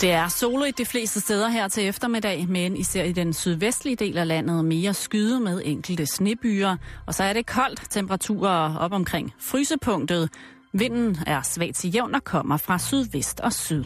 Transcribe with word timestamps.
Det 0.00 0.12
er 0.12 0.28
soligt 0.28 0.78
de 0.78 0.84
fleste 0.84 1.20
steder 1.20 1.48
her 1.48 1.68
til 1.68 1.86
eftermiddag, 1.88 2.48
men 2.48 2.76
især 2.76 3.04
i 3.04 3.12
den 3.12 3.32
sydvestlige 3.32 3.96
del 3.96 4.18
af 4.18 4.28
landet 4.28 4.64
mere 4.64 4.94
skyde 4.94 5.40
med 5.40 5.62
enkelte 5.64 6.06
snebyer. 6.06 6.76
Og 7.06 7.14
så 7.14 7.24
er 7.24 7.32
det 7.32 7.46
koldt, 7.46 7.82
temperaturer 7.90 8.76
op 8.76 8.92
omkring 8.92 9.32
frysepunktet. 9.40 10.30
Vinden 10.72 11.18
er 11.26 11.42
svag 11.42 11.74
til 11.74 11.94
jævn 11.94 12.14
og 12.14 12.24
kommer 12.24 12.56
fra 12.56 12.78
sydvest 12.78 13.40
og 13.40 13.52
syd. 13.52 13.84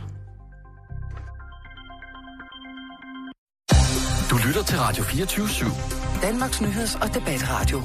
Du 4.30 4.36
lytter 4.46 4.62
til 4.62 4.78
Radio 4.78 5.04
24 5.04 5.46
/7. 5.46 6.22
Danmarks 6.22 6.60
nyheds- 6.60 7.02
og 7.02 7.14
debatradio. 7.14 7.82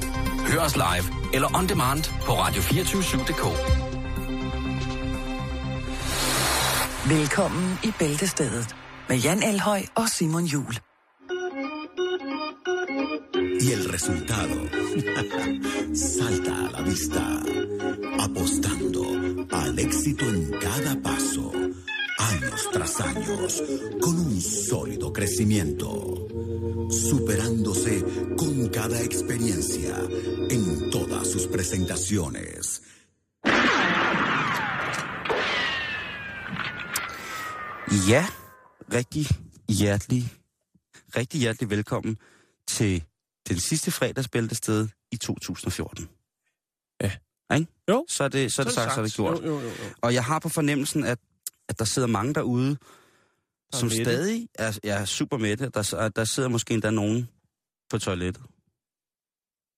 Hør 0.52 0.60
os 0.60 0.76
live 0.76 1.34
eller 1.34 1.58
on 1.58 1.66
demand 1.68 2.04
på 2.22 2.32
radio247.dk. 2.32 3.85
Velkommen 7.08 7.78
i 7.84 7.92
Bæltestedet 7.98 8.76
med 9.08 9.16
Jan 9.16 9.42
Elhøj 9.42 9.82
og 9.94 10.08
Simon 10.08 10.44
Jul. 10.44 10.74
Y 13.60 13.72
el 13.72 13.84
resultado 13.96 14.56
salta 16.16 16.54
a 16.66 16.70
la 16.72 16.82
vista, 16.82 17.24
apostando 18.26 19.04
al 19.50 19.78
éxito 19.78 20.24
en 20.24 20.50
cada 20.60 20.94
paso, 21.02 21.52
años 22.32 22.60
tras 22.72 23.00
años, 23.00 23.62
con 24.00 24.14
un 24.18 24.40
sólido 24.40 25.12
crecimiento, 25.12 25.90
superándose 26.90 28.04
con 28.36 28.68
cada 28.68 29.00
experiencia 29.00 29.94
en 30.50 30.90
todas 30.90 31.30
sus 31.30 31.46
presentaciones. 31.46 32.82
Ja, 37.96 38.26
rigtig 38.92 39.26
hjertelig, 39.68 40.32
rigtig 41.16 41.40
hjertelig 41.40 41.70
velkommen 41.70 42.18
til 42.68 43.04
den 43.48 43.60
sidste 43.60 43.90
fredagsbæltested 43.90 44.88
i 45.12 45.16
2014. 45.16 46.08
Ja. 47.00 47.12
Ikke? 47.54 47.66
Jo. 47.88 48.04
Så 48.08 48.24
er 48.24 48.28
det, 48.28 48.52
så 48.52 48.62
er 48.62 48.64
det 48.64 48.74
sagt, 48.74 48.94
så 48.94 49.00
er 49.00 49.04
det 49.04 49.14
gjort. 49.14 49.42
Jo, 49.42 49.46
jo, 49.46 49.60
jo, 49.60 49.68
jo. 49.68 49.74
Og 50.00 50.14
jeg 50.14 50.24
har 50.24 50.38
på 50.38 50.48
fornemmelsen, 50.48 51.04
at, 51.04 51.18
at 51.68 51.78
der 51.78 51.84
sidder 51.84 52.08
mange 52.08 52.34
derude, 52.34 52.70
er 53.72 53.76
som 53.76 53.88
mætte. 53.88 54.04
stadig 54.04 54.48
er, 54.54 54.78
er 54.82 55.04
super 55.04 55.38
mætte. 55.38 55.68
Der, 55.68 56.10
der 56.16 56.24
sidder 56.24 56.48
måske 56.48 56.74
endda 56.74 56.90
nogen 56.90 57.28
på 57.90 57.98
toilettet. 57.98 58.42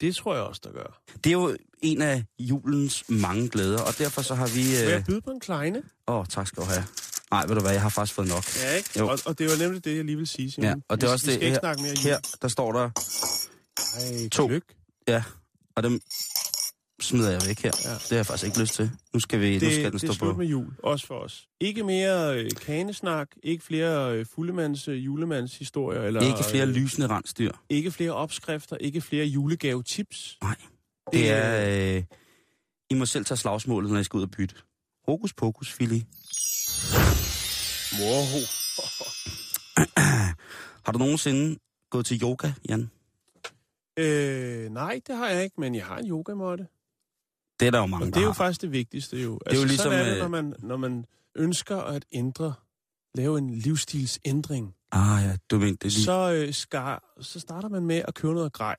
Det 0.01 0.17
tror 0.17 0.35
jeg 0.35 0.43
også, 0.43 0.61
der 0.65 0.73
gør. 0.73 1.03
Det 1.25 1.27
er 1.27 1.33
jo 1.33 1.57
en 1.83 2.03
af 2.03 2.25
julens 2.39 3.05
mange 3.09 3.49
glæder, 3.49 3.83
og 3.83 3.99
derfor 3.99 4.23
så 4.23 4.35
har 4.35 4.47
vi... 4.47 4.63
Vil 4.63 4.85
Åh, 4.85 4.91
jeg 4.91 4.99
øh, 4.99 5.07
byde 5.07 5.21
på 5.21 5.31
en 5.31 5.41
kleine? 5.41 5.83
åh, 6.07 6.27
tak 6.27 6.47
skal 6.47 6.63
du 6.63 6.69
have. 6.69 6.85
Nej, 7.31 7.47
ved 7.47 7.55
du 7.55 7.61
hvad, 7.61 7.73
jeg 7.73 7.83
har 7.83 7.89
faktisk 7.89 8.15
fået 8.15 8.29
nok. 8.29 8.45
Ja, 8.63 8.75
ikke? 8.77 8.91
Jo. 8.99 9.09
Og, 9.09 9.19
og 9.27 9.39
det 9.39 9.47
var 9.51 9.57
nemlig 9.65 9.85
det, 9.85 9.97
jeg 9.97 10.05
lige 10.05 10.17
vil 10.17 10.27
sige, 10.27 10.51
Simon. 10.51 10.69
Ja, 10.69 10.75
og 10.89 11.01
det 11.01 11.07
er 11.07 11.11
vi, 11.11 11.13
også 11.13 11.27
vi 11.27 11.33
det 11.33 11.39
skal 11.39 11.47
ikke 11.47 11.55
her- 11.55 11.61
snakke 11.61 11.83
mere 11.83 11.95
Her, 12.03 12.19
der 12.43 12.49
står 12.49 12.73
der 12.73 12.91
Ej, 14.23 14.29
to. 14.29 14.49
Lykke. 14.49 14.67
Ja, 15.09 15.23
og 15.77 15.83
dem 15.83 16.01
smider 17.01 17.31
jeg 17.31 17.41
væk 17.47 17.63
her. 17.63 17.71
Ja. 17.85 17.93
Det 17.93 18.09
har 18.09 18.17
jeg 18.17 18.27
faktisk 18.27 18.47
ikke 18.47 18.61
lyst 18.61 18.75
til. 18.75 18.91
Nu 19.15 19.21
skal, 19.21 19.41
vi, 19.41 19.55
Det, 19.55 19.63
nu 19.63 19.71
skal 19.71 19.85
den 19.85 19.93
det 19.93 20.01
stå 20.01 20.09
er 20.09 20.13
slut 20.13 20.33
på. 20.35 20.39
med 20.39 20.47
jul, 20.47 20.67
også 20.83 21.07
for 21.07 21.15
os. 21.19 21.49
Ikke 21.61 21.83
mere 21.85 22.39
øh, 22.39 22.51
kanesnak, 22.67 23.29
ikke 23.43 23.65
flere 23.65 24.15
øh, 24.17 24.27
fuldemands 24.35 24.89
øh, 24.89 25.05
julemandshistorier, 25.05 26.03
eller 26.03 26.21
Ikke 26.21 26.45
flere 26.51 26.67
øh, 26.67 26.73
lysende 26.75 27.07
rensdyr. 27.07 27.53
ikke 27.71 27.91
flere 27.91 28.11
opskrifter, 28.13 28.77
ikke 28.77 29.01
flere 29.01 29.25
julegave-tips. 29.27 30.39
Nej. 30.43 30.57
Det 31.13 31.31
er... 31.31 31.97
Øh, 31.97 32.03
I 32.91 32.95
må 32.95 33.07
selv 33.07 33.25
tage 33.25 33.39
slagsmålet, 33.39 33.91
når 33.93 33.99
I 34.01 34.05
skal 34.05 34.17
ud 34.17 34.23
og 34.23 34.31
bytte. 34.31 34.55
Hokus 35.07 35.33
pokus, 35.35 35.73
Fili. 35.73 36.05
Wow. 38.01 38.25
Har 40.85 40.93
du 40.93 40.99
nogensinde 40.99 41.59
gået 41.91 42.07
til 42.07 42.23
yoga, 42.23 42.53
Jan? 42.69 42.91
Øh, 43.99 44.71
nej, 44.71 45.01
det 45.07 45.17
har 45.17 45.29
jeg 45.29 45.45
ikke, 45.45 45.61
men 45.61 45.75
jeg 45.75 45.85
har 45.87 45.99
en 45.99 46.09
yogamåtte. 46.11 46.67
Det 47.61 47.67
er 47.67 47.71
der 47.71 47.79
jo 47.79 47.87
mange, 47.87 48.07
Og 48.07 48.15
det 48.15 48.17
er 48.17 48.21
jo 48.21 48.27
har. 48.27 48.33
faktisk 48.35 48.63
det 48.63 48.73
vigtigste 48.73 49.23
jo. 49.23 49.39
Altså, 49.47 49.63
jo 49.63 49.67
ligesom, 49.69 49.85
sådan 49.93 49.99
er 49.99 50.05
det, 50.05 50.13
øh, 50.15 50.19
når 50.23 50.29
man, 50.29 50.55
når 50.59 50.77
man 50.77 51.05
ønsker 51.37 51.77
at 51.77 52.05
ændre, 52.13 52.55
lave 53.15 53.39
en 53.39 53.51
livsstilsændring, 53.51 54.75
Ah 54.93 55.23
ja, 55.25 55.37
du 55.51 55.59
mener 55.59 55.77
det 55.83 55.93
lige. 55.93 56.05
så, 56.05 56.33
øh, 56.33 56.55
skar, 56.55 57.15
så 57.21 57.41
starter 57.41 57.69
man 57.69 57.87
med 57.87 58.03
at 58.09 58.15
købe 58.15 58.35
noget 58.35 58.53
grej. 58.53 58.77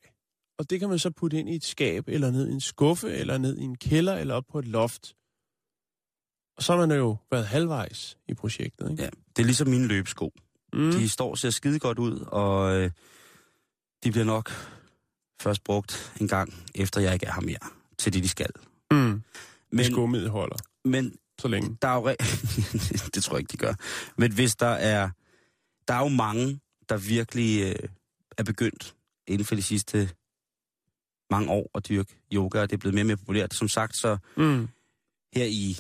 Og 0.60 0.70
det 0.70 0.80
kan 0.80 0.90
man 0.90 1.00
så 1.00 1.12
putte 1.12 1.40
ind 1.40 1.50
i 1.50 1.56
et 1.56 1.64
skab, 1.64 2.04
eller 2.08 2.32
ned 2.32 2.48
i 2.50 2.52
en 2.52 2.62
skuffe, 2.62 3.12
eller 3.12 3.38
ned 3.38 3.58
i 3.58 3.62
en 3.64 3.76
kælder, 3.78 4.16
eller 4.16 4.36
op 4.36 4.44
på 4.52 4.60
et 4.60 4.68
loft. 4.68 5.14
Og 6.60 6.64
så 6.64 6.74
har 6.78 6.88
man 6.88 6.98
jo 6.98 7.18
været 7.32 7.48
halvvejs 7.48 8.18
i 8.28 8.34
projektet, 8.34 8.92
ikke? 8.92 9.04
Ja, 9.04 9.10
det 9.36 9.42
er 9.42 9.46
ligesom 9.46 9.68
mine 9.68 9.88
løbesko. 9.88 10.34
Mm. 10.74 10.92
De 10.92 11.10
står 11.10 11.36
ser 11.36 11.50
skide 11.50 11.80
godt 11.80 12.00
ud, 12.00 12.20
og 12.20 12.76
øh, 12.76 12.92
de 14.04 14.12
bliver 14.12 14.26
nok 14.26 14.52
først 15.42 15.64
brugt 15.64 16.14
en 16.22 16.28
gang, 16.28 16.54
efter 16.76 17.02
jeg 17.02 17.14
ikke 17.14 17.26
er 17.26 17.34
her 17.34 17.42
mere, 17.42 17.70
til 17.98 18.14
det, 18.14 18.24
de 18.24 18.30
skal. 18.30 18.50
Mm. 18.92 19.22
Men, 19.72 19.86
skummet 19.86 20.30
holder, 20.30 20.56
men 20.86 21.16
så 21.40 21.48
længe. 21.48 21.78
der 21.82 21.88
er 21.88 21.94
jo... 21.96 22.10
Re- 22.12 22.16
det 23.14 23.24
tror 23.24 23.36
jeg 23.36 23.40
ikke, 23.40 23.52
de 23.52 23.58
gør. 23.58 23.74
Men 24.18 24.32
hvis 24.34 24.56
der 24.56 24.68
er... 24.68 25.10
Der 25.88 25.94
er 25.94 26.00
jo 26.00 26.08
mange, 26.08 26.60
der 26.90 26.98
virkelig 26.98 27.62
øh, 27.64 27.90
er 28.38 28.44
begyndt 28.44 28.96
inden 29.28 29.46
for 29.46 29.56
de 29.56 29.62
sidste 29.62 30.10
mange 31.32 31.50
år 31.52 31.70
at 31.76 31.88
dyrke 31.90 32.16
yoga, 32.34 32.62
og 32.62 32.70
det 32.70 32.76
er 32.76 32.80
blevet 32.80 32.94
mere 32.94 33.04
og 33.04 33.08
mere 33.08 33.18
populært. 33.18 33.54
Som 33.54 33.68
sagt, 33.68 33.96
så 33.98 34.18
Mm. 34.38 34.68
her 35.36 35.46
i, 35.46 35.80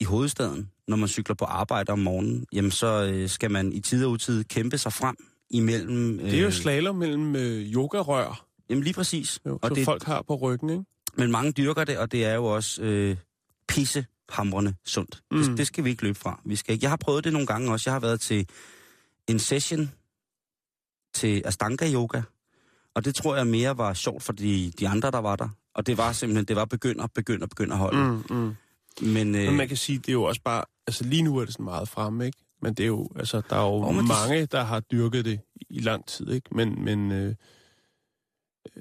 i 0.00 0.04
hovedstaden, 0.04 0.70
når 0.88 0.96
man 0.96 1.08
cykler 1.08 1.34
på 1.34 1.44
arbejde 1.44 1.92
om 1.92 1.98
morgenen, 1.98 2.46
jamen 2.52 2.70
så 2.70 3.10
øh, 3.12 3.28
skal 3.28 3.50
man 3.50 3.72
i 3.72 3.80
tid 3.80 4.04
og 4.04 4.10
utid 4.10 4.44
kæmpe 4.44 4.78
sig 4.78 4.92
frem 4.92 5.16
imellem... 5.50 6.20
Øh, 6.20 6.30
Det 6.30 6.38
er 6.38 6.42
jo 6.42 6.50
slalom 6.50 6.96
mellem 6.96 7.36
øh, 7.36 7.72
yogarør, 7.74 8.46
Jamen 8.70 8.84
lige 8.84 8.94
præcis. 8.94 9.40
jo, 9.46 9.58
og 9.62 9.74
det, 9.74 9.84
folk 9.84 10.02
har 10.02 10.22
på 10.22 10.34
ryggen, 10.34 10.70
ikke? 10.70 10.84
Men 11.14 11.30
mange 11.30 11.52
dyrker 11.52 11.84
det, 11.84 11.98
og 11.98 12.12
det 12.12 12.24
er 12.24 12.34
jo 12.34 12.44
også 12.44 12.82
øh, 12.82 13.16
pissehamrende 13.68 14.74
sundt. 14.84 15.22
Mm. 15.30 15.38
Det, 15.38 15.58
det 15.58 15.66
skal 15.66 15.84
vi 15.84 15.90
ikke 15.90 16.02
løbe 16.02 16.18
fra. 16.18 16.40
Vi 16.44 16.56
skal 16.56 16.72
ikke. 16.72 16.84
Jeg 16.84 16.90
har 16.90 16.96
prøvet 16.96 17.24
det 17.24 17.32
nogle 17.32 17.46
gange 17.46 17.72
også. 17.72 17.90
Jeg 17.90 17.94
har 17.94 18.00
været 18.00 18.20
til 18.20 18.48
en 19.28 19.38
session 19.38 19.90
til 21.14 21.42
Astanga 21.44 21.92
Yoga, 21.92 22.22
og 22.94 23.04
det 23.04 23.14
tror 23.14 23.36
jeg 23.36 23.46
mere 23.46 23.78
var 23.78 23.94
sjovt 23.94 24.22
for 24.22 24.32
de, 24.32 24.72
de 24.78 24.88
andre, 24.88 25.10
der 25.10 25.18
var 25.18 25.36
der. 25.36 25.48
Og 25.74 25.86
det 25.86 25.98
var 25.98 26.12
simpelthen, 26.12 26.44
det 26.44 26.56
var 26.56 26.64
begynder, 26.64 27.06
begynder, 27.06 27.46
begynder 27.46 27.76
hold. 27.76 27.96
Mm. 27.96 28.36
Mm, 28.36 28.44
mm. 28.44 28.54
Men, 29.02 29.34
øh, 29.34 29.44
Men 29.46 29.56
man 29.56 29.68
kan 29.68 29.76
sige, 29.76 29.98
det 29.98 30.08
er 30.08 30.12
jo 30.12 30.22
også 30.22 30.40
bare... 30.44 30.64
Altså 30.86 31.04
lige 31.04 31.22
nu 31.22 31.36
er 31.38 31.44
det 31.44 31.52
sådan 31.54 31.64
meget 31.64 31.88
fremme, 31.88 32.26
ikke? 32.26 32.38
Men 32.62 32.74
det 32.74 32.82
er 32.82 32.86
jo... 32.86 33.08
Altså, 33.16 33.42
der 33.50 33.56
er 33.56 33.62
jo 33.62 33.74
Åh, 33.74 33.86
men 33.94 33.98
det- 33.98 34.08
mange, 34.08 34.46
der 34.46 34.62
har 34.64 34.80
dyrket 34.80 35.24
det 35.24 35.40
i 35.70 35.80
lang 35.80 36.06
tid, 36.06 36.30
ikke? 36.30 36.48
Men, 36.56 36.84
men 36.84 37.12
øh, 37.12 37.34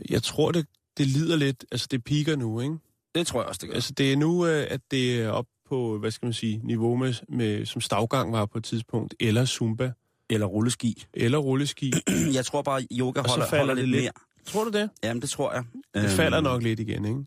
jeg 0.10 0.24
tror, 0.24 0.52
det, 0.52 0.66
det 0.98 1.08
lider 1.08 1.36
lidt... 1.36 1.66
Altså, 1.72 1.88
det 1.92 2.04
piker 2.04 2.36
nu, 2.36 2.60
ikke? 2.62 2.76
det 3.16 3.28
tror 3.28 3.42
jeg 3.42 3.48
også, 3.50 3.60
det 3.62 3.70
gør. 3.70 3.76
Altså, 3.76 3.94
det 3.94 4.14
er 4.14 4.18
nu, 4.18 4.46
øh, 4.46 4.68
at 4.70 4.82
det 4.92 5.22
er 5.22 5.30
op 5.30 5.46
på, 5.70 5.98
hvad 5.98 6.12
skal 6.12 6.26
man 6.26 6.34
sige, 6.34 6.62
niveau 6.64 6.96
med, 6.96 7.14
med 7.30 7.66
som 7.66 7.82
stavgang 7.82 8.32
var 8.32 8.46
på 8.46 8.58
et 8.58 8.64
tidspunkt, 8.64 9.14
eller 9.20 9.46
zumba, 9.46 9.92
Eller 10.30 10.46
rulleski. 10.46 11.06
eller 11.14 11.38
rulleski. 11.38 11.94
Jeg 12.34 12.46
tror 12.46 12.62
bare, 12.62 12.88
yoga 12.92 13.20
Og 13.22 13.26
så 13.26 13.32
holder, 13.32 13.48
falder 13.50 13.66
holder 13.66 13.76
det 13.82 13.90
lidt 13.90 13.92
lidt. 14.02 14.04
mere. 14.04 14.12
tror 14.46 14.64
du 14.64 14.70
det? 14.70 14.90
Jamen, 15.04 15.22
det 15.22 15.30
tror 15.30 15.54
jeg. 15.54 15.64
Øhm, 15.96 16.06
Det 16.06 16.12
falder 16.12 16.42
nok 16.42 16.64
lidt 16.64 16.80
igen, 16.80 17.06
ikke? 17.06 17.26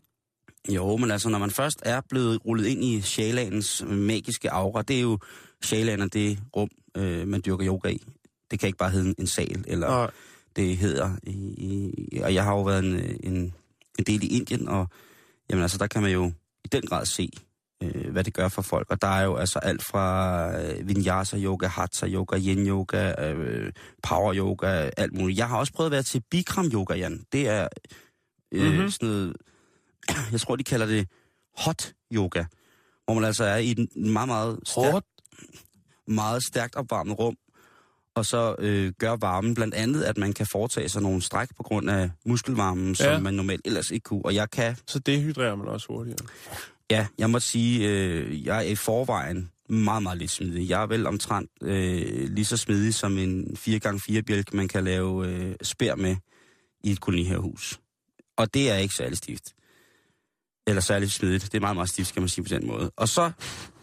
Jo, 0.69 0.97
men 0.97 1.11
altså, 1.11 1.29
når 1.29 1.39
man 1.39 1.51
først 1.51 1.79
er 1.85 2.01
blevet 2.09 2.45
rullet 2.45 2.65
ind 2.65 2.83
i 2.83 3.01
Shalanens 3.01 3.83
magiske 3.87 4.51
aura, 4.51 4.81
det 4.81 4.97
er 4.97 5.01
jo, 5.01 5.17
Shalan 5.63 6.01
er 6.01 6.07
det 6.07 6.39
rum, 6.55 6.69
øh, 6.97 7.27
man 7.27 7.41
dyrker 7.45 7.67
yoga 7.67 7.89
i. 7.89 8.03
Det 8.51 8.59
kan 8.59 8.67
ikke 8.67 8.77
bare 8.77 8.89
hedde 8.89 9.15
en 9.19 9.27
sal, 9.27 9.63
eller 9.67 9.87
Og, 9.87 10.11
det 10.55 10.77
hedder. 10.77 11.11
I, 11.23 11.31
i, 12.11 12.19
og 12.23 12.33
jeg 12.33 12.43
har 12.43 12.51
jo 12.55 12.61
været 12.63 12.83
en, 12.85 13.17
en, 13.23 13.53
en 13.99 14.03
del 14.07 14.23
i 14.23 14.27
Indien, 14.27 14.67
og 14.67 14.87
jamen 15.49 15.61
altså, 15.61 15.77
der 15.77 15.87
kan 15.87 16.01
man 16.01 16.11
jo 16.11 16.31
i 16.65 16.67
den 16.71 16.81
grad 16.81 17.05
se, 17.05 17.29
øh, 17.83 18.11
hvad 18.11 18.23
det 18.23 18.33
gør 18.33 18.47
for 18.47 18.61
folk. 18.61 18.87
Og 18.91 19.01
der 19.01 19.07
er 19.07 19.23
jo 19.23 19.35
altså 19.35 19.59
alt 19.59 19.83
fra 19.83 20.51
øh, 20.61 20.87
vinyasa 20.87 21.37
yoga, 21.37 21.67
hatha 21.67 22.07
yoga, 22.07 22.37
yin 22.37 22.67
yoga, 22.67 23.29
øh, 23.31 23.71
power 24.03 24.33
yoga, 24.35 24.89
alt 24.97 25.13
muligt. 25.13 25.37
Jeg 25.39 25.47
har 25.47 25.57
også 25.57 25.73
prøvet 25.73 25.87
at 25.87 25.91
være 25.91 26.03
til 26.03 26.23
Bikram 26.31 26.65
yoga, 26.73 26.95
Jan. 26.95 27.23
Det 27.31 27.47
er 27.47 27.67
øh, 28.51 28.61
Mhm. 28.63 28.71
mm-hmm. 28.73 28.89
sådan 28.91 29.09
noget, 29.09 29.33
jeg 30.31 30.41
tror, 30.41 30.55
de 30.55 30.63
kalder 30.63 30.85
det 30.85 31.07
hot 31.57 31.93
yoga, 32.13 32.43
hvor 33.05 33.13
man 33.13 33.23
altså 33.23 33.43
er 33.43 33.57
i 33.57 33.71
et 33.71 33.95
meget, 33.95 34.27
meget 34.27 34.59
stærkt, 34.65 35.05
meget 36.07 36.43
stærkt 36.43 36.75
opvarmet 36.75 37.19
rum, 37.19 37.35
og 38.15 38.25
så 38.25 38.55
øh, 38.59 38.93
gør 38.99 39.15
varmen 39.15 39.53
blandt 39.55 39.73
andet, 39.75 40.03
at 40.03 40.17
man 40.17 40.33
kan 40.33 40.47
foretage 40.51 40.89
sig 40.89 41.01
nogle 41.01 41.21
stræk 41.21 41.47
på 41.57 41.63
grund 41.63 41.89
af 41.89 42.09
muskelvarmen, 42.25 42.95
som 42.95 43.07
Ja. 43.11 43.19
man 43.19 43.33
normalt 43.33 43.61
ellers 43.65 43.91
ikke 43.91 44.03
kunne. 44.03 44.25
Og 44.25 44.35
jeg 44.35 44.51
kan, 44.51 44.75
Så 44.87 44.99
dehydrerer 44.99 45.55
man 45.55 45.67
også 45.67 45.87
hurtigere. 45.89 46.17
ja, 46.91 47.07
jeg 47.17 47.29
må 47.29 47.39
sige, 47.39 47.87
øh, 47.89 48.45
jeg 48.45 48.57
er 48.57 48.61
i 48.61 48.75
forvejen 48.75 49.51
meget, 49.69 50.03
meget 50.03 50.17
lidt 50.17 50.31
smidig. 50.31 50.69
Jeg 50.69 50.81
er 50.81 50.87
vel 50.87 51.07
omtrent 51.07 51.49
øh, 51.63 52.29
lige 52.29 52.45
så 52.45 52.57
smidig 52.57 52.93
som 52.93 53.17
en 53.17 53.57
4x4 53.57 54.21
bjælk, 54.21 54.53
man 54.53 54.67
kan 54.67 54.83
lave 54.83 55.27
øh, 55.27 55.55
spær 55.61 55.95
med 55.95 56.15
i 56.83 56.91
et 56.91 56.99
kolonihavehus. 57.01 57.79
Og 58.37 58.53
det 58.53 58.71
er 58.71 58.75
ikke 58.75 58.93
særlig 58.95 59.17
stift. 59.17 59.53
Eller 60.67 60.81
særlig 60.81 61.11
smidigt. 61.11 61.43
Det 61.43 61.53
er 61.55 61.59
meget, 61.59 61.75
meget 61.75 61.89
stift, 61.89 62.13
kan 62.13 62.21
man 62.21 62.29
sige 62.29 62.43
på 62.43 62.49
den 62.49 62.67
måde. 62.67 62.91
Og 62.95 63.07
så 63.07 63.31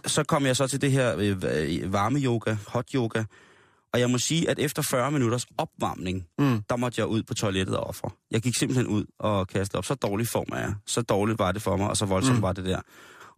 så 0.06 0.25
kom 0.25 0.46
jeg 0.46 0.56
så 0.56 0.67
til 0.67 0.81
det 0.81 0.93
her 0.93 1.17
øh, 1.19 1.93
varme 1.93 2.19
yoga, 2.19 2.56
hot 2.67 2.90
yoga, 2.94 3.25
og 3.93 4.00
jeg 4.00 4.11
må 4.11 4.19
sige, 4.19 4.50
at 4.50 4.58
efter 4.58 4.82
40 4.90 5.11
minutters 5.11 5.46
opvarmning, 5.58 6.26
Mm. 6.38 6.62
der 6.70 6.76
måtte 6.76 7.00
jeg 7.00 7.06
ud 7.08 7.23
på 7.23 7.34
toilettet 7.34 7.76
og 7.76 7.87
ofre. 7.87 8.11
Jeg 8.31 8.43
gik 8.43 8.56
simpelthen 8.56 8.87
ud 8.87 9.05
og 9.19 9.49
kastede 9.49 9.78
op. 9.78 9.84
Så 9.84 9.94
dårlig 9.94 10.28
form 10.28 10.46
er 10.52 10.58
jeg. 10.61 10.75
Så 10.87 11.02
dårligt 11.02 11.38
var 11.38 11.52
det 11.52 11.62
for 11.62 11.76
mig, 11.76 11.88
og 11.88 11.96
så 11.96 12.05
voldsomt 12.06 12.37
Mm. 12.38 12.43
var 12.43 12.52
det 12.52 12.64
der. 12.64 12.81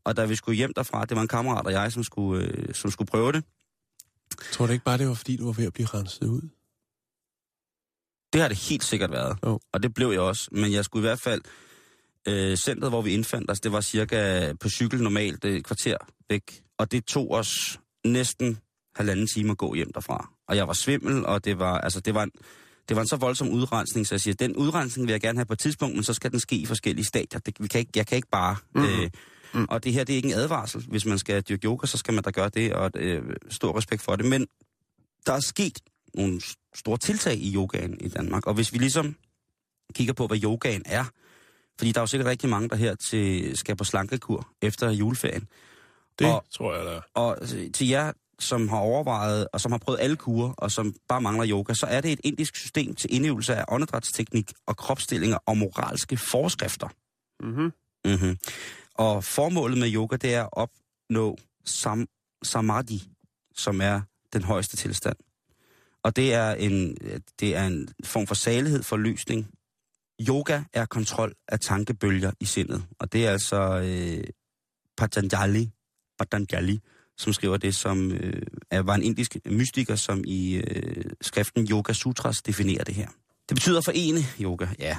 Og 0.04 0.16
da 0.16 0.24
vi 0.24 0.36
skulle 0.36 0.56
hjem 0.56 0.72
derfra, 0.76 1.04
det 1.04 1.16
var 1.16 1.22
en 1.22 1.28
kammerat 1.28 1.66
og 1.66 1.72
jeg, 1.72 1.92
som 1.92 2.04
skulle, 2.04 2.44
øh, 2.44 2.74
som 2.74 2.90
skulle 2.90 3.08
prøve 3.08 3.32
det. 3.32 3.44
Tror 4.52 4.66
du 4.66 4.72
ikke 4.72 4.84
bare, 4.84 4.98
det 4.98 5.08
var 5.08 5.14
fordi, 5.14 5.36
du 5.36 5.44
var 5.44 5.52
ved 5.52 5.64
at 5.66 5.72
blive 5.72 5.86
renset 5.86 6.26
ud? 6.26 6.40
Det 8.32 8.40
har 8.40 8.48
det 8.48 8.56
helt 8.58 8.84
sikkert 8.84 9.10
været. 9.10 9.38
Jo. 9.46 9.60
Og 9.72 9.82
det 9.82 9.94
blev 9.94 10.10
jeg 10.10 10.20
også. 10.20 10.48
Men 10.52 10.72
jeg 10.72 10.84
skulle 10.84 11.00
i 11.06 11.08
hvert 11.08 11.20
fald... 11.20 11.40
Øh, 12.28 12.56
centret, 12.56 12.90
hvor 12.90 13.02
vi 13.02 13.10
indfandt 13.10 13.50
os, 13.50 13.60
det 13.60 13.72
var 13.72 13.80
cirka 13.80 14.52
på 14.60 14.68
cykel 14.68 15.02
normalt 15.02 15.44
et 15.44 15.64
kvarter 15.64 15.96
væk. 16.28 16.62
Og 16.78 16.92
det 16.92 17.04
tog 17.04 17.30
os 17.30 17.80
næsten 18.06 18.58
halvanden 18.96 19.26
time 19.26 19.50
at 19.50 19.58
gå 19.58 19.74
hjem 19.74 19.92
derfra. 19.92 20.30
Og 20.48 20.56
jeg 20.56 20.68
var 20.68 20.72
svimmel, 20.74 21.26
og 21.26 21.44
det 21.44 21.58
var, 21.58 21.78
altså, 21.78 22.00
det 22.00 22.14
var, 22.14 22.22
en, 22.22 22.30
det 22.88 22.96
var 22.96 23.02
en 23.02 23.08
så 23.08 23.16
voldsom 23.16 23.48
udrensning, 23.48 24.06
så 24.06 24.14
jeg 24.14 24.20
siger, 24.20 24.34
den 24.34 24.56
udrensning 24.56 25.06
vil 25.06 25.12
jeg 25.12 25.20
gerne 25.20 25.38
have 25.38 25.46
på 25.46 25.52
et 25.52 25.58
tidspunkt, 25.58 25.94
men 25.94 26.04
så 26.04 26.14
skal 26.14 26.30
den 26.30 26.40
ske 26.40 26.56
i 26.56 26.66
forskellige 26.66 27.04
stadier. 27.04 27.40
Det, 27.40 27.54
vi 27.60 27.68
kan 27.68 27.78
ikke, 27.78 27.92
jeg 27.96 28.06
kan 28.06 28.16
ikke 28.16 28.28
bare... 28.30 28.56
Mhm. 28.74 28.84
Øh, 28.84 29.10
Mm. 29.54 29.66
Og 29.68 29.84
det 29.84 29.92
her, 29.92 30.04
det 30.04 30.12
er 30.12 30.16
ikke 30.16 30.28
en 30.28 30.34
advarsel. 30.34 30.84
Hvis 30.88 31.06
man 31.06 31.18
skal 31.18 31.42
dyrke 31.42 31.64
yoga, 31.64 31.86
så 31.86 31.98
skal 31.98 32.14
man 32.14 32.24
da 32.24 32.30
gøre 32.30 32.48
det, 32.48 32.72
og 32.74 32.90
øh, 32.94 33.22
stor 33.50 33.76
respekt 33.76 34.02
for 34.02 34.16
det. 34.16 34.26
Men 34.26 34.46
der 35.26 35.32
er 35.32 35.40
sket 35.40 35.80
nogle 36.14 36.40
store 36.74 36.98
tiltag 36.98 37.36
i 37.36 37.54
yogaen 37.54 38.00
i 38.00 38.08
Danmark, 38.08 38.46
og 38.46 38.54
hvis 38.54 38.72
vi 38.72 38.78
ligesom 38.78 39.16
kigger 39.94 40.12
på, 40.12 40.26
hvad 40.26 40.42
yogaen 40.44 40.82
er, 40.86 41.04
fordi 41.78 41.92
der 41.92 42.00
er 42.00 42.02
jo 42.02 42.06
sikkert 42.06 42.28
rigtig 42.28 42.48
mange, 42.50 42.68
der 42.68 42.76
her 42.76 42.94
til, 42.94 43.56
skal 43.56 43.76
på 43.76 43.84
slankekur 43.84 44.48
efter 44.62 44.90
juleferien. 44.90 45.48
Det 46.18 46.26
Og- 46.26 46.44
tror 46.54 46.74
jeg 46.76 46.84
da. 46.86 47.00
Og 47.14 47.38
til 47.74 47.88
jer, 47.88 48.12
som 48.38 48.68
har 48.68 48.76
overvejet, 48.78 49.48
og 49.52 49.60
som 49.60 49.72
har 49.72 49.78
prøvet 49.78 50.00
alle 50.00 50.16
kurer, 50.16 50.52
og 50.52 50.70
som 50.72 50.94
bare 51.08 51.20
mangler 51.20 51.46
yoga, 51.50 51.74
så 51.74 51.86
er 51.86 52.00
det 52.00 52.12
et 52.12 52.20
indisk 52.24 52.56
system 52.56 52.94
til 52.94 53.14
indøvelse 53.14 53.54
af 53.54 53.64
åndedrætsteknik 53.68 54.52
og 54.66 54.76
kropsstillinger 54.76 55.38
og 55.46 55.56
moralske 55.58 56.16
forskrifter. 56.16 56.88
Mm-hmm. 57.40 57.72
Mm-hmm. 58.04 58.38
Og 58.94 59.24
formålet 59.24 59.78
med 59.78 59.94
yoga, 59.94 60.16
det 60.16 60.34
er 60.34 60.42
at 60.42 60.48
opnå 60.52 61.38
sam, 61.64 62.06
samadhi, 62.42 63.08
som 63.56 63.80
er 63.80 64.00
den 64.32 64.42
højeste 64.42 64.76
tilstand. 64.76 65.16
Og 66.02 66.16
det 66.16 66.34
er 66.34 66.52
en, 66.54 66.96
det 67.40 67.56
er 67.56 67.66
en 67.66 67.88
form 68.04 68.26
for 68.26 68.34
salighed, 68.34 68.82
for 68.82 68.96
løsning. 68.96 69.50
Yoga 70.28 70.62
er 70.72 70.84
kontrol 70.86 71.32
af 71.48 71.60
tankebølger 71.60 72.30
i 72.40 72.44
sindet. 72.44 72.84
Og 73.00 73.12
det 73.12 73.26
er 73.26 73.30
altså 73.30 73.80
øh, 73.84 74.24
Patanjali, 74.96 75.70
Patanjali, 76.18 76.80
som 77.18 77.32
skriver 77.32 77.56
det, 77.56 77.74
som 77.74 78.12
øh, 78.12 78.42
er, 78.70 78.82
var 78.82 78.94
en 78.94 79.02
indisk 79.02 79.36
mystiker, 79.50 79.96
som 79.96 80.24
i 80.26 80.54
øh, 80.54 81.04
skriften 81.20 81.66
Yoga 81.70 81.92
Sutras 81.92 82.42
definerer 82.42 82.84
det 82.84 82.94
her. 82.94 83.08
Det 83.48 83.54
betyder 83.54 83.80
forene 83.80 84.20
yoga, 84.40 84.66
ja. 84.78 84.96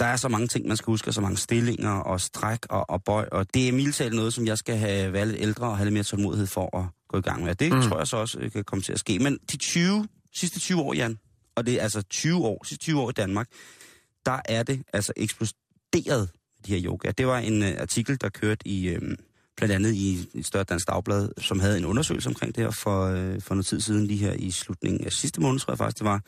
Der 0.00 0.06
er 0.06 0.16
så 0.16 0.28
mange 0.28 0.46
ting, 0.48 0.68
man 0.68 0.76
skal 0.76 0.86
huske, 0.86 1.08
og 1.08 1.14
så 1.14 1.20
mange 1.20 1.36
stillinger 1.36 1.90
og 1.90 2.20
stræk 2.20 2.58
og, 2.70 2.90
og 2.90 3.04
bøj, 3.04 3.28
og 3.32 3.54
det 3.54 3.68
er 3.68 3.72
mildtalt 3.72 4.14
noget, 4.14 4.34
som 4.34 4.46
jeg 4.46 4.58
skal 4.58 4.76
have 4.76 5.12
været 5.12 5.28
lidt 5.28 5.40
ældre 5.40 5.66
og 5.66 5.76
have 5.76 5.84
lidt 5.84 5.92
mere 5.92 6.04
tålmodighed 6.04 6.46
for 6.46 6.78
at 6.78 6.84
gå 7.08 7.18
i 7.18 7.20
gang 7.20 7.44
med. 7.44 7.54
Det 7.54 7.72
Mm. 7.72 7.76
mm. 7.78 7.82
tror 7.82 7.98
jeg 7.98 8.06
så 8.06 8.16
også 8.16 8.38
øh, 8.38 8.50
kan 8.50 8.64
komme 8.64 8.82
til 8.82 8.92
at 8.92 8.98
ske. 8.98 9.18
Men 9.18 9.38
de 9.52 9.56
20, 9.56 10.08
sidste 10.34 10.60
20 10.60 10.80
år, 10.80 10.94
Jan, 10.94 11.18
og 11.56 11.66
det 11.66 11.74
er 11.74 11.82
altså 11.82 12.02
20 12.02 12.36
år, 12.46 12.64
sidste 12.64 12.84
20 12.84 13.00
år 13.00 13.10
i 13.10 13.12
Danmark, 13.12 13.48
der 14.26 14.40
er 14.44 14.62
det 14.62 14.82
altså 14.92 15.12
eksploderet, 15.16 16.30
de 16.66 16.72
her 16.72 16.84
yoga. 16.84 17.10
Det 17.10 17.26
var 17.26 17.38
en 17.38 17.62
uh, 17.62 17.68
artikel, 17.78 18.20
der 18.20 18.28
kørte 18.28 18.68
i, 18.68 18.88
øh, 18.88 19.16
blandt 19.56 19.74
andet 19.74 19.94
i 19.94 20.28
et 20.34 20.46
større 20.46 20.64
dansk 20.64 20.88
dagblad, 20.88 21.28
som 21.38 21.60
havde 21.60 21.78
en 21.78 21.84
undersøgelse 21.84 22.28
omkring 22.28 22.54
det 22.54 22.64
her 22.64 22.70
for, 22.70 23.06
øh, 23.06 23.40
for 23.40 23.54
noget 23.54 23.66
tid 23.66 23.80
siden, 23.80 24.06
lige 24.06 24.18
her 24.18 24.32
i 24.32 24.50
slutningen 24.50 25.04
af 25.04 25.12
sidste 25.12 25.40
måned, 25.40 25.60
tror 25.60 25.72
jeg 25.72 25.78
faktisk 25.78 25.98
det 25.98 26.04
var. 26.04 26.22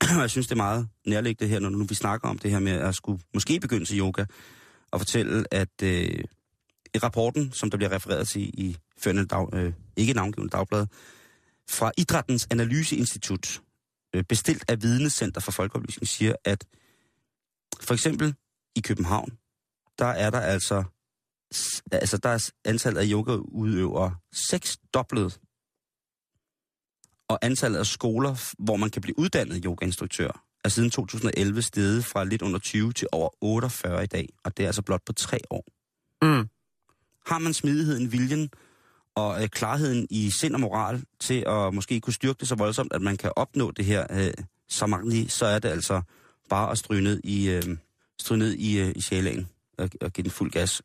Og 0.16 0.20
jeg 0.20 0.30
synes, 0.30 0.46
det 0.46 0.52
er 0.52 0.56
meget 0.56 0.88
nærliggende 1.06 1.50
her, 1.50 1.60
når 1.60 1.68
nu 1.68 1.84
vi 1.84 1.94
snakker 1.94 2.28
om 2.28 2.38
det 2.38 2.50
her 2.50 2.58
med 2.58 2.72
at 2.72 2.94
skulle 2.94 3.22
måske 3.34 3.60
begynde 3.60 3.84
til 3.84 3.98
yoga, 3.98 4.24
og 4.90 5.00
fortælle, 5.00 5.44
at 5.50 5.82
øh, 5.82 6.24
i 6.94 6.98
rapporten, 6.98 7.52
som 7.52 7.70
der 7.70 7.76
bliver 7.76 7.92
refereret 7.92 8.28
til 8.28 8.42
i 8.42 8.76
førende 8.98 9.26
dag, 9.26 9.54
øh, 9.54 9.72
ikke 9.96 10.12
navngivende 10.12 10.50
dagblad, 10.50 10.86
fra 11.70 11.92
Idrættens 11.98 12.46
Analyseinstitut, 12.50 13.60
øh, 14.14 14.24
bestilt 14.24 14.64
af 14.68 14.82
Videnscenter 14.82 15.40
for 15.40 15.52
Folkeoplysning, 15.52 16.08
siger, 16.08 16.34
at 16.44 16.64
for 17.80 17.94
eksempel 17.94 18.34
i 18.76 18.80
København, 18.80 19.38
der 19.98 20.06
er 20.06 20.30
der 20.30 20.40
altså, 20.40 20.84
altså 21.92 22.18
der 22.18 22.28
er 22.28 22.50
antallet 22.64 23.00
af 23.00 23.06
yogaudøvere 23.10 24.16
seksdoblet, 24.32 25.40
og 27.28 27.38
antallet 27.42 27.78
af 27.78 27.86
skoler, 27.86 28.52
hvor 28.58 28.76
man 28.76 28.90
kan 28.90 29.02
blive 29.02 29.18
uddannet 29.18 29.62
yogainstruktør, 29.64 30.44
er 30.64 30.68
siden 30.68 30.90
2011 30.90 31.62
steget 31.62 32.04
fra 32.04 32.24
lidt 32.24 32.42
under 32.42 32.58
20 32.58 32.92
til 32.92 33.08
over 33.12 33.30
48 33.40 34.04
i 34.04 34.06
dag, 34.06 34.28
og 34.44 34.56
det 34.56 34.62
er 34.62 34.66
altså 34.66 34.82
blot 34.82 35.02
på 35.06 35.12
tre 35.12 35.38
år. 35.50 35.64
Mm. 36.22 36.48
Har 37.26 37.38
man 37.38 37.54
smidigheden, 37.54 38.12
viljen 38.12 38.50
og 39.14 39.42
øh, 39.42 39.48
klarheden 39.48 40.06
i 40.10 40.30
sind 40.30 40.54
og 40.54 40.60
moral 40.60 41.04
til 41.20 41.44
at 41.46 41.74
måske 41.74 42.00
kunne 42.00 42.12
styrke 42.12 42.38
det 42.40 42.48
så 42.48 42.54
voldsomt, 42.54 42.92
at 42.92 43.02
man 43.02 43.16
kan 43.16 43.32
opnå 43.36 43.70
det 43.70 43.84
her 43.84 44.06
øh, 44.10 44.34
samagni, 44.68 45.28
så 45.28 45.46
er 45.46 45.58
det 45.58 45.68
altså 45.68 46.02
bare 46.48 46.70
at 46.70 46.78
stryge 46.78 47.02
ned 47.02 47.20
i, 47.24 47.48
øh, 47.48 47.62
stryge 48.20 48.38
ned 48.38 48.52
i, 48.54 48.78
øh, 48.80 48.92
i 48.96 49.00
sjælen 49.00 49.48
og, 49.78 49.90
og 50.00 50.12
give 50.12 50.22
den 50.22 50.30
fuld 50.30 50.50
gas. 50.50 50.82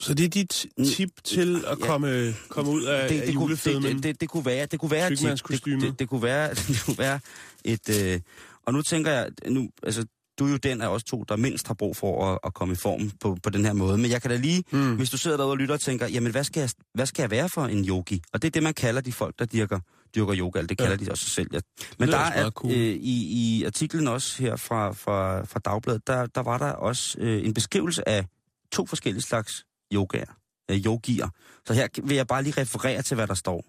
Så 0.00 0.14
det 0.14 0.24
er 0.24 0.28
dit 0.28 0.66
tip 0.96 1.10
til 1.24 1.56
at 1.56 1.78
Ja. 1.80 1.86
komme, 1.86 2.34
komme 2.48 2.70
ud 2.70 2.84
af, 2.84 3.08
det, 3.08 3.20
af 3.20 3.26
det, 3.26 3.34
julefedmen? 3.34 3.82
det, 3.82 3.94
det, 3.94 4.02
det, 4.04 4.20
det 4.20 4.28
kunne 4.28 4.44
være, 4.44 4.66
det 4.66 4.80
kunne 4.80 4.90
være, 4.90 5.12
et 5.12 5.18
tip. 5.18 5.28
det, 5.64 5.80
det, 5.82 5.98
det, 5.98 6.08
kunne 6.08 6.22
være, 6.22 6.54
det 6.68 6.82
kunne 6.84 6.98
være 6.98 7.20
et, 7.64 7.88
øh, 8.04 8.20
og 8.66 8.72
nu 8.72 8.82
tænker 8.82 9.10
jeg, 9.10 9.28
nu, 9.48 9.68
altså, 9.82 10.04
du 10.38 10.46
er 10.46 10.50
jo 10.50 10.56
den 10.56 10.80
af 10.82 10.88
os 10.88 11.04
to, 11.04 11.24
der 11.28 11.36
mindst 11.36 11.66
har 11.66 11.74
brug 11.74 11.96
for 11.96 12.32
at, 12.32 12.38
at 12.44 12.54
komme 12.54 12.72
i 12.72 12.76
form 12.76 13.10
på, 13.20 13.36
på 13.42 13.50
den 13.50 13.64
her 13.64 13.72
måde. 13.72 13.98
Men 13.98 14.10
jeg 14.10 14.22
kan 14.22 14.30
da 14.30 14.36
lige, 14.36 14.64
Mm. 14.70 14.94
hvis 14.96 15.10
du 15.10 15.18
sidder 15.18 15.36
derude 15.36 15.52
og 15.52 15.56
lytter 15.58 15.74
og 15.74 15.80
tænker, 15.80 16.06
jamen 16.08 16.32
hvad 16.32 16.44
skal, 16.44 16.60
jeg, 16.60 16.70
hvad 16.94 17.06
skal 17.06 17.22
jeg 17.22 17.30
være 17.30 17.48
for 17.48 17.64
en 17.66 17.84
yogi? 17.88 18.22
Og 18.32 18.42
det 18.42 18.48
er 18.48 18.50
det, 18.52 18.62
man 18.62 18.74
kalder 18.74 19.00
de 19.00 19.12
folk, 19.12 19.38
der 19.38 19.44
dyrker, 19.44 19.80
dyrker 20.16 20.34
yoga, 20.38 20.62
det 20.62 20.78
kalder 20.78 20.96
Ja. 21.00 21.04
de 21.04 21.10
også 21.10 21.24
sig 21.24 21.32
selv. 21.32 21.48
Ja. 21.52 21.60
Men 21.98 22.08
der 22.08 22.18
er, 22.18 22.50
cool. 22.50 22.72
øh, 22.72 22.78
i, 22.78 23.58
i 23.58 23.64
artiklen 23.64 24.08
også 24.08 24.42
her 24.42 24.56
fra, 24.56 24.92
fra, 24.92 25.44
fra 25.44 25.60
Dagbladet, 25.64 26.06
der, 26.06 26.26
der 26.26 26.40
var 26.40 26.58
der 26.58 26.70
også 26.72 27.18
øh, 27.20 27.46
en 27.46 27.54
beskrivelse 27.54 28.08
af 28.08 28.26
to 28.72 28.86
forskellige 28.86 29.22
slags 29.22 29.64
yogaer, 29.92 30.38
øh, 30.70 30.76
yogier. 30.86 31.28
Så 31.66 31.74
her 31.74 31.88
vil 32.04 32.16
jeg 32.16 32.26
bare 32.26 32.42
lige 32.42 32.60
referere 32.60 33.02
til, 33.02 33.14
hvad 33.14 33.26
der 33.26 33.34
står. 33.34 33.64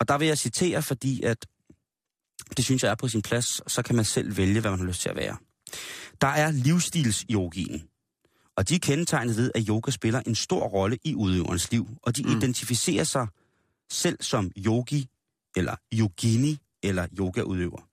Og 0.00 0.08
der 0.08 0.18
vil 0.18 0.28
jeg 0.28 0.38
citere, 0.38 0.82
fordi 0.82 1.22
at 1.22 1.46
det 2.56 2.64
synes 2.64 2.82
jeg 2.82 2.90
er 2.90 2.94
på 2.94 3.08
sin 3.08 3.22
plads, 3.22 3.72
så 3.72 3.82
kan 3.82 3.96
man 3.96 4.04
selv 4.04 4.36
vælge, 4.36 4.60
hvad 4.60 4.70
man 4.70 4.80
har 4.80 4.86
lyst 4.86 5.00
til 5.00 5.08
at 5.08 5.16
være. 5.16 5.36
Der 6.20 6.26
er 6.26 6.50
livsstilsyogien, 6.50 7.82
og 8.56 8.68
de 8.68 8.74
er 8.74 8.78
kendetegnet 8.78 9.36
ved, 9.36 9.50
at 9.54 9.64
yoga 9.68 9.90
spiller 9.90 10.20
en 10.26 10.34
stor 10.34 10.66
rolle 10.66 10.98
i 11.04 11.14
udøverens 11.14 11.70
liv, 11.70 11.88
og 12.02 12.16
de 12.16 12.22
mm. 12.22 12.36
identificerer 12.36 13.04
sig 13.04 13.26
selv 13.90 14.22
som 14.22 14.50
yogi, 14.56 15.08
eller 15.56 15.76
yogini, 15.92 16.58
eller 16.82 17.06
yogaudøver. 17.18 17.88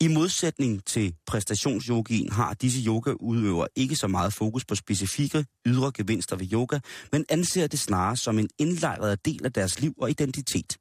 I 0.00 0.08
modsætning 0.08 0.84
til 0.84 1.14
præstationsyogien 1.26 2.32
har 2.32 2.54
disse 2.54 2.82
yogaudøvere 2.86 3.68
ikke 3.76 3.96
så 3.96 4.06
meget 4.06 4.32
fokus 4.32 4.64
på 4.64 4.74
specifikke 4.74 5.44
ydre 5.66 5.92
gevinster 5.94 6.36
ved 6.36 6.52
yoga, 6.52 6.78
men 7.12 7.24
anser 7.28 7.66
det 7.66 7.78
snarere 7.78 8.16
som 8.16 8.38
en 8.38 8.48
indlejret 8.58 9.24
del 9.24 9.44
af 9.44 9.52
deres 9.52 9.80
liv 9.80 9.94
og 9.98 10.10
identitet. 10.10 10.76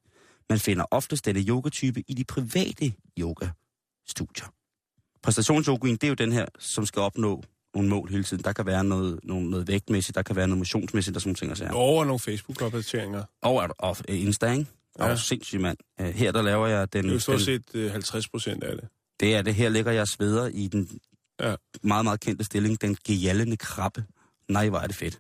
Man 0.50 0.60
finder 0.60 0.86
oftest 0.92 1.26
denne 1.26 1.40
yogatype 1.40 2.04
i 2.08 2.14
de 2.14 2.24
private 2.24 2.94
yogastudier. 3.20 4.54
Præstationsyogien, 5.24 5.96
det 5.96 6.04
er 6.04 6.08
jo 6.08 6.14
den 6.14 6.32
her, 6.32 6.46
som 6.60 6.86
skal 6.86 7.02
opnå 7.02 7.44
nogle 7.76 7.90
mål 7.90 8.10
hele 8.10 8.24
tiden. 8.24 8.44
Der 8.44 8.54
kan 8.54 8.66
være 8.66 8.84
noget, 8.84 9.20
noget, 9.24 9.46
noget 9.50 9.68
vægtmæssigt, 9.68 10.16
der 10.16 10.22
kan 10.22 10.36
være 10.36 10.48
noget 10.48 10.58
motionsmæssigt, 10.58 11.18
og 11.18 11.22
sådan 11.22 11.30
nogle 11.30 11.38
ting. 11.38 11.52
og 11.52 11.58
sager. 11.58 11.72
Over 11.72 12.06
nogle 12.06 12.20
Facebook-opdateringer. 12.20 13.24
Og, 13.42 13.70
og 13.80 13.98
Insta, 14.08 14.52
ikke? 14.52 14.66
Ja. 15.00 15.12
Og 15.12 15.20
sindssygt, 15.20 15.62
mand. 15.62 15.78
Øh, 16.02 16.08
Her 16.08 16.32
der 16.32 16.42
laver 16.42 16.68
jeg 16.68 16.94
den... 16.94 17.04
Det 17.04 17.10
er 17.10 17.14
jo 17.14 17.20
stort 17.20 17.42
set 17.42 17.64
øh, 17.74 17.92
50 17.92 18.30
procent 18.30 18.64
af 18.64 18.76
det. 18.78 18.90
det 19.20 19.36
er 19.36 19.42
det. 19.42 19.56
Her 19.56 19.70
ligger 19.70 19.92
jeg 19.92 20.08
sveder 20.08 20.48
i 20.48 20.68
den 20.68 20.90
Ja. 21.42 21.56
meget, 21.84 22.04
meget 22.04 22.20
kendte 22.20 22.44
stilling, 22.46 22.82
den 22.82 22.98
gejallende 23.08 23.58
krabbe. 23.58 24.04
Nej, 24.50 24.70
hvor 24.70 24.80
er 24.80 24.88
det 24.88 24.96
fedt. 24.96 25.20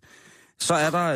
Så 0.61 0.73
er 0.73 0.89
der 0.89 1.15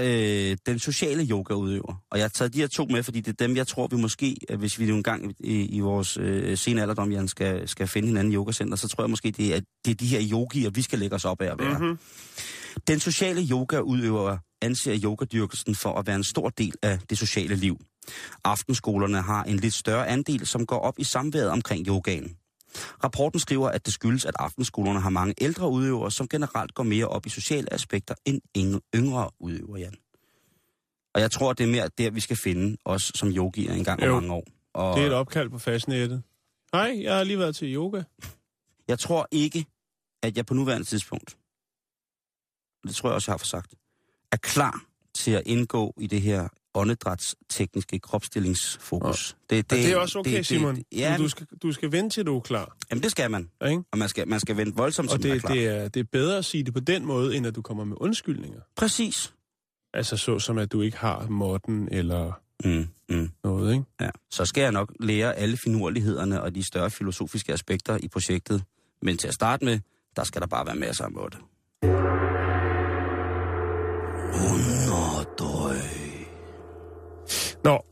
øh, 0.51 0.57
den 0.65 0.79
sociale 0.79 1.23
yogaudøver. 1.31 2.03
Og 2.11 2.17
jeg 2.17 2.23
har 2.23 2.29
taget 2.29 2.53
de 2.53 2.59
her 2.59 2.67
to 2.67 2.85
med, 2.85 3.03
fordi 3.03 3.21
det 3.21 3.31
er 3.41 3.47
dem, 3.47 3.55
jeg 3.55 3.67
tror, 3.67 3.87
vi 3.87 3.95
måske, 3.95 4.37
øh, 4.49 4.59
hvis 4.59 4.79
vi 4.79 4.85
nu 4.85 4.95
engang 4.95 5.35
i, 5.39 5.65
i 5.65 5.79
vores 5.79 6.17
øh, 6.17 6.57
sene 6.57 6.81
alderdom, 6.81 7.11
Jan, 7.11 7.27
skal, 7.27 7.67
skal 7.67 7.87
finde 7.87 8.07
hinanden 8.07 8.33
i 8.33 8.35
yogacenter, 8.35 8.75
så 8.77 8.87
tror 8.87 9.03
jeg 9.03 9.09
måske, 9.09 9.31
det 9.31 9.55
er, 9.55 9.59
det 9.85 9.91
er 9.91 9.95
de 9.95 10.07
her 10.07 10.21
yogier, 10.31 10.69
vi 10.69 10.81
skal 10.81 10.99
lægge 10.99 11.15
os 11.15 11.25
op 11.25 11.41
af 11.41 11.51
at 11.51 11.59
være. 11.59 11.79
Mhm. 11.79 11.99
Den 12.87 12.99
sociale 12.99 13.41
yogaudøver 13.51 14.37
anser 14.61 14.99
yogadyrkelsen 15.03 15.75
for 15.75 15.99
at 15.99 16.07
være 16.07 16.15
en 16.15 16.23
stor 16.23 16.49
del 16.49 16.73
af 16.81 16.99
det 17.09 17.17
sociale 17.17 17.55
liv. 17.55 17.77
Aftenskolerne 18.43 19.21
har 19.21 19.43
en 19.43 19.55
lidt 19.55 19.73
større 19.73 20.07
andel, 20.07 20.47
som 20.47 20.65
går 20.65 20.79
op 20.79 20.99
i 20.99 21.03
samværet 21.03 21.49
omkring 21.49 21.87
yogaen. 21.87 22.37
Rapporten 23.03 23.39
skriver, 23.39 23.69
at 23.69 23.85
det 23.85 23.93
skyldes, 23.93 24.25
at 24.25 24.33
aftenskolerne 24.39 24.99
har 24.99 25.09
mange 25.09 25.33
ældre 25.41 25.69
udøvere, 25.69 26.11
som 26.11 26.27
generelt 26.27 26.73
går 26.73 26.83
mere 26.83 27.07
op 27.07 27.25
i 27.25 27.29
sociale 27.29 27.73
aspekter 27.73 28.15
end 28.25 28.41
yngre 28.95 29.29
udøvere, 29.39 29.79
Jan. 29.79 29.95
Og 31.13 31.21
jeg 31.21 31.31
tror, 31.31 31.53
det 31.53 31.63
er 31.63 31.67
mere 31.67 31.89
der, 31.97 32.11
vi 32.11 32.19
skal 32.19 32.37
finde 32.37 32.77
os 32.85 33.11
som 33.15 33.29
yogier 33.29 33.73
en 33.73 33.83
gang 33.83 34.03
om 34.03 34.09
mange 34.09 34.33
år. 34.33 34.47
Og 34.73 34.97
Det 34.97 35.03
er 35.03 35.07
et 35.07 35.13
opkald 35.13 35.49
på 35.49 35.57
fastnettet. 35.57 36.23
Hej, 36.73 36.99
jeg 37.03 37.15
har 37.15 37.23
lige 37.23 37.39
været 37.39 37.55
til 37.55 37.75
yoga. 37.75 38.03
jeg 38.87 38.99
tror 38.99 39.27
ikke, 39.31 39.65
at 40.23 40.37
jeg 40.37 40.45
på 40.45 40.53
nuværende 40.53 40.87
tidspunkt, 40.87 41.37
det 42.87 42.95
tror 42.95 43.09
jeg 43.09 43.15
også, 43.15 43.31
jeg 43.31 43.33
har 43.33 43.37
for 43.37 43.45
sagt, 43.45 43.73
er 44.31 44.37
klar 44.37 44.85
til 45.13 45.31
at 45.31 45.43
indgå 45.45 45.93
i 45.99 46.07
det 46.07 46.21
her 46.21 46.47
åndedrætstekniske 46.73 47.99
kropstillingsfokus. 47.99 49.37
Det, 49.49 49.69
Det, 49.69 49.77
det 49.77 49.91
er 49.91 49.97
også 49.97 50.19
okay, 50.19 50.31
det, 50.31 50.37
det, 50.37 50.45
Simon. 50.45 50.75
Det, 50.75 50.83
ja, 50.91 51.15
du, 51.17 51.27
skal, 51.29 51.47
du 51.63 51.71
skal 51.71 51.91
vente 51.91 52.15
til 52.15 52.25
du 52.25 52.35
er 52.35 52.39
klar. 52.41 52.75
jamen 52.91 53.03
det 53.03 53.11
skal 53.11 53.31
man. 53.31 53.49
Ikke? 53.67 53.83
Og 53.91 53.97
man 53.97 54.09
skal, 54.09 54.27
man 54.27 54.39
skal 54.39 54.57
vente 54.57 54.77
voldsomt, 54.77 55.11
Og 55.11 55.21
til 55.21 55.29
man 55.29 55.29
er 55.29 55.33
det, 55.33 55.41
klar. 55.41 55.53
det, 55.55 55.67
er, 55.67 55.87
det 55.87 55.99
er 55.99 56.03
bedre 56.11 56.37
at 56.37 56.45
sige 56.45 56.63
det 56.63 56.73
på 56.73 56.79
den 56.79 57.05
måde, 57.05 57.35
end 57.37 57.47
at 57.47 57.55
du 57.55 57.61
kommer 57.61 57.83
med 57.83 57.97
undskyldninger. 57.99 58.59
Præcis. 58.75 59.33
Altså 59.93 60.17
så 60.17 60.39
som, 60.39 60.57
at 60.57 60.71
du 60.71 60.81
ikke 60.81 60.97
har 60.97 61.27
måtten 61.29 61.87
eller 61.91 62.31
Mm, 62.65 62.87
mm. 63.09 63.29
noget, 63.43 63.73
ikke? 63.73 63.85
Ja. 64.01 64.09
Så 64.31 64.45
skal 64.45 64.61
jeg 64.61 64.71
nok 64.71 64.93
lære 64.99 65.35
alle 65.35 65.57
finurlighederne 65.57 66.41
og 66.41 66.55
de 66.55 66.67
større 66.67 66.91
filosofiske 66.91 67.53
aspekter 67.53 67.97
i 68.03 68.07
projektet. 68.07 68.63
Men 69.01 69.17
til 69.17 69.27
at 69.27 69.33
starte 69.33 69.65
med, 69.65 69.79
der 70.15 70.23
skal 70.23 70.41
der 70.41 70.47
bare 70.47 70.65
være 70.65 70.75
masser 70.75 71.05
af 71.05 71.11
måde. 71.11 71.37
Nå, 77.63 77.85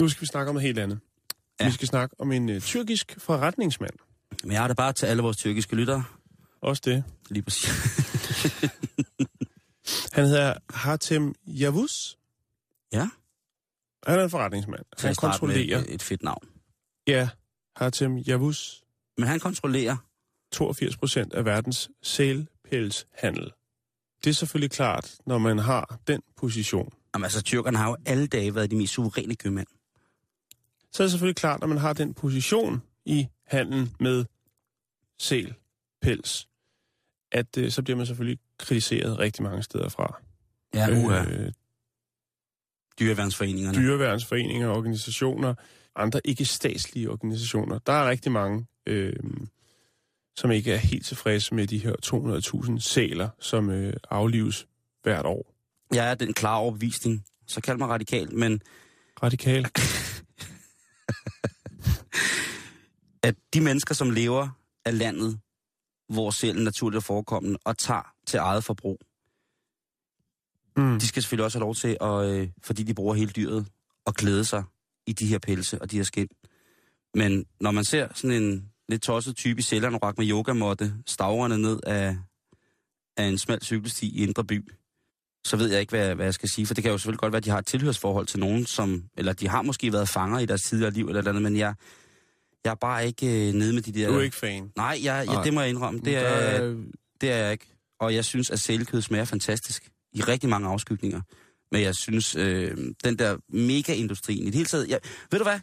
nu 0.00 0.08
skal 0.08 0.20
vi 0.20 0.26
snakke 0.26 0.48
om 0.48 0.54
noget 0.54 0.66
helt 0.66 0.78
andet. 0.78 1.00
Ja. 1.60 1.66
Vi 1.66 1.72
skal 1.72 1.88
snakke 1.88 2.16
om 2.18 2.32
en 2.32 2.48
uh, 2.48 2.60
tyrkisk 2.60 3.14
forretningsmand. 3.18 3.92
Men 4.42 4.52
jeg 4.52 4.60
har 4.60 4.68
det 4.68 4.76
bare 4.76 4.92
til 4.92 5.06
alle 5.06 5.22
vores 5.22 5.36
tyrkiske 5.36 5.76
lyttere. 5.76 6.04
Også 6.60 6.82
det. 6.84 7.04
Lige 7.30 7.42
præcis. 7.42 7.70
Han 10.12 10.24
hedder 10.24 10.54
Hatem 10.70 11.34
Yavuz. 11.48 12.14
Ja. 12.92 13.08
Han 14.06 14.18
er 14.18 14.24
en 14.24 14.30
forretningsmand. 14.30 14.84
Til 14.96 15.06
Han 15.06 15.08
med 15.08 15.14
kontrollerer... 15.14 15.78
et, 15.78 15.94
et 15.94 16.02
fedt 16.02 16.22
navn. 16.22 16.48
Ja, 17.06 17.28
Hatem 17.76 18.18
Yavuz. 18.18 18.80
Men 19.18 19.26
han 19.26 19.40
kontrollerer 19.40 19.96
82 20.52 20.96
procent 20.96 21.32
af 21.32 21.44
verdens 21.44 21.90
sælpelshandel. 22.02 23.52
Det 24.24 24.30
er 24.30 24.34
selvfølgelig 24.34 24.70
klart, 24.70 25.14
når 25.26 25.38
man 25.38 25.58
har 25.58 25.98
den 26.06 26.22
position. 26.36 26.92
Jamen 27.14 27.24
altså, 27.24 27.42
tyrkerne 27.42 27.78
har 27.78 27.88
jo 27.88 27.96
alle 28.06 28.26
dage 28.26 28.54
været 28.54 28.70
de 28.70 28.76
mest 28.76 28.92
suveræne 28.92 29.34
købmænd. 29.34 29.66
Så 30.92 31.02
er 31.02 31.04
det 31.04 31.10
selvfølgelig 31.10 31.36
klart, 31.36 31.60
når 31.60 31.66
man 31.66 31.78
har 31.78 31.92
den 31.92 32.14
position 32.14 32.82
i 33.04 33.26
handlen 33.46 33.92
med 34.00 34.24
sæl, 35.18 35.54
pels, 36.02 36.48
at 37.32 37.58
øh, 37.58 37.70
så 37.70 37.82
bliver 37.82 37.96
man 37.96 38.06
selvfølgelig 38.06 38.38
kritiseret 38.58 39.18
rigtig 39.18 39.42
mange 39.42 39.62
steder 39.62 39.88
fra. 39.88 40.20
Ja, 40.74 41.04
uha. 41.04 41.24
Øh, 41.24 41.52
Dyreværnsforeningerne. 43.00 43.78
dyreværnsforeninger, 43.78 44.68
organisationer, 44.68 45.54
andre 45.96 46.20
ikke-statslige 46.24 47.10
organisationer. 47.10 47.78
Der 47.78 47.92
er 47.92 48.10
rigtig 48.10 48.32
mange, 48.32 48.66
øh, 48.86 49.16
som 50.36 50.50
ikke 50.50 50.72
er 50.72 50.76
helt 50.76 51.06
tilfredse 51.06 51.54
med 51.54 51.66
de 51.66 51.78
her 51.78 51.94
200.000 52.72 52.80
sæler, 52.80 53.28
som 53.38 53.70
øh, 53.70 53.94
aflives 54.10 54.66
hvert 55.02 55.26
år. 55.26 55.51
Jeg 55.94 56.10
er 56.10 56.14
den 56.14 56.32
klare 56.34 56.58
overbevisning. 56.58 57.24
Så 57.46 57.60
kald 57.60 57.78
mig 57.78 57.88
radikal, 57.88 58.34
men 58.34 58.60
Radikal. 59.22 59.66
at 63.28 63.34
de 63.54 63.60
mennesker, 63.60 63.94
som 63.94 64.10
lever 64.10 64.48
af 64.84 64.98
landet, 64.98 65.40
hvor 66.08 66.30
sælen 66.30 66.64
naturligt 66.64 66.96
er 66.96 67.04
forekommende, 67.04 67.58
og 67.64 67.78
tager 67.78 68.12
til 68.26 68.38
eget 68.38 68.64
forbrug, 68.64 68.98
Mm. 70.76 70.98
de 70.98 71.06
skal 71.08 71.22
selvfølgelig 71.22 71.44
også 71.44 71.58
have 71.58 71.64
lov 71.64 71.74
til, 71.74 71.96
at, 72.00 72.30
øh, 72.30 72.48
fordi 72.62 72.82
de 72.82 72.94
bruger 72.94 73.14
hele 73.14 73.30
dyret, 73.30 73.66
at 74.06 74.14
glæde 74.14 74.44
sig 74.44 74.64
i 75.06 75.12
de 75.12 75.26
her 75.26 75.38
pelse 75.38 75.82
og 75.82 75.90
de 75.90 75.96
her 75.96 76.04
skind. 76.04 76.28
Men 77.14 77.46
når 77.60 77.70
man 77.70 77.84
ser 77.84 78.08
sådan 78.14 78.42
en 78.42 78.70
lidt 78.88 79.02
tosset 79.02 79.36
type 79.36 79.58
i 79.58 79.62
sælgernorak 79.62 80.18
med 80.18 80.30
yogamåtte, 80.30 80.94
stavrende 81.06 81.58
ned 81.58 81.80
af, 81.86 82.16
af 83.16 83.24
en 83.24 83.38
smal 83.38 83.62
cykelsti 83.62 84.06
i 84.06 84.22
Indre 84.22 84.44
By, 84.44 84.72
så 85.44 85.56
ved 85.56 85.70
jeg 85.70 85.80
ikke, 85.80 85.90
hvad, 85.90 86.14
hvad 86.14 86.26
jeg 86.26 86.34
skal 86.34 86.48
sige. 86.48 86.66
For 86.66 86.74
det 86.74 86.84
kan 86.84 86.92
jo 86.92 86.98
selvfølgelig 86.98 87.20
godt 87.20 87.32
være, 87.32 87.38
at 87.38 87.44
de 87.44 87.50
har 87.50 87.58
et 87.58 87.66
tilhørsforhold 87.66 88.26
til 88.26 88.40
nogen, 88.40 88.66
som, 88.66 89.04
eller 89.16 89.32
de 89.32 89.48
har 89.48 89.62
måske 89.62 89.92
været 89.92 90.08
fanger 90.08 90.38
i 90.38 90.46
deres 90.46 90.62
tidligere 90.62 90.92
liv 90.92 91.06
eller 91.06 91.18
eller 91.18 91.30
andet, 91.30 91.42
men 91.42 91.56
jeg, 91.56 91.74
jeg 92.64 92.70
er 92.70 92.74
bare 92.74 93.06
ikke 93.06 93.48
øh, 93.48 93.54
nede 93.54 93.72
med 93.72 93.82
de 93.82 93.92
der... 93.92 94.08
Du 94.08 94.18
er 94.18 94.22
ikke 94.22 94.36
fan. 94.36 94.72
Nej, 94.76 95.00
jeg, 95.02 95.26
jeg, 95.26 95.44
det 95.44 95.54
må 95.54 95.60
jeg 95.60 95.70
indrømme. 95.70 96.00
Det 96.00 96.06
Der 96.06 96.20
er, 96.20 96.76
det 97.20 97.30
er 97.30 97.36
jeg 97.36 97.52
ikke. 97.52 97.66
Og 98.00 98.14
jeg 98.14 98.24
synes, 98.24 98.50
at 98.50 98.60
sælkød 98.60 99.02
smager 99.02 99.24
fantastisk 99.24 99.90
i 100.12 100.22
rigtig 100.22 100.50
mange 100.50 100.68
afskygninger. 100.68 101.20
Men 101.72 101.82
jeg 101.82 101.94
synes, 101.94 102.36
øh, 102.36 102.76
den 103.04 103.18
der 103.18 103.36
mega-industrien 103.48 104.42
i 104.42 104.46
det 104.46 104.54
hele 104.54 104.66
taget... 104.66 104.88
Jeg, 104.88 104.98
ved 105.30 105.38
du 105.38 105.44
hvad? 105.44 105.60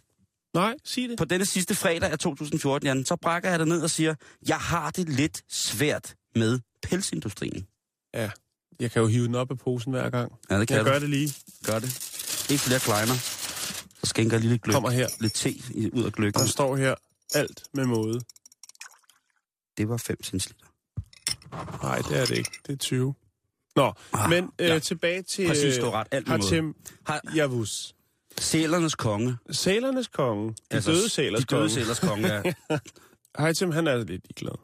Nej, 0.53 0.75
sig 0.83 1.09
det. 1.09 1.17
På 1.17 1.25
denne 1.25 1.45
sidste 1.45 1.75
fredag 1.75 2.12
af 2.12 2.19
2014, 2.19 2.88
Jan, 2.88 3.05
så 3.05 3.15
brækker 3.15 3.50
jeg 3.50 3.59
det 3.59 3.67
ned 3.67 3.81
og 3.81 3.89
siger, 3.89 4.15
jeg 4.48 4.57
har 4.57 4.91
det 4.91 5.09
lidt 5.09 5.41
svært 5.50 6.15
med 6.36 6.59
pelsindustrien. 6.83 7.67
Jeg 8.80 8.92
kan 8.92 9.02
jo 9.02 9.08
hive 9.08 9.26
den 9.28 9.36
op 9.36 9.52
af 9.52 9.58
posen 9.58 9.92
hver 9.92 10.10
gang. 10.10 10.32
Ja, 10.50 10.60
det 10.60 10.68
kan 10.68 10.78
Jeg 10.78 10.86
du. 10.86 10.90
gør 10.92 11.00
det 11.00 11.10
lige. 11.10 11.34
Gør 11.66 11.80
det. 11.80 11.90
Ikke 12.50 12.64
flere 12.64 12.80
kleiner. 12.80 13.14
Så 14.04 14.10
skænker 14.10 14.36
jeg 14.38 14.42
lige 14.42 14.52
lidt 14.52 14.62
gløk. 14.62 14.74
Kommer 14.74 14.90
her. 14.90 15.08
Lidt 15.20 15.34
te 15.34 15.50
i- 15.52 15.90
ud 15.94 16.04
af 16.04 16.12
gløkken. 16.12 16.42
Der 16.42 16.48
står 16.48 16.76
her 16.76 16.96
alt 17.34 17.64
med 17.74 17.86
måde. 17.86 18.20
Det 19.78 19.90
var 19.90 19.98
5 19.98 20.24
centiliter. 20.24 20.66
Nej, 21.84 21.98
det 21.98 22.18
er 22.20 22.26
det 22.26 22.38
ikke. 22.38 22.52
Det 22.68 22.74
er 22.74 22.78
20. 22.78 23.14
Nå, 23.76 23.94
Ah, 24.14 24.30
men 24.30 24.50
øh, 24.60 24.68
ja. 24.68 24.80
tilbage 24.80 25.22
til 25.22 25.48
Præcis, 25.48 25.78
du 25.78 25.86
har 25.86 25.92
ret. 25.92 26.08
Alt 26.12 26.28
med 26.28 26.38
måde. 26.38 26.50
Hatem 26.50 26.76
Har, 27.06 27.22
Yavuz. 27.36 27.94
sælernes 28.38 28.96
konge. 28.96 29.38
Sælernes 29.52 30.08
konge. 30.08 30.50
De 30.50 30.56
altså, 30.72 30.92
døde 30.92 31.10
sælers 31.10 31.40
De 31.40 31.46
døde 31.46 31.60
konge. 31.62 31.70
sælers 31.74 32.00
konge, 32.00 32.28
ja. 32.34 32.44
Hatem, 33.44 33.72
han 33.72 33.88
er 33.88 33.98
lidt 33.98 34.10
ligeglad. 34.10 34.56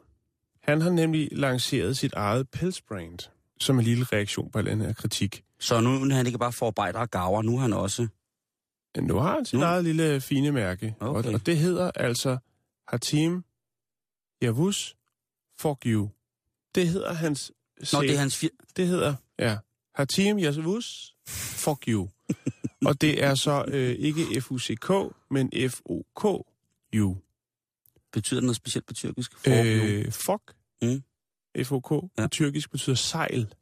Han 0.62 0.80
har 0.80 0.90
nemlig 0.90 1.28
lanceret 1.32 1.96
sit 1.96 2.12
eget 2.12 2.48
pelsbrand, 2.50 3.18
som 3.60 3.78
en 3.78 3.84
lille 3.84 4.04
reaktion 4.04 4.50
på 4.50 4.62
den 4.62 4.80
her 4.80 4.92
kritik. 4.92 5.44
Så 5.60 5.80
nu 5.80 5.94
er 5.94 6.14
han 6.14 6.26
ikke 6.26 6.38
bare 6.38 6.52
forarbejder 6.52 6.98
og 6.98 7.10
gaver, 7.10 7.42
nu 7.42 7.56
er 7.56 7.60
han 7.60 7.72
også... 7.72 8.08
Men 8.96 9.04
nu 9.04 9.16
har 9.18 9.34
han 9.34 9.44
sit 9.44 9.58
Nu? 9.58 9.64
eget 9.64 9.84
lille 9.84 10.20
fine 10.20 10.52
mærke, 10.52 10.94
Okay. 11.00 11.28
og, 11.28 11.34
og 11.34 11.46
det 11.46 11.56
hedder 11.58 11.90
altså 11.94 12.38
Hatim 12.88 13.44
Yavuz 14.42 14.92
Fuck 15.58 15.86
You. 15.86 16.10
Det 16.74 16.88
hedder 16.88 17.12
hans... 17.12 17.52
Nå, 17.92 18.02
det 18.02 18.14
er 18.14 18.18
hans... 18.18 18.36
Fir... 18.36 18.48
Det 18.76 18.86
hedder, 18.86 19.14
ja, 19.38 19.56
Hatim 19.94 20.38
Yavuz 20.38 21.10
Fuck 21.28 21.84
You. 21.88 22.08
og 22.86 23.00
det 23.00 23.24
er 23.24 23.34
så 23.34 23.64
øh, 23.68 23.96
ikke 23.98 24.40
F-U-C-K, 24.40 24.90
men 25.30 25.50
F-O-K-U. 25.70 27.16
Betyder 28.12 28.40
det 28.40 28.44
noget 28.46 28.56
specielt 28.56 28.86
på 28.86 28.94
tyrkisk? 28.94 29.48
Øh... 29.48 29.98
Øh, 29.98 30.12
fuck. 30.12 30.54
Mm. 30.82 31.02
F-O-K. 31.64 31.90
Ja. 31.92 32.22
Ja. 32.22 32.28
Tyrkisk 32.28 32.70
betyder 32.70 32.96
sejl. 32.96 33.54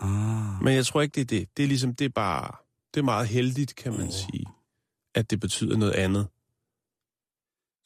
Ah. 0.00 0.64
Men 0.64 0.74
jeg 0.74 0.86
tror 0.86 1.02
ikke, 1.02 1.14
det 1.14 1.20
er 1.20 1.38
det. 1.38 1.56
Det 1.56 1.62
er 1.62 1.68
ligesom, 1.68 1.94
det 1.94 2.04
er 2.04 2.08
bare, 2.08 2.56
det 2.94 3.00
er 3.00 3.04
meget 3.04 3.28
heldigt, 3.28 3.76
kan 3.76 3.92
man 3.92 4.06
oh. 4.06 4.12
sige, 4.12 4.46
at 5.14 5.30
det 5.30 5.40
betyder 5.40 5.76
noget 5.76 5.92
andet. 5.92 6.28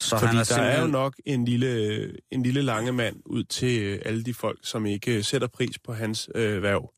Så 0.01 0.17
Fordi 0.19 0.25
han 0.25 0.37
er 0.37 0.43
der 0.43 0.55
er 0.55 0.65
jo 0.65 0.71
simpelthen... 0.71 0.91
nok 0.91 1.15
en 1.25 1.45
lille, 1.45 2.15
en 2.31 2.43
lille 2.43 2.61
lange 2.61 2.91
mand 2.91 3.21
ud 3.25 3.43
til 3.43 3.81
øh, 3.81 4.01
alle 4.05 4.23
de 4.23 4.33
folk, 4.33 4.59
som 4.63 4.85
ikke 4.85 5.17
øh, 5.17 5.23
sætter 5.23 5.47
pris 5.47 5.79
på 5.79 5.93
hans 5.93 6.29
øh, 6.35 6.63
værv. 6.63 6.93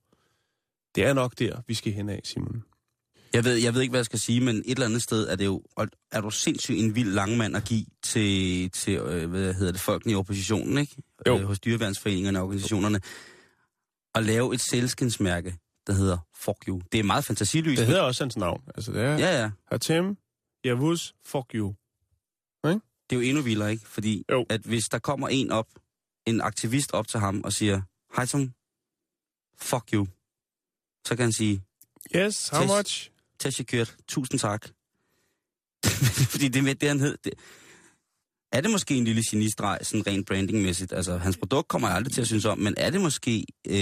Det 0.95 1.05
er 1.05 1.13
nok 1.13 1.39
der, 1.39 1.61
vi 1.67 1.73
skal 1.73 1.93
hen 1.93 2.09
af, 2.09 2.21
Simon. 2.23 2.63
Jeg 3.33 3.43
ved, 3.43 3.55
jeg 3.55 3.73
ved 3.73 3.81
ikke, 3.81 3.91
hvad 3.91 3.99
jeg 3.99 4.05
skal 4.05 4.19
sige, 4.19 4.41
men 4.41 4.57
et 4.57 4.63
eller 4.71 4.85
andet 4.85 5.03
sted 5.03 5.27
er 5.27 5.35
det 5.35 5.45
jo... 5.45 5.63
Er 6.11 6.21
du 6.21 6.29
sindssygt 6.29 6.79
en 6.79 6.95
vild 6.95 7.11
langmand 7.11 7.55
at 7.57 7.63
give 7.65 7.85
til, 8.03 8.71
til 8.71 8.93
øh, 8.93 9.29
hvad 9.29 9.53
hedder 9.53 9.71
det, 9.71 9.81
folkene 9.81 10.13
i 10.13 10.15
oppositionen, 10.15 10.77
ikke? 10.77 10.95
Jo. 11.27 11.37
Øh, 11.39 11.45
hos 11.45 11.59
dyreværnsforeningerne 11.59 12.39
og 12.39 12.45
organisationerne. 12.45 13.01
At 14.15 14.23
lave 14.23 14.53
et 14.53 14.61
selskinsmærke, 14.61 15.57
der 15.87 15.93
hedder 15.93 16.17
Fuck 16.35 16.67
You. 16.67 16.81
Det 16.91 16.99
er 16.99 17.03
meget 17.03 17.25
fantasiløst. 17.25 17.79
Det 17.79 17.87
hedder 17.87 18.01
også 18.01 18.23
hans 18.23 18.37
navn. 18.37 18.63
Altså, 18.75 18.91
det 18.91 19.01
er 19.01 19.17
ja. 19.17 19.41
Ja. 19.41 19.51
Hatem 19.71 20.17
Yavuz 20.65 21.11
Fuck 21.25 21.51
You. 21.55 21.75
Det 23.09 23.15
er 23.17 23.21
jo 23.21 23.27
endnu 23.27 23.41
vildere, 23.43 23.71
ikke? 23.71 23.87
Fordi 23.87 24.23
Jo. 24.31 24.45
at 24.49 24.61
hvis 24.61 24.83
der 24.85 24.99
kommer 24.99 25.27
en 25.27 25.51
op, 25.51 25.67
en 26.27 26.41
aktivist 26.41 26.91
op 26.91 27.07
til 27.07 27.19
ham 27.19 27.41
og 27.43 27.53
siger, 27.53 27.81
hej 28.15 28.25
Tom, 28.25 28.51
fuck 29.57 29.93
you, 29.93 30.07
så 31.07 31.15
kan 31.15 31.23
han 31.23 31.31
sige, 31.31 31.63
Yes, 32.15 32.49
how 32.49 32.77
much? 32.77 33.11
Tasha 33.41 33.63
Kørt, 33.63 33.95
tusind 34.07 34.39
tak. 34.39 34.67
Fordi 36.31 36.47
det 36.47 36.63
med 36.63 36.75
det, 36.75 36.89
han 36.89 36.99
hed, 36.99 37.17
det, 37.23 37.33
er 38.51 38.61
det 38.61 38.71
måske 38.71 38.95
en 38.95 39.03
lille 39.03 39.23
genistreg, 39.31 39.79
sådan 39.81 40.07
rent 40.07 40.27
brandingmæssigt? 40.27 40.93
Altså, 40.93 41.17
hans 41.17 41.37
produkt 41.37 41.67
kommer 41.67 41.87
jeg 41.87 41.97
aldrig 41.97 42.13
til 42.13 42.21
at 42.21 42.27
synes 42.27 42.45
om, 42.45 42.57
men 42.57 42.73
er 42.77 42.89
det 42.89 43.01
måske 43.01 43.45
øh, 43.67 43.75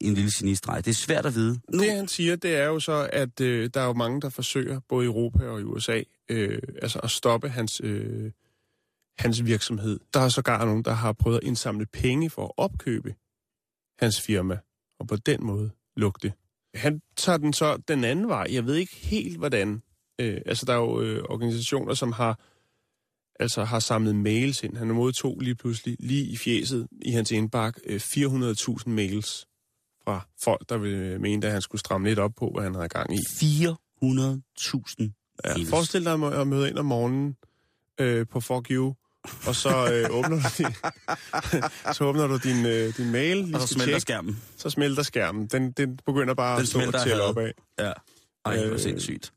en 0.00 0.14
lille 0.14 0.30
genistreg? 0.38 0.84
Det 0.84 0.90
er 0.90 0.94
svært 0.94 1.26
at 1.26 1.34
vide. 1.34 1.60
Nu, 1.72 1.82
Det 1.82 1.92
han 1.92 2.08
siger, 2.08 2.36
det 2.36 2.56
er 2.56 2.64
jo 2.64 2.80
så, 2.80 3.08
at 3.12 3.40
øh, 3.40 3.70
der 3.74 3.80
er 3.80 3.84
jo 3.84 3.92
mange, 3.92 4.20
der 4.20 4.28
forsøger, 4.28 4.80
både 4.88 5.04
i 5.04 5.06
Europa 5.06 5.44
og 5.44 5.60
i 5.60 5.62
USA, 5.62 6.02
øh, 6.28 6.58
altså 6.82 6.98
at 6.98 7.10
stoppe 7.10 7.48
hans, 7.48 7.80
øh, 7.84 8.30
hans 9.18 9.44
virksomhed. 9.44 10.00
Der 10.14 10.20
er 10.20 10.28
sågar 10.28 10.64
nogen, 10.64 10.84
der 10.84 10.92
har 10.92 11.12
prøvet 11.12 11.36
at 11.36 11.44
indsamle 11.44 11.86
penge 11.86 12.30
for 12.30 12.44
at 12.44 12.52
opkøbe 12.56 13.14
hans 13.98 14.20
firma, 14.20 14.58
og 15.00 15.06
på 15.06 15.16
den 15.16 15.44
måde 15.44 15.70
lukke 15.96 16.18
det 16.22 16.32
han 16.74 17.00
tager 17.16 17.38
den 17.38 17.52
så 17.52 17.76
den 17.88 18.04
anden 18.04 18.28
vej. 18.28 18.46
Jeg 18.50 18.66
ved 18.66 18.74
ikke 18.74 18.96
helt, 18.96 19.38
hvordan. 19.38 19.82
Øh, 20.18 20.40
altså, 20.46 20.66
der 20.66 20.72
er 20.72 20.76
jo 20.76 21.00
øh, 21.00 21.24
organisationer, 21.28 21.94
som 21.94 22.12
har 22.12 22.40
altså 23.40 23.64
har 23.64 23.78
samlet 23.78 24.16
mails 24.16 24.62
ind. 24.62 24.76
Han 24.76 24.88
modtog 24.88 25.40
lige 25.40 25.54
pludselig, 25.54 25.96
lige 26.00 26.24
i 26.24 26.36
fjeset 26.36 26.88
i 27.02 27.10
hans 27.10 27.30
indbakke, 27.30 27.80
øh, 27.84 28.00
400.000 28.00 28.90
mails 28.90 29.46
fra 30.04 30.26
folk, 30.42 30.68
der 30.68 30.78
ville 30.78 31.18
mene, 31.18 31.46
at 31.46 31.52
han 31.52 31.62
skulle 31.62 31.80
stramme 31.80 32.08
lidt 32.08 32.18
op 32.18 32.32
på, 32.36 32.50
hvad 32.54 32.62
han 32.62 32.74
havde 32.74 32.88
gang 32.88 33.14
i. 33.14 33.18
400.000 33.18 35.10
Ja, 35.44 35.54
forestil 35.70 36.04
dig 36.04 36.40
at 36.40 36.46
møde 36.46 36.68
ind 36.68 36.78
om 36.78 36.86
morgenen 36.86 37.36
øh, 38.00 38.26
på 38.26 38.40
Fuck 38.40 38.70
You, 38.70 38.94
og 39.46 39.54
så 39.56 39.92
øh, 39.92 40.16
åbner 40.16 40.36
du 40.36 40.48
din, 40.58 40.66
så 41.96 42.04
åbner 42.04 42.26
du 42.26 42.36
din, 42.36 42.66
øh, 42.66 42.96
din 42.96 43.10
mail, 43.12 43.36
lige 43.36 43.54
Og 43.56 43.60
så 43.60 43.66
smelter 43.66 43.86
tjekke, 43.86 44.00
skærmen. 44.00 44.42
så 44.56 44.70
smelter 44.70 45.02
skærmen. 45.02 45.46
Den, 45.46 45.72
den 45.72 45.98
begynder 46.06 46.34
bare 46.34 46.56
Den 46.56 46.62
at 46.62 46.68
stå 46.68 46.80
og 46.80 47.02
tælle 47.04 47.22
op 47.22 47.38
af. 47.38 47.52
Ja. 47.78 47.92
Ej, 48.44 48.56
hvor 48.64 48.74
Øh, 48.74 48.80
sindssygt. 48.80 49.32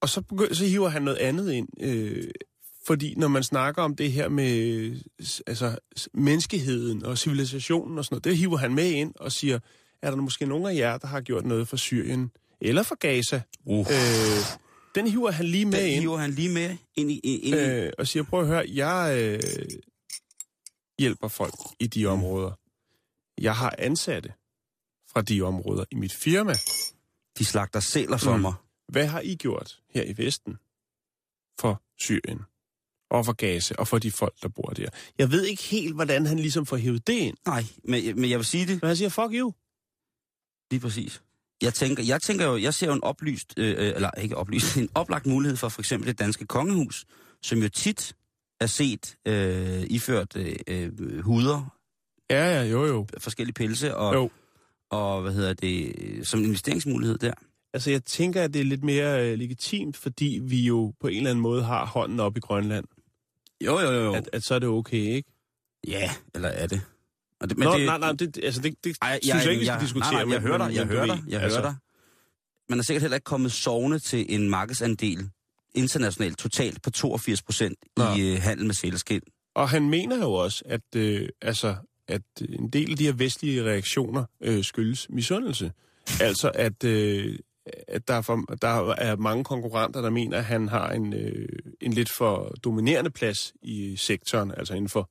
Og 0.00 0.08
så, 0.08 0.20
begynder, 0.20 0.54
så 0.54 0.64
hiver 0.64 0.88
han 0.88 1.02
noget 1.02 1.18
andet 1.18 1.52
ind. 1.52 1.68
Øh, 1.80 2.24
fordi 2.86 3.14
når 3.16 3.28
man 3.28 3.42
snakker 3.42 3.82
om 3.82 3.96
det 3.96 4.12
her 4.12 4.28
med 4.28 4.90
altså, 5.46 5.76
menneskeheden 6.14 7.04
og 7.04 7.18
civilisationen 7.18 7.98
og 7.98 8.04
sådan 8.04 8.14
noget, 8.14 8.24
det 8.24 8.36
hiver 8.36 8.56
han 8.56 8.74
med 8.74 8.90
ind 8.90 9.12
og 9.20 9.32
siger, 9.32 9.58
er 10.02 10.10
der 10.10 10.16
måske 10.16 10.46
nogen 10.46 10.66
af 10.66 10.74
jer, 10.74 10.98
der 10.98 11.06
har 11.06 11.20
gjort 11.20 11.46
noget 11.46 11.68
for 11.68 11.76
Syrien 11.76 12.30
eller 12.60 12.82
for 12.82 12.94
Gaza? 12.94 13.40
Uh. 13.64 13.78
Øh, 13.90 14.44
den 14.94 15.06
hiver 15.08 15.30
han 15.30 15.46
lige 15.46 15.64
med 15.64 15.82
Den 15.82 15.90
ind 15.90 16.00
hiver 16.00 16.16
han 16.16 16.30
lige 16.30 16.48
med 16.48 16.76
ind 16.96 17.10
i... 17.10 17.18
Ind 17.18 17.44
i 17.44 17.52
øh, 17.54 17.92
og 17.98 18.06
siger, 18.08 18.22
prøv 18.22 18.40
at 18.40 18.46
høre, 18.46 18.64
jeg 18.68 19.18
øh, 19.22 19.40
hjælper 20.98 21.28
folk 21.28 21.54
i 21.80 21.86
de 21.86 22.06
områder. 22.06 22.52
Jeg 23.40 23.56
har 23.56 23.74
ansatte 23.78 24.32
fra 25.12 25.22
de 25.22 25.42
områder 25.42 25.84
i 25.90 25.94
mit 25.94 26.12
firma. 26.12 26.54
de 27.38 27.44
slagter 27.44 27.80
sæler 27.80 28.16
for 28.16 28.36
Mm. 28.36 28.40
mig. 28.42 28.54
Hvad 28.88 29.06
har 29.06 29.20
I 29.20 29.34
gjort 29.34 29.80
her 29.90 30.02
i 30.02 30.16
Vesten 30.16 30.56
for 31.60 31.82
Syrien? 31.98 32.40
Og 33.10 33.24
for 33.24 33.32
Gaza, 33.32 33.74
og 33.78 33.88
for 33.88 33.98
de 33.98 34.10
folk, 34.12 34.34
der 34.42 34.48
bor 34.48 34.70
der. 34.70 34.88
Jeg 35.18 35.30
ved 35.30 35.44
ikke 35.44 35.62
helt, 35.62 35.94
hvordan 35.94 36.26
han 36.26 36.38
ligesom 36.38 36.66
får 36.66 36.76
hævet 36.76 37.06
det 37.06 37.12
ind. 37.12 37.36
Nej, 37.46 37.64
men, 37.84 38.20
men 38.20 38.30
jeg 38.30 38.38
vil 38.38 38.46
sige 38.46 38.66
det 38.66 38.82
Men 38.82 38.86
han 38.86 38.96
siger, 38.96 39.08
fuck 39.08 39.30
you. 39.32 39.52
lige 40.70 40.80
præcis. 40.80 41.22
Jeg 41.62 41.74
tænker, 41.74 42.02
jeg 42.02 42.22
tænker 42.22 42.46
jo, 42.46 42.56
jeg 42.56 42.74
ser 42.74 42.86
jo 42.86 42.92
en 42.92 43.04
oplyst, 43.04 43.54
øh, 43.56 43.70
øh, 43.78 43.92
eller 43.94 44.10
ikke 44.10 44.36
oplyst, 44.36 44.76
en 44.76 44.88
oplagt 44.94 45.26
mulighed 45.26 45.56
for 45.56 45.68
for 45.68 45.80
eksempel 45.80 46.08
det 46.08 46.18
danske 46.18 46.46
kongehus, 46.46 47.04
som 47.42 47.58
jo 47.58 47.68
tit 47.68 48.16
er 48.60 48.66
set 48.66 49.16
øh, 49.26 49.82
iført 49.90 50.36
øh, 50.36 50.56
øh, 50.68 51.18
huder, 51.20 51.74
Ja, 52.30 52.54
ja, 52.56 52.62
jo, 52.62 52.86
jo. 52.86 53.06
forskellige 53.18 53.54
pelse, 53.54 53.96
og, 53.96 54.14
Jo. 54.14 54.30
og 54.90 55.22
hvad 55.22 55.32
hedder 55.32 55.52
det, 55.52 55.92
som 56.26 56.40
en 56.40 56.46
investeringsmulighed 56.46 57.18
der. 57.18 57.32
Altså, 57.74 57.90
jeg 57.90 58.04
tænker, 58.04 58.42
at 58.42 58.54
det 58.54 58.60
er 58.60 58.64
lidt 58.64 58.84
mere 58.84 59.30
øh, 59.30 59.38
legitimt, 59.38 59.96
fordi 59.96 60.40
vi 60.42 60.60
jo 60.62 60.92
på 61.00 61.06
en 61.08 61.16
eller 61.16 61.30
anden 61.30 61.42
måde 61.42 61.62
har 61.62 61.86
hånden 61.86 62.20
op 62.20 62.36
i 62.36 62.40
Grønland. 62.40 62.84
Jo, 63.64 63.80
jo, 63.80 63.90
jo. 63.90 64.04
jo. 64.04 64.12
At, 64.14 64.30
at 64.32 64.42
så 64.42 64.54
er 64.54 64.58
det 64.58 64.68
okay, 64.68 64.96
ikke? 64.96 65.32
Ja, 65.86 66.10
eller 66.34 66.48
er 66.48 66.66
det? 66.66 66.80
Og 67.40 67.48
det 67.48 67.58
Men 67.58 67.64
Nå, 67.68 67.78
det, 67.78 67.86
nej, 67.86 67.98
nej, 67.98 68.12
det, 68.12 68.38
altså, 68.42 68.60
det, 68.60 68.84
det 68.84 68.96
Ej, 69.02 69.18
synes 69.22 69.44
jeg 69.44 69.52
ikke, 69.52 69.60
vi 69.60 69.66
skal 69.66 69.80
diskutere. 69.80 70.12
Nej, 70.12 70.24
nej, 70.24 70.32
jeg 70.32 70.40
hører 70.40 70.58
dig, 70.58 70.74
jeg 70.74 70.86
hører 70.86 71.06
dig, 71.06 71.22
jeg 71.28 71.40
hører 71.40 71.62
dig. 71.62 71.76
Man 72.68 72.78
er 72.78 72.82
sikkert 72.82 73.02
heller 73.02 73.16
ikke 73.16 73.24
kommet 73.24 73.52
sovende 73.52 73.98
til 73.98 74.26
en 74.28 74.50
markedsandel 74.50 75.30
internationalt 75.74 76.38
totalt 76.38 76.82
på 76.82 76.90
82 76.90 77.42
procent 77.42 77.78
i 78.16 78.20
øh, 78.20 78.42
handel 78.42 78.66
med 78.66 78.74
sælskind. 78.74 79.22
Og 79.54 79.68
han 79.68 79.90
mener 79.90 80.18
jo 80.18 80.32
også, 80.32 80.62
at, 80.66 80.96
øh, 80.96 81.28
altså, 81.42 81.76
at 82.08 82.22
en 82.48 82.68
del 82.70 82.90
af 82.90 82.96
de 82.96 83.04
her 83.04 83.12
vestlige 83.12 83.64
reaktioner 83.64 84.24
øh, 84.40 84.64
skyldes 84.64 85.06
misundelse. 85.10 85.72
Altså, 86.20 86.50
at, 86.54 86.84
øh, 86.84 87.38
at 87.88 88.08
der, 88.08 88.14
er 88.14 88.20
for, 88.20 88.36
der 88.62 88.94
er 88.94 89.16
mange 89.16 89.44
konkurrenter, 89.44 90.00
der 90.00 90.10
mener, 90.10 90.38
at 90.38 90.44
han 90.44 90.68
har 90.68 90.90
en, 90.90 91.14
øh, 91.14 91.48
en 91.80 91.92
lidt 91.92 92.12
for 92.18 92.54
dominerende 92.64 93.10
plads 93.10 93.52
i 93.62 93.96
sektoren, 93.96 94.52
altså 94.56 94.74
inden 94.74 94.88
for, 94.88 95.10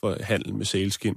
for 0.00 0.16
handel 0.20 0.54
med 0.54 0.64
sælskind. 0.64 1.16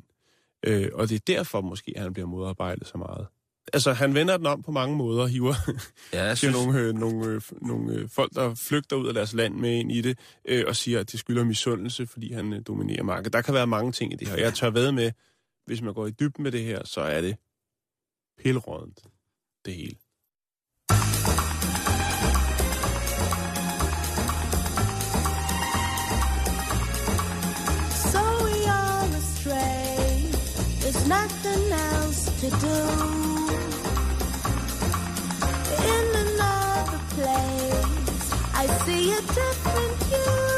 Øh, 0.64 0.90
og 0.94 1.10
det 1.10 1.16
er 1.16 1.20
derfor 1.28 1.62
måske, 1.62 1.94
at 1.96 2.02
han 2.02 2.14
bliver 2.14 2.28
modarbejdet 2.28 2.88
så 2.88 2.98
meget. 2.98 3.28
Altså, 3.74 3.94
han 3.94 4.14
vender 4.14 4.38
den 4.38 4.46
om 4.46 4.64
på 4.64 4.72
mange 4.72 4.96
måder, 4.96 5.28
hiver, 5.28 5.54
Ja, 6.14 6.24
jeg 6.24 6.38
synes, 6.38 6.56
nogle, 6.56 6.80
øh, 6.80 6.94
nogle, 6.94 7.28
øh, 7.28 7.42
nogle 7.62 7.94
øh, 7.94 8.10
folk, 8.10 8.34
der 8.34 8.56
flygter 8.56 8.96
ud 8.96 9.08
af 9.08 9.14
deres 9.14 9.34
land 9.34 9.56
med 9.56 9.72
ind 9.72 9.92
i 9.92 10.02
det, 10.02 10.20
øh, 10.46 10.64
og 10.68 10.76
siger, 10.76 11.00
at 11.00 11.12
det 11.12 11.20
skylder 11.20 11.44
misundelse, 11.44 12.08
fordi 12.08 12.34
han 12.34 12.54
øh, 12.54 12.62
dominerer 12.68 13.04
markedet. 13.04 13.34
Der 13.34 13.42
kan 13.42 13.54
være 13.54 13.68
mange 13.68 13.92
ting 13.92 14.14
i 14.14 14.16
det 14.16 14.28
her. 14.28 14.38
Jeg 14.38 14.54
tør 14.54 14.70
ved 14.70 14.92
med, 14.92 15.12
hvis 15.66 15.82
man 15.82 15.94
går 15.94 16.08
i 16.08 16.12
dybden 16.12 16.44
med 16.44 16.52
det 16.52 16.64
her, 16.64 16.86
så 16.86 17.02
er 17.02 17.22
det 17.22 17.36
pilrådent, 18.38 19.00
det 19.66 19.74
hele. 19.74 19.96
Nothing 31.12 31.66
else 31.74 32.24
to 32.42 32.50
do. 32.66 32.78
In 35.94 36.06
another 36.26 37.02
place, 37.16 38.26
I 38.62 38.66
see 38.86 39.12
a 39.12 39.22
different 39.40 40.00
you. 40.14 40.51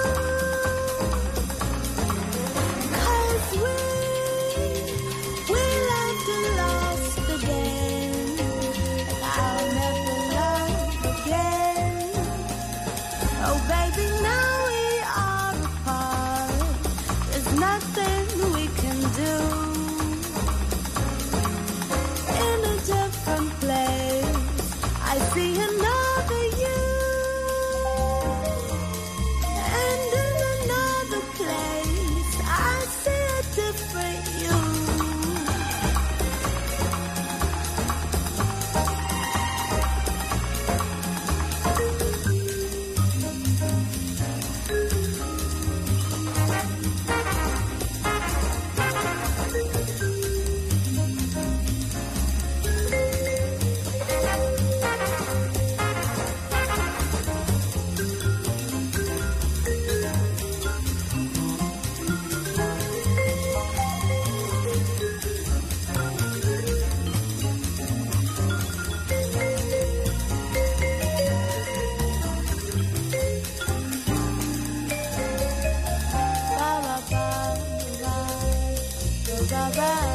Bye-bye. 79.63 80.12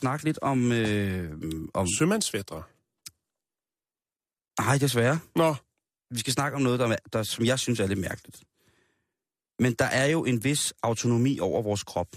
Snakke 0.00 0.24
lidt 0.24 0.38
om... 0.42 0.72
Øh, 0.72 1.32
om 1.74 1.86
Sømandsvætre. 1.98 2.62
nej, 4.60 4.78
desværre. 4.78 5.18
Nå, 5.36 5.54
Vi 6.10 6.18
skal 6.18 6.32
snakke 6.32 6.56
om 6.56 6.62
noget, 6.62 6.80
der, 6.80 6.96
der, 7.12 7.22
som 7.22 7.44
jeg 7.44 7.58
synes 7.58 7.80
er 7.80 7.86
lidt 7.86 7.98
mærkeligt. 7.98 8.42
Men 9.58 9.72
der 9.72 9.84
er 9.84 10.06
jo 10.06 10.24
en 10.24 10.44
vis 10.44 10.74
autonomi 10.82 11.38
over 11.38 11.62
vores 11.62 11.82
krop. 11.84 12.16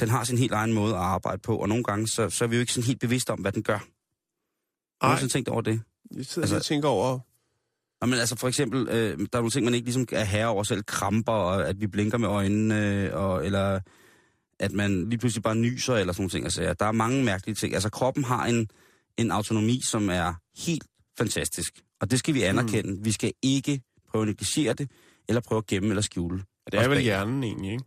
Den 0.00 0.08
har 0.08 0.24
sin 0.24 0.38
helt 0.38 0.52
egen 0.52 0.72
måde 0.72 0.94
at 0.94 1.00
arbejde 1.00 1.38
på, 1.38 1.56
og 1.56 1.68
nogle 1.68 1.84
gange 1.84 2.08
så, 2.08 2.30
så 2.30 2.44
er 2.44 2.48
vi 2.48 2.56
jo 2.56 2.60
ikke 2.60 2.72
sådan 2.72 2.86
helt 2.86 3.00
bevidste 3.00 3.30
om, 3.30 3.40
hvad 3.40 3.52
den 3.52 3.62
gør. 3.62 3.78
Har 5.06 5.20
du 5.20 5.28
tænkt 5.28 5.48
over 5.48 5.60
det? 5.60 5.80
jeg 6.16 6.26
sidder 6.26 6.46
altså- 6.46 6.56
og 6.56 6.64
tænker 6.64 6.88
over... 6.88 7.18
Men 8.06 8.14
altså 8.14 8.36
for 8.36 8.48
eksempel, 8.48 8.88
øh, 8.88 9.18
der 9.18 9.24
er 9.32 9.38
nogle 9.38 9.50
ting, 9.50 9.64
man 9.64 9.74
ikke 9.74 9.84
ligesom 9.84 10.06
er 10.12 10.24
herre 10.24 10.48
over 10.48 10.62
selv, 10.62 10.82
kramper, 10.82 11.32
og 11.32 11.68
at 11.68 11.80
vi 11.80 11.86
blinker 11.86 12.18
med 12.18 12.28
øjnene, 12.28 12.86
øh, 12.86 13.14
og, 13.14 13.46
eller 13.46 13.80
at 14.60 14.72
man 14.72 15.08
lige 15.08 15.18
pludselig 15.18 15.42
bare 15.42 15.54
nyser, 15.54 15.94
eller 15.94 16.12
sådan 16.12 16.22
nogle 16.22 16.30
ting. 16.30 16.44
Altså, 16.44 16.74
der 16.78 16.86
er 16.86 16.92
mange 16.92 17.24
mærkelige 17.24 17.54
ting. 17.54 17.74
Altså 17.74 17.90
kroppen 17.90 18.24
har 18.24 18.46
en, 18.46 18.68
en 19.16 19.30
autonomi, 19.30 19.80
som 19.84 20.08
er 20.10 20.34
helt 20.56 20.84
fantastisk, 21.18 21.80
og 22.00 22.10
det 22.10 22.18
skal 22.18 22.34
vi 22.34 22.42
anerkende. 22.42 22.94
Mm. 22.94 23.04
Vi 23.04 23.12
skal 23.12 23.32
ikke 23.42 23.80
prøve 24.08 24.22
at 24.22 24.28
negligere 24.28 24.74
det, 24.74 24.90
eller 25.28 25.40
prøve 25.40 25.58
at 25.58 25.66
gemme 25.66 25.88
eller 25.88 26.02
skjule. 26.02 26.42
Det 26.72 26.80
er 26.80 26.88
vel 26.88 26.96
bag- 26.96 27.02
hjernen 27.02 27.44
egentlig, 27.44 27.72
ikke? 27.72 27.84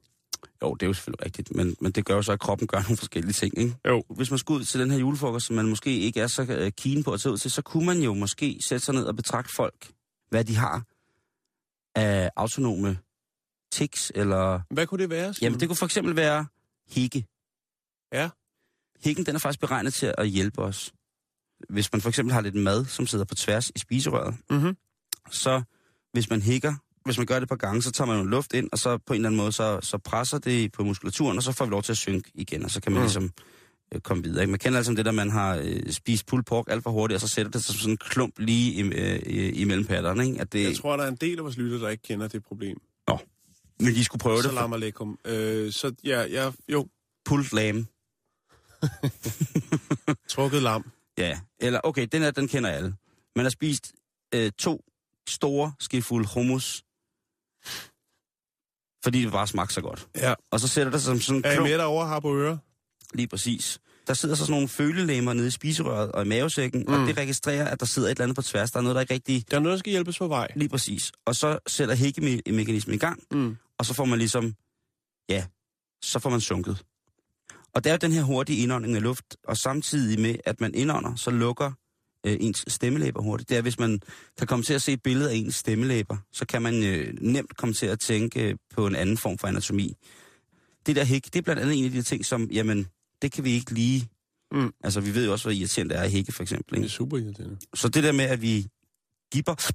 Jo, 0.63 0.73
det 0.73 0.83
er 0.83 0.87
jo 0.87 0.93
selvfølgelig 0.93 1.25
rigtigt, 1.25 1.55
men, 1.55 1.75
men 1.81 1.91
det 1.91 2.05
gør 2.05 2.15
jo 2.15 2.21
så, 2.21 2.31
at 2.31 2.39
kroppen 2.39 2.67
gør 2.67 2.81
nogle 2.81 2.97
forskellige 2.97 3.33
ting, 3.33 3.57
ikke? 3.57 3.75
Jo. 3.87 4.03
Hvis 4.15 4.29
man 4.29 4.39
skulle 4.39 4.59
ud 4.59 4.65
til 4.65 4.79
den 4.79 4.91
her 4.91 4.97
julefrokost, 4.99 5.45
som 5.45 5.55
man 5.55 5.67
måske 5.67 5.99
ikke 5.99 6.21
er 6.21 6.27
så 6.27 6.45
øh, 6.49 6.71
keen 6.77 7.03
på 7.03 7.11
at 7.11 7.21
tage 7.21 7.33
ud 7.33 7.37
til, 7.37 7.51
så 7.51 7.61
kunne 7.61 7.85
man 7.85 7.99
jo 8.01 8.13
måske 8.13 8.59
sætte 8.67 8.85
sig 8.85 8.93
ned 8.93 9.03
og 9.03 9.15
betragte 9.15 9.55
folk, 9.55 9.91
hvad 10.29 10.43
de 10.43 10.55
har 10.55 10.83
af 11.95 12.29
autonome 12.35 12.97
tics, 13.71 14.11
eller... 14.15 14.59
Hvad 14.73 14.87
kunne 14.87 15.01
det 15.01 15.09
være? 15.09 15.33
Simon? 15.33 15.43
Jamen, 15.43 15.59
det 15.59 15.69
kunne 15.69 15.75
for 15.75 15.85
eksempel 15.85 16.15
være 16.15 16.45
hikke. 16.91 17.25
Ja. 18.13 18.29
Hikken, 19.05 19.25
den 19.25 19.35
er 19.35 19.39
faktisk 19.39 19.59
beregnet 19.59 19.93
til 19.93 20.13
at 20.17 20.27
hjælpe 20.27 20.61
os. 20.61 20.93
Hvis 21.69 21.91
man 21.91 22.01
for 22.01 22.09
eksempel 22.09 22.33
har 22.33 22.41
lidt 22.41 22.55
mad, 22.55 22.85
som 22.85 23.07
sidder 23.07 23.25
på 23.25 23.35
tværs 23.35 23.69
i 23.75 23.79
spiserøret, 23.79 24.35
Mhm. 24.49 24.77
så 25.31 25.61
hvis 26.13 26.29
man 26.29 26.41
hikker, 26.41 26.73
hvis 27.05 27.17
man 27.17 27.25
gør 27.27 27.35
det 27.35 27.43
et 27.43 27.49
par 27.49 27.55
gange, 27.55 27.81
så 27.81 27.91
tager 27.91 28.07
man 28.07 28.17
jo 28.17 28.23
luft 28.23 28.53
ind, 28.53 28.69
og 28.71 28.79
så 28.79 28.97
på 28.97 29.13
en 29.13 29.15
eller 29.17 29.29
anden 29.29 29.37
måde, 29.37 29.51
så, 29.51 29.79
så 29.81 29.97
presser 29.97 30.37
det 30.37 30.71
på 30.71 30.83
muskulaturen, 30.83 31.37
og 31.37 31.43
så 31.43 31.51
får 31.51 31.65
vi 31.65 31.71
lov 31.71 31.83
til 31.83 31.91
at 31.91 31.97
synke 31.97 32.31
igen, 32.33 32.63
og 32.63 32.71
så 32.71 32.81
kan 32.81 32.91
man 32.91 32.99
Mm. 33.01 33.03
ligesom 33.03 33.31
øh, 33.93 34.01
komme 34.01 34.23
videre. 34.23 34.41
Ikke? 34.43 34.51
Man 34.51 34.59
kender 34.59 34.77
altså 34.77 34.93
det 34.93 35.05
der, 35.05 35.11
man 35.11 35.29
har 35.31 35.57
øh, 35.63 35.91
spist 35.91 36.25
pulled 36.25 36.43
pork 36.45 36.65
alt 36.69 36.83
for 36.83 36.91
hurtigt, 36.91 37.15
og 37.15 37.21
så 37.21 37.27
sætter 37.35 37.51
det 37.51 37.63
sig 37.63 37.73
som 37.75 37.79
sådan 37.79 37.91
en 37.93 37.97
klump 37.97 38.39
lige 38.39 38.71
i, 38.73 38.81
øh, 38.81 39.19
i- 39.19 39.51
imellem 39.61 39.85
patterne. 39.85 40.25
Ikke? 40.27 40.41
At 40.41 40.53
det, 40.53 40.63
Jeg 40.63 40.75
tror, 40.77 40.97
der 40.97 41.03
er 41.03 41.07
en 41.07 41.15
del 41.15 41.37
af 41.37 41.43
vores 41.43 41.57
lytter, 41.57 41.77
der 41.77 41.89
ikke 41.89 42.03
kender 42.03 42.27
det 42.27 42.43
problem. 42.43 42.77
Men 43.81 43.95
de 43.95 44.03
skulle 44.03 44.19
prøve 44.19 44.37
det. 44.37 44.45
Salam 44.45 44.73
alaikum. 44.73 45.19
Øh, 45.25 45.71
så 45.73 45.93
ja, 46.03 46.21
ja, 46.21 46.51
jo, 46.69 46.87
Pulled 47.25 47.53
lamb. 47.53 47.87
trukket 50.33 50.61
lam. 50.61 50.91
Ja, 51.17 51.39
eller 51.59 51.79
okay, 51.83 52.07
den 52.11 52.21
her, 52.21 52.31
den 52.31 52.47
kender 52.47 52.69
alle. 52.69 52.95
Man 53.35 53.45
har 53.45 53.49
spist 53.49 53.93
øh, 54.33 54.51
to 54.51 54.81
store 55.27 55.73
skefulde 55.79 56.27
hummus, 56.33 56.83
fordi 59.03 59.23
det 59.23 59.31
bare 59.31 59.47
smagte 59.47 59.73
så 59.73 59.81
godt. 59.81 60.07
Ja. 60.15 60.33
Og 60.51 60.59
så 60.59 60.67
sætter 60.67 60.91
det 60.91 61.01
sig 61.01 61.05
som 61.05 61.21
sådan 61.21 61.37
en 61.37 61.45
Er 61.45 61.51
I 61.51 61.55
klump, 61.55 61.69
med 61.69 61.77
derovre 61.77 62.07
har 62.07 62.19
på 62.19 62.37
øre? 62.37 62.59
lige 63.13 63.27
præcis. 63.27 63.79
Der 64.11 64.15
sidder 64.15 64.35
så 64.35 64.41
sådan 64.45 64.51
nogle 64.53 64.67
følelemmer 64.67 65.33
nede 65.33 65.47
i 65.47 65.51
spiserøret 65.51 66.11
og 66.11 66.25
i 66.25 66.27
mavesækken, 66.27 66.83
mm. 66.87 66.93
og 66.93 67.07
det 67.07 67.17
registrerer, 67.17 67.65
at 67.65 67.79
der 67.79 67.85
sidder 67.85 68.07
et 68.07 68.11
eller 68.11 68.23
andet 68.23 68.35
på 68.35 68.41
tværs. 68.41 68.71
Der 68.71 68.79
er 68.79 68.83
noget, 68.83 68.95
der 68.95 69.01
ikke 69.01 69.13
rigtig... 69.13 69.51
Der 69.51 69.57
er 69.57 69.61
noget, 69.61 69.73
der 69.75 69.79
skal 69.79 69.89
hjælpes 69.91 70.17
på 70.17 70.27
vej. 70.27 70.47
Lige 70.55 70.69
præcis. 70.69 71.11
Og 71.25 71.35
så 71.35 71.59
sætter 71.67 71.95
hækkemekanismen 71.95 72.95
i 72.95 72.97
gang, 72.97 73.23
Mm. 73.31 73.57
og 73.77 73.85
så 73.85 73.93
får 73.93 74.05
man 74.05 74.19
ligesom... 74.19 74.55
Ja, 75.29 75.45
så 76.01 76.19
får 76.19 76.29
man 76.29 76.41
sunket. 76.41 76.83
Og 77.73 77.83
det 77.83 77.89
er 77.89 77.93
jo 77.93 77.97
den 78.01 78.11
her 78.11 78.23
hurtige 78.23 78.63
indånding 78.63 78.95
af 78.95 79.01
luft, 79.01 79.37
og 79.47 79.57
samtidig 79.57 80.19
med, 80.19 80.35
at 80.45 80.61
man 80.61 80.75
indånder, 80.75 81.15
så 81.15 81.31
lukker 81.31 81.71
øh, 82.25 82.37
ens 82.39 82.65
stemmelæber 82.67 83.21
hurtigt. 83.21 83.49
Det 83.49 83.57
er, 83.57 83.61
hvis 83.61 83.79
man 83.79 83.99
kan 84.37 84.47
komme 84.47 84.63
til 84.63 84.73
at 84.73 84.81
se 84.81 84.93
et 84.93 85.03
billede 85.03 85.31
af 85.31 85.35
ens 85.35 85.55
stemmelæber, 85.55 86.17
så 86.31 86.45
kan 86.45 86.61
man 86.61 86.83
øh, 86.83 87.13
nemt 87.21 87.57
komme 87.57 87.73
til 87.73 87.85
at 87.85 87.99
tænke 87.99 88.49
øh, 88.49 88.55
på 88.75 88.87
en 88.87 88.95
anden 88.95 89.17
form 89.17 89.37
for 89.37 89.47
anatomi. 89.47 89.93
Det 90.85 90.95
der 90.95 91.03
hæk, 91.03 91.23
det 91.23 91.35
er 91.35 91.41
blandt 91.41 91.61
andet 91.61 91.77
en 91.77 91.85
af 91.85 91.91
de 91.91 92.01
ting, 92.01 92.25
som, 92.25 92.49
jamen, 92.51 92.87
det 93.21 93.31
kan 93.31 93.43
vi 93.43 93.51
ikke 93.51 93.71
lige... 93.73 94.09
Mm. 94.51 94.73
Altså, 94.83 95.01
vi 95.01 95.15
ved 95.15 95.25
jo 95.25 95.31
også, 95.31 95.45
hvor 95.45 95.51
irriterende 95.51 95.93
det 95.93 95.99
er 95.99 96.03
at 96.03 96.11
hække, 96.11 96.31
for 96.31 96.43
eksempel. 96.43 96.75
Det 96.75 96.79
er 96.79 96.83
Ikke? 96.83 96.93
super 96.95 97.17
irriterende. 97.17 97.57
Så 97.73 97.89
det 97.89 98.03
der 98.03 98.11
med, 98.11 98.25
at 98.25 98.41
vi 98.41 98.67
gipper, 99.33 99.71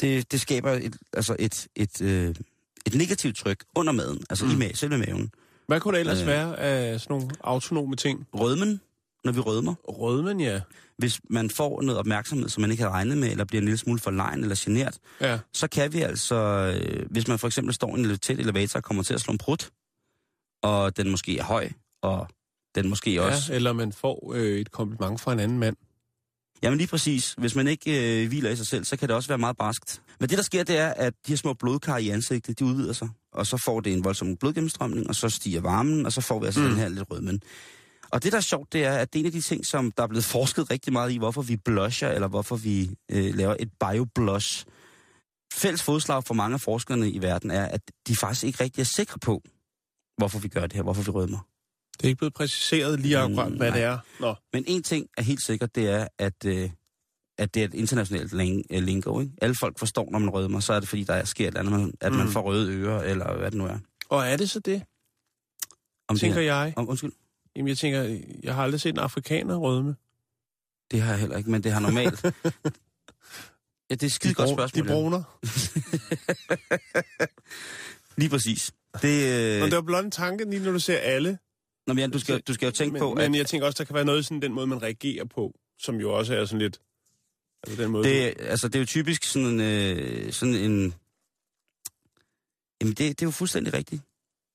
det, 0.00 0.32
det 0.32 0.40
skaber 0.40 0.70
et, 0.72 0.96
altså 1.12 1.36
et, 1.38 1.66
et, 1.76 2.02
øh, 2.02 2.34
et 2.86 2.94
negativt 2.94 3.36
tryk 3.36 3.64
under 3.76 3.92
maden, 3.92 4.24
altså 4.30 4.44
mm. 4.44 4.50
i 4.62 4.66
ma- 4.66 4.74
selve 4.74 4.98
maven. 4.98 5.30
Hvad 5.66 5.80
kunne 5.80 5.94
det 5.94 6.00
ellers 6.00 6.20
Øh. 6.20 6.26
være 6.26 6.58
af 6.58 7.00
sådan 7.00 7.14
nogle 7.16 7.30
autonome 7.44 7.96
ting? 7.96 8.26
Rødmen, 8.34 8.80
når 9.24 9.32
vi 9.32 9.40
rødmer. 9.40 9.74
Rødmen, 9.88 10.40
ja. 10.40 10.60
Hvis 10.98 11.20
man 11.30 11.50
får 11.50 11.82
noget 11.82 11.98
opmærksomhed, 11.98 12.48
som 12.48 12.60
man 12.60 12.70
ikke 12.70 12.82
havde 12.82 12.92
regnet 12.92 13.18
med, 13.18 13.30
eller 13.30 13.44
bliver 13.44 13.60
en 13.60 13.64
lille 13.64 13.78
smule 13.78 13.98
for 13.98 14.10
lejen 14.10 14.40
eller 14.42 14.56
genert, 14.58 14.98
Ja. 15.20 15.38
så 15.52 15.68
kan 15.68 15.92
vi 15.92 16.00
altså, 16.02 16.34
øh, 16.34 17.06
hvis 17.10 17.28
man 17.28 17.38
for 17.38 17.46
eksempel 17.46 17.74
står 17.74 17.96
i 17.96 18.00
en 18.00 18.18
tæt 18.18 18.38
elevator 18.40 18.78
og 18.78 18.84
kommer 18.84 19.02
til 19.02 19.14
at 19.14 19.20
slå 19.20 19.32
en 19.32 19.38
prut, 19.38 19.70
og 20.62 20.96
den 20.96 21.10
måske 21.10 21.38
er 21.38 21.44
høj, 21.44 21.70
og 22.02 22.28
den 22.74 22.88
måske 22.88 23.22
også... 23.22 23.52
ja. 23.52 23.56
Eller 23.56 23.72
man 23.72 23.92
får 23.92 24.32
øh, 24.34 24.60
et 24.60 24.70
kompliment 24.70 25.20
fra 25.20 25.32
en 25.32 25.40
anden 25.40 25.58
mand. 25.58 25.76
Jamen 26.62 26.78
lige 26.78 26.88
præcis. 26.88 27.34
Hvis 27.38 27.54
man 27.54 27.68
ikke 27.68 28.22
øh, 28.22 28.28
hviler 28.28 28.50
i 28.50 28.56
sig 28.56 28.66
selv, 28.66 28.84
så 28.84 28.96
kan 28.96 29.08
det 29.08 29.16
også 29.16 29.28
være 29.28 29.38
meget 29.38 29.56
barskt. 29.56 30.02
Men 30.20 30.28
det, 30.28 30.38
der 30.38 30.44
sker, 30.44 30.64
det 30.64 30.78
er, 30.78 30.88
at 30.88 31.14
de 31.26 31.32
her 31.32 31.36
små 31.36 31.52
blodkar 31.54 31.98
i 31.98 32.08
ansigtet, 32.08 32.58
de 32.58 32.64
udvider 32.64 32.92
sig. 32.92 33.08
Og 33.32 33.46
så 33.46 33.56
får 33.56 33.80
det 33.80 33.92
en 33.92 34.04
voldsom 34.04 34.36
blodgennemstrømning, 34.36 35.08
og 35.08 35.14
så 35.14 35.28
stiger 35.28 35.60
varmen, 35.60 36.06
og 36.06 36.12
så 36.12 36.20
får 36.20 36.40
vi 36.40 36.46
altså 36.46 36.60
mm. 36.60 36.68
den 36.68 36.76
her 36.76 36.88
lidt 36.88 37.10
rødmen. 37.10 37.42
Og 38.10 38.22
det, 38.22 38.32
der 38.32 38.38
er 38.38 38.42
sjovt, 38.42 38.72
det 38.72 38.84
er, 38.84 38.96
at 38.96 39.12
det 39.12 39.18
er 39.18 39.20
en 39.20 39.26
af 39.26 39.32
de 39.32 39.40
ting, 39.40 39.66
som 39.66 39.92
der 39.92 40.02
er 40.02 40.06
blevet 40.06 40.24
forsket 40.24 40.70
rigtig 40.70 40.92
meget 40.92 41.12
i, 41.12 41.16
hvorfor 41.18 41.42
vi 41.42 41.56
blusher, 41.56 42.08
eller 42.08 42.28
hvorfor 42.28 42.56
vi 42.56 42.90
øh, 43.10 43.34
laver 43.34 43.56
et 43.60 43.70
bioblush. 43.80 44.64
Fælles 45.54 45.82
fodslag 45.82 46.24
for 46.24 46.34
mange 46.34 46.54
af 46.54 46.60
forskerne 46.60 47.10
i 47.10 47.22
verden 47.22 47.50
er, 47.50 47.64
at 47.64 47.80
de 48.08 48.16
faktisk 48.16 48.44
ikke 48.44 48.64
rigtig 48.64 48.80
er 48.80 48.84
sikre 48.84 49.18
på, 49.18 49.42
hvorfor 50.16 50.38
vi 50.38 50.48
gør 50.48 50.60
det 50.60 50.72
her, 50.72 50.82
hvorfor 50.82 51.02
vi 51.02 51.10
rødmer. 51.10 51.51
Det 52.02 52.08
er 52.08 52.08
ikke 52.08 52.18
blevet 52.18 52.34
præciseret 52.34 53.00
lige 53.00 53.18
akkurat, 53.18 53.50
Mm, 53.52 53.56
hvad 53.56 53.70
nej. 53.70 53.78
det 53.78 53.86
er. 53.86 53.98
Nå. 54.20 54.34
Men 54.52 54.64
en 54.66 54.82
ting 54.82 55.06
er 55.16 55.22
helt 55.22 55.42
sikkert, 55.42 55.74
det 55.74 55.88
er, 55.88 56.08
at, 56.18 56.44
øh, 56.46 56.70
at 57.38 57.54
det 57.54 57.60
er 57.60 57.64
et 57.64 57.74
internationalt 57.74 58.32
ling- 58.32 58.62
øh, 58.70 58.82
lingo. 58.82 59.20
Ikke? 59.20 59.32
Alle 59.42 59.56
folk 59.60 59.78
forstår, 59.78 60.08
når 60.10 60.18
man 60.18 60.30
rødmer, 60.30 60.60
så 60.60 60.72
er 60.72 60.80
det 60.80 60.88
fordi, 60.88 61.04
der 61.04 61.24
sker 61.24 61.48
et 61.48 61.58
eller 61.58 61.72
andet, 61.72 61.94
at 62.00 62.12
mm. 62.12 62.18
man 62.18 62.28
får 62.28 62.40
røde 62.40 62.72
ører, 62.72 63.02
eller 63.02 63.36
hvad 63.36 63.50
det 63.50 63.58
nu 63.58 63.66
er. 63.66 63.78
Og 64.08 64.26
er 64.26 64.36
det 64.36 64.50
så 64.50 64.60
det, 64.60 64.82
Om 66.08 66.16
tænker 66.18 66.34
det 66.40 66.44
her, 66.44 66.52
jeg? 66.62 66.72
om, 66.76 66.88
undskyld, 66.88 67.12
Jamen, 67.56 67.68
jeg 67.68 67.78
tænker, 67.78 68.18
jeg 68.42 68.54
har 68.54 68.62
aldrig 68.62 68.80
set 68.80 68.92
en 68.92 68.98
afrikaner 68.98 69.56
rødme. 69.56 69.96
det 70.90 71.00
har 71.02 71.10
jeg 71.10 71.20
heller 71.20 71.36
ikke, 71.36 71.50
men 71.50 71.64
det 71.64 71.72
har 71.72 71.80
normalt... 71.80 72.24
ja, 73.90 73.94
det 73.94 74.02
er 74.02 74.06
et 74.06 74.12
skide 74.12 74.34
godt 74.34 74.50
spørgsmål. 74.50 74.86
De 74.86 74.92
bruner. 74.92 75.22
Lige 78.20 78.28
præcis. 78.30 78.72
Det, 79.02 79.26
øh, 79.56 79.62
Og 79.62 79.66
det 79.68 79.76
var 79.76 79.82
blot 79.82 80.04
en 80.04 80.10
tanke, 80.10 80.50
lige 80.50 80.62
når 80.64 80.72
du 80.72 80.78
ser 80.78 80.98
alle. 80.98 81.38
Nå, 81.86 81.94
men 81.94 82.10
du 82.10 82.18
skal, 82.18 82.40
du 82.40 82.54
skal 82.54 82.66
jo 82.66 82.72
tænke 82.72 82.92
men, 82.92 83.00
på, 83.00 83.14
Men 83.14 83.34
at 83.34 83.38
jeg 83.38 83.46
tænker 83.46 83.66
også, 83.66 83.78
der 83.78 83.84
kan 83.84 83.94
være 83.94 84.04
noget 84.04 84.24
sådan 84.24 84.42
den 84.42 84.52
måde, 84.52 84.66
man 84.66 84.82
reagerer 84.82 85.24
på, 85.24 85.54
som 85.78 85.96
jo 85.96 86.12
også 86.18 86.34
er 86.34 86.44
sådan 86.44 86.58
lidt... 86.58 86.80
Altså 87.66 87.82
den 87.82 87.90
måde, 87.90 88.08
det, 88.08 88.34
altså, 88.38 88.68
det 88.68 88.74
er 88.74 88.78
jo 88.80 88.86
typisk 88.86 89.24
sådan, 89.24 89.60
øh, 89.60 90.32
sådan 90.32 90.54
en... 90.54 90.94
Jamen, 92.80 92.94
det, 92.94 92.98
det 92.98 93.22
er 93.22 93.26
jo 93.26 93.30
fuldstændig 93.30 93.74
rigtigt. 93.74 94.02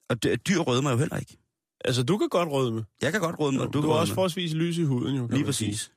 Og 0.10 0.24
dy- 0.24 0.36
dyr 0.48 0.60
rødmer 0.60 0.92
jo 0.92 0.98
heller 0.98 1.18
ikke. 1.18 1.38
altså, 1.86 2.04
du 2.04 2.18
kan 2.18 2.30
godt 2.30 2.50
rødme. 2.50 2.86
Jeg 3.02 3.12
kan 3.12 3.22
godt 3.22 3.40
rødme, 3.40 3.62
og 3.62 3.74
Du, 3.74 3.82
du, 3.82 3.90
er 3.90 3.96
også 3.96 4.14
forholdsvis 4.14 4.54
lys 4.54 4.78
i 4.78 4.84
huden, 4.84 5.16
jo. 5.16 5.28
Lige 5.28 5.38
sige. 5.38 5.46
præcis. 5.46 5.92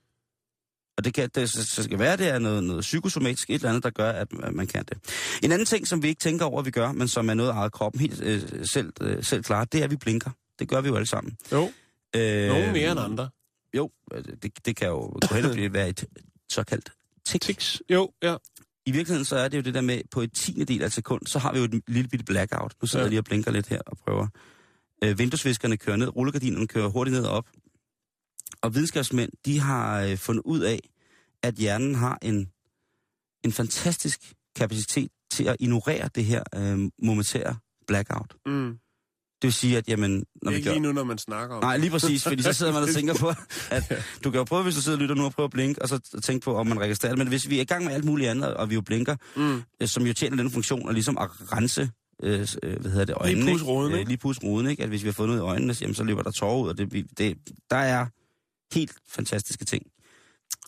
Og 0.97 1.05
det, 1.05 1.14
kan, 1.14 1.31
det 1.35 1.51
så 1.51 1.83
skal 1.83 1.99
være, 1.99 2.16
det 2.16 2.29
er 2.29 2.38
noget, 2.38 2.64
noget 2.64 2.81
psykosomatisk, 2.81 3.51
et 3.51 3.55
eller 3.55 3.69
andet, 3.69 3.83
der 3.83 3.90
gør, 3.90 4.11
at 4.12 4.29
at 4.43 4.55
man 4.55 4.66
kan 4.66 4.85
det. 4.85 4.99
En 5.43 5.53
anden 5.53 5.66
ting, 5.66 5.87
som 5.88 6.03
vi 6.03 6.09
ikke 6.09 6.19
tænker 6.19 6.45
over, 6.45 6.59
at 6.61 6.66
vi 6.66 6.71
gør, 6.71 6.93
men 6.93 7.09
som 7.09 7.31
er 7.31 7.35
noget 7.35 7.51
af 7.51 7.73
kroppen 7.73 8.01
helt 8.01 8.23
øh, 8.23 8.40
selv, 8.73 8.93
øh, 9.01 9.25
selv 9.25 9.43
klart, 9.43 9.73
det 9.73 9.81
er, 9.81 9.85
at 9.85 9.90
vi 9.90 9.97
blinker. 9.97 10.31
Det 10.61 10.68
gør 10.68 10.81
vi 10.81 10.88
jo 10.88 10.94
alle 10.96 11.07
sammen. 11.07 11.37
Jo, 11.53 11.70
Øh, 12.16 12.49
nogle 12.49 12.73
mere 12.73 12.90
end 12.92 13.01
andre. 13.01 13.29
Jo, 13.77 13.90
øh, 14.12 14.25
det, 14.42 14.66
det 14.66 14.77
kan 14.77 14.88
jo 14.88 14.94
gå 15.01 15.20
og 15.49 15.53
blive 15.53 15.73
være 15.73 15.88
et 15.88 16.05
såkaldt 16.53 16.92
tik. 17.25 17.40
Tics. 17.40 17.83
Jo, 17.90 18.12
ja. 18.23 18.37
I 18.87 18.90
virkeligheden 18.92 19.25
så 19.25 19.37
er 19.37 19.49
det 19.49 19.57
jo 19.59 19.62
det 19.62 19.75
der 19.75 19.81
med, 19.81 20.01
på 20.11 20.20
et 20.20 20.33
tiende 20.35 20.64
del 20.64 20.83
af 20.83 20.87
et 20.87 20.92
sekund, 20.92 21.27
så 21.27 21.38
har 21.38 21.53
vi 21.53 21.59
jo 21.59 21.64
et 21.64 21.83
lille 21.88 22.09
bitte 22.09 22.25
blackout. 22.25 22.75
Nu 22.83 22.87
sidder 22.87 23.03
Ja. 23.03 23.05
jeg 23.05 23.11
lige 23.11 23.20
og 23.20 23.25
blinker 23.25 23.51
lidt 23.51 23.66
her 23.68 23.81
og 23.87 23.96
prøver. 23.99 24.27
Øh, 25.05 25.18
vinduesviskerne 25.18 25.77
kører 25.77 25.96
ned, 25.96 26.16
rullegardinerne 26.16 26.66
kører 26.68 26.88
hurtigt 26.88 27.16
ned 27.16 27.25
og 27.25 27.33
op. 27.37 27.49
Og 28.62 28.75
videnskabsmænd, 28.75 29.31
de 29.44 29.59
har 29.61 30.01
øh, 30.03 30.16
fundet 30.16 30.42
ud 30.44 30.61
af, 30.61 30.81
at 31.42 31.55
hjernen 31.55 31.94
har 31.94 32.18
en, 32.23 32.51
en 33.44 33.53
fantastisk 33.53 34.33
kapacitet 34.57 35.11
til 35.31 35.44
at 35.44 35.57
ignorere 35.61 36.09
det 36.14 36.25
her 36.25 36.42
øh, 36.55 36.90
momentære 37.03 37.57
blackout. 37.87 38.35
Mm. 38.46 38.79
Vil 39.42 39.53
sige, 39.53 39.76
at 39.79 39.88
jamen, 39.88 40.24
når 40.42 40.50
vi 40.50 40.57
Ikke 40.57 40.68
gør... 40.68 40.72
lige 40.74 40.83
nu, 40.83 40.92
når 40.92 41.05
man 41.05 41.18
snakker 41.18 41.57
om 41.57 41.62
Nej, 41.62 41.76
lige 41.76 41.90
præcis, 41.90 42.22
fordi 42.22 42.42
så 42.42 42.53
sidder 42.53 42.72
man 42.72 42.83
og 42.83 42.88
tænker 42.88 43.14
på, 43.14 43.29
at 43.76 44.05
du 44.24 44.31
kan 44.31 44.38
jo 44.38 44.44
prøve, 44.44 44.62
hvis 44.62 44.74
du 44.74 44.81
sidder 44.83 44.98
og 44.98 45.03
lytter 45.03 45.14
nu, 45.14 45.24
og 45.24 45.33
prøve 45.33 45.44
at 45.44 45.50
blinke, 45.50 45.83
og 45.83 45.88
så 45.88 46.20
tænke 46.22 46.44
på, 46.44 46.57
om 46.57 46.66
man 46.66 46.81
registrerer 46.81 47.12
det. 47.12 47.18
Men 47.18 47.29
hvis 47.29 47.48
vi 47.48 47.57
er 47.59 47.61
i 47.61 47.64
gang 47.64 47.85
med 47.85 47.92
alt 47.92 48.05
muligt 48.05 48.31
andet, 48.31 48.55
og 48.55 48.70
vi 48.70 48.74
jo 48.74 48.81
blinker, 48.81 49.16
Mm. 49.37 49.62
øh, 49.83 49.88
som 49.88 50.07
jo 50.07 50.12
tjener 50.12 50.37
den 50.37 50.50
funktion, 50.50 50.88
og 50.88 50.94
ligesom 50.94 51.18
at 51.18 51.29
rense, 51.53 51.90
øh, 52.22 52.48
øh, 52.62 52.81
hvad 52.81 52.90
hedder 52.90 53.05
det, 53.05 53.14
øjnene. 53.18 53.50
pudse 53.53 53.64
ruden, 53.64 53.92
Øh, 53.92 53.98
ikke? 53.98 54.09
Lige 54.09 54.18
pudse 54.18 54.40
ruden, 54.42 54.66
ikke? 54.66 54.83
At 54.83 54.88
hvis 54.88 55.03
vi 55.03 55.09
har 55.09 55.12
fået 55.12 55.29
noget 55.29 55.40
i 55.40 55.44
øjnene, 55.44 55.74
jamen, 55.81 55.94
så 55.94 56.05
løber 56.05 56.22
der 56.22 56.31
tårer 56.31 56.62
ud, 56.62 56.68
og 56.68 56.79
det, 56.79 57.07
det, 57.18 57.37
der 57.70 57.76
er 57.76 58.07
helt 58.74 58.92
fantastiske 59.09 59.64
ting. 59.64 59.83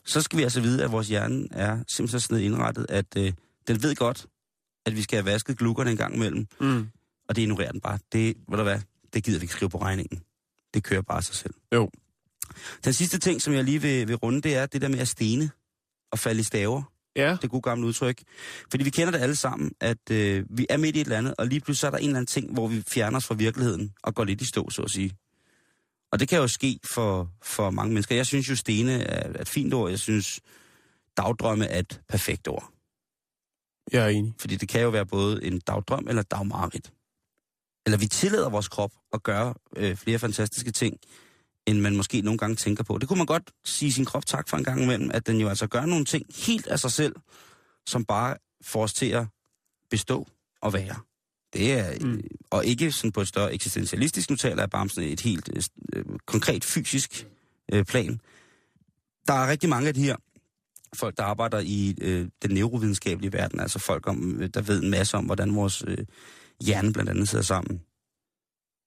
Så 0.06 0.20
skal 0.20 0.38
vi 0.38 0.42
altså 0.42 0.60
vide, 0.60 0.84
at 0.84 0.92
vores 0.92 1.08
hjerne 1.08 1.48
er 1.50 1.76
simpelthen 1.76 2.08
så 2.20 2.26
sådan 2.26 2.44
indrettet, 2.44 2.86
at 2.88 3.06
øh, 3.16 3.32
den 3.68 3.82
ved 3.82 3.94
godt, 3.96 4.26
at 4.86 4.96
vi 4.96 5.02
skal 5.02 5.16
have 5.16 5.24
vasket 5.32 5.58
glukkerne 5.58 5.90
en 5.90 5.96
gang 5.96 6.14
imellem, 6.14 6.46
Mm. 6.60 6.88
Og 7.28 7.36
det 7.36 7.42
ignorerer 7.42 7.72
den 7.72 7.80
bare. 7.80 7.98
Det, 8.12 8.36
ved 8.48 8.56
du 8.56 8.62
hvad, 8.62 8.80
det 9.12 9.24
gider 9.24 9.38
vi 9.38 9.44
ikke 9.44 9.54
skrive 9.54 9.70
på 9.70 9.78
regningen. 9.78 10.22
Det 10.74 10.82
kører 10.84 11.02
bare 11.02 11.22
sig 11.22 11.34
selv. 11.34 11.54
Jo. 11.74 11.90
Den 12.84 12.92
sidste 12.92 13.18
ting, 13.18 13.42
som 13.42 13.54
jeg 13.54 13.64
lige 13.64 13.82
vil, 13.82 14.08
vil 14.08 14.16
runde, 14.16 14.40
det 14.40 14.56
er 14.56 14.66
det 14.66 14.82
der 14.82 14.88
med 14.88 14.98
at 14.98 15.08
stene 15.08 15.50
og 16.12 16.18
falde 16.18 16.40
i 16.40 16.44
staver. 16.44 16.82
Ja, 17.16 17.36
Det 17.42 17.50
gode 17.50 17.62
gamle 17.62 17.86
udtryk. 17.86 18.22
Fordi 18.70 18.84
vi 18.84 18.90
kender 18.90 19.10
det 19.10 19.18
alle 19.18 19.36
sammen, 19.36 19.72
at 19.80 20.10
øh, 20.10 20.44
vi 20.50 20.66
er 20.70 20.76
midt 20.76 20.96
i 20.96 21.00
et 21.00 21.04
eller 21.04 21.18
andet, 21.18 21.34
og 21.38 21.46
lige 21.46 21.60
pludselig 21.60 21.86
er 21.86 21.90
der 21.90 21.98
en 21.98 22.04
eller 22.04 22.16
anden 22.16 22.26
ting, 22.26 22.52
hvor 22.52 22.68
vi 22.68 22.82
fjerner 22.88 23.16
os 23.16 23.26
fra 23.26 23.34
virkeligheden 23.34 23.92
og 24.02 24.14
går 24.14 24.24
lidt 24.24 24.40
i 24.40 24.44
stå, 24.44 24.70
så 24.70 24.82
at 24.82 24.90
sige. 24.90 25.12
Og 26.12 26.20
det 26.20 26.28
kan 26.28 26.38
jo 26.38 26.48
ske 26.48 26.78
for, 26.84 27.30
for 27.42 27.70
mange 27.70 27.92
mennesker. 27.92 28.14
Jeg 28.16 28.26
synes 28.26 28.50
jo, 28.50 28.56
stene 28.56 28.92
er 29.02 29.40
et 29.40 29.48
fint 29.48 29.74
ord. 29.74 29.90
Jeg 29.90 29.98
synes, 29.98 30.40
dagdrømme 31.16 31.64
er 31.66 31.78
et 31.78 32.00
perfekt 32.08 32.48
ord. 32.48 32.72
jeg 33.92 34.04
er 34.04 34.08
enig. 34.08 34.34
Fordi 34.38 34.56
det 34.56 34.68
kan 34.68 34.82
jo 34.82 34.88
være 34.88 35.06
både 35.06 35.44
en 35.44 35.58
dagdrøm 35.60 36.06
eller 36.08 36.22
dagmareridt. 36.22 36.92
Eller 37.86 37.98
vi 37.98 38.06
tillader 38.06 38.50
vores 38.50 38.68
krop 38.68 38.90
at 39.12 39.22
gøre 39.22 39.54
øh, 39.76 39.96
flere 39.96 40.18
fantastiske 40.18 40.70
ting, 40.70 40.96
end 41.66 41.80
man 41.80 41.96
måske 41.96 42.20
nogle 42.20 42.38
gange 42.38 42.56
tænker 42.56 42.84
på. 42.84 42.98
Det 42.98 43.08
kunne 43.08 43.16
man 43.16 43.26
godt 43.26 43.50
sige 43.64 43.92
sin 43.92 44.04
krop 44.04 44.26
tak 44.26 44.48
for 44.48 44.56
en 44.56 44.64
gang 44.64 44.82
imellem, 44.82 45.10
at 45.14 45.26
den 45.26 45.40
jo 45.40 45.48
altså 45.48 45.66
gør 45.66 45.86
nogle 45.86 46.04
ting 46.04 46.26
helt 46.46 46.66
af 46.66 46.80
sig 46.80 46.92
selv, 46.92 47.14
som 47.86 48.04
bare 48.04 48.36
får 48.64 48.82
os 48.82 48.94
til 48.94 49.06
at 49.06 49.26
bestå 49.90 50.28
og 50.60 50.72
være. 50.72 50.96
Det 51.52 51.72
er, 51.72 51.94
mm. 52.00 52.08
Mm. 52.08 52.22
og 52.50 52.66
ikke 52.66 52.92
sådan 52.92 53.12
på 53.12 53.20
et 53.20 53.28
større 53.28 53.54
eksistentialistisk, 53.54 54.30
nu 54.30 54.36
taler 54.36 54.62
jeg 54.62 54.70
bare 54.70 54.82
om 54.82 54.88
sådan 54.88 55.10
et 55.10 55.20
helt 55.20 55.50
øh, 55.56 55.62
øh, 55.92 56.04
konkret 56.26 56.64
fysisk 56.64 57.26
øh, 57.72 57.84
plan. 57.84 58.20
Der 59.26 59.34
er 59.34 59.50
rigtig 59.50 59.68
mange 59.68 59.88
af 59.88 59.94
de 59.94 60.02
her 60.02 60.16
folk, 60.94 61.16
der 61.16 61.24
arbejder 61.24 61.58
i 61.58 61.94
øh, 62.00 62.28
den 62.42 62.50
neurovidenskabelige 62.50 63.32
verden, 63.32 63.60
altså 63.60 63.78
folk, 63.78 64.06
om, 64.06 64.40
øh, 64.40 64.50
der 64.54 64.60
ved 64.60 64.82
en 64.82 64.90
masse 64.90 65.16
om, 65.16 65.24
hvordan 65.24 65.54
vores 65.54 65.84
øh, 65.86 65.98
hjerne 66.66 66.92
blandt 66.92 67.10
andet 67.10 67.28
sidder 67.28 67.44
sammen, 67.44 67.80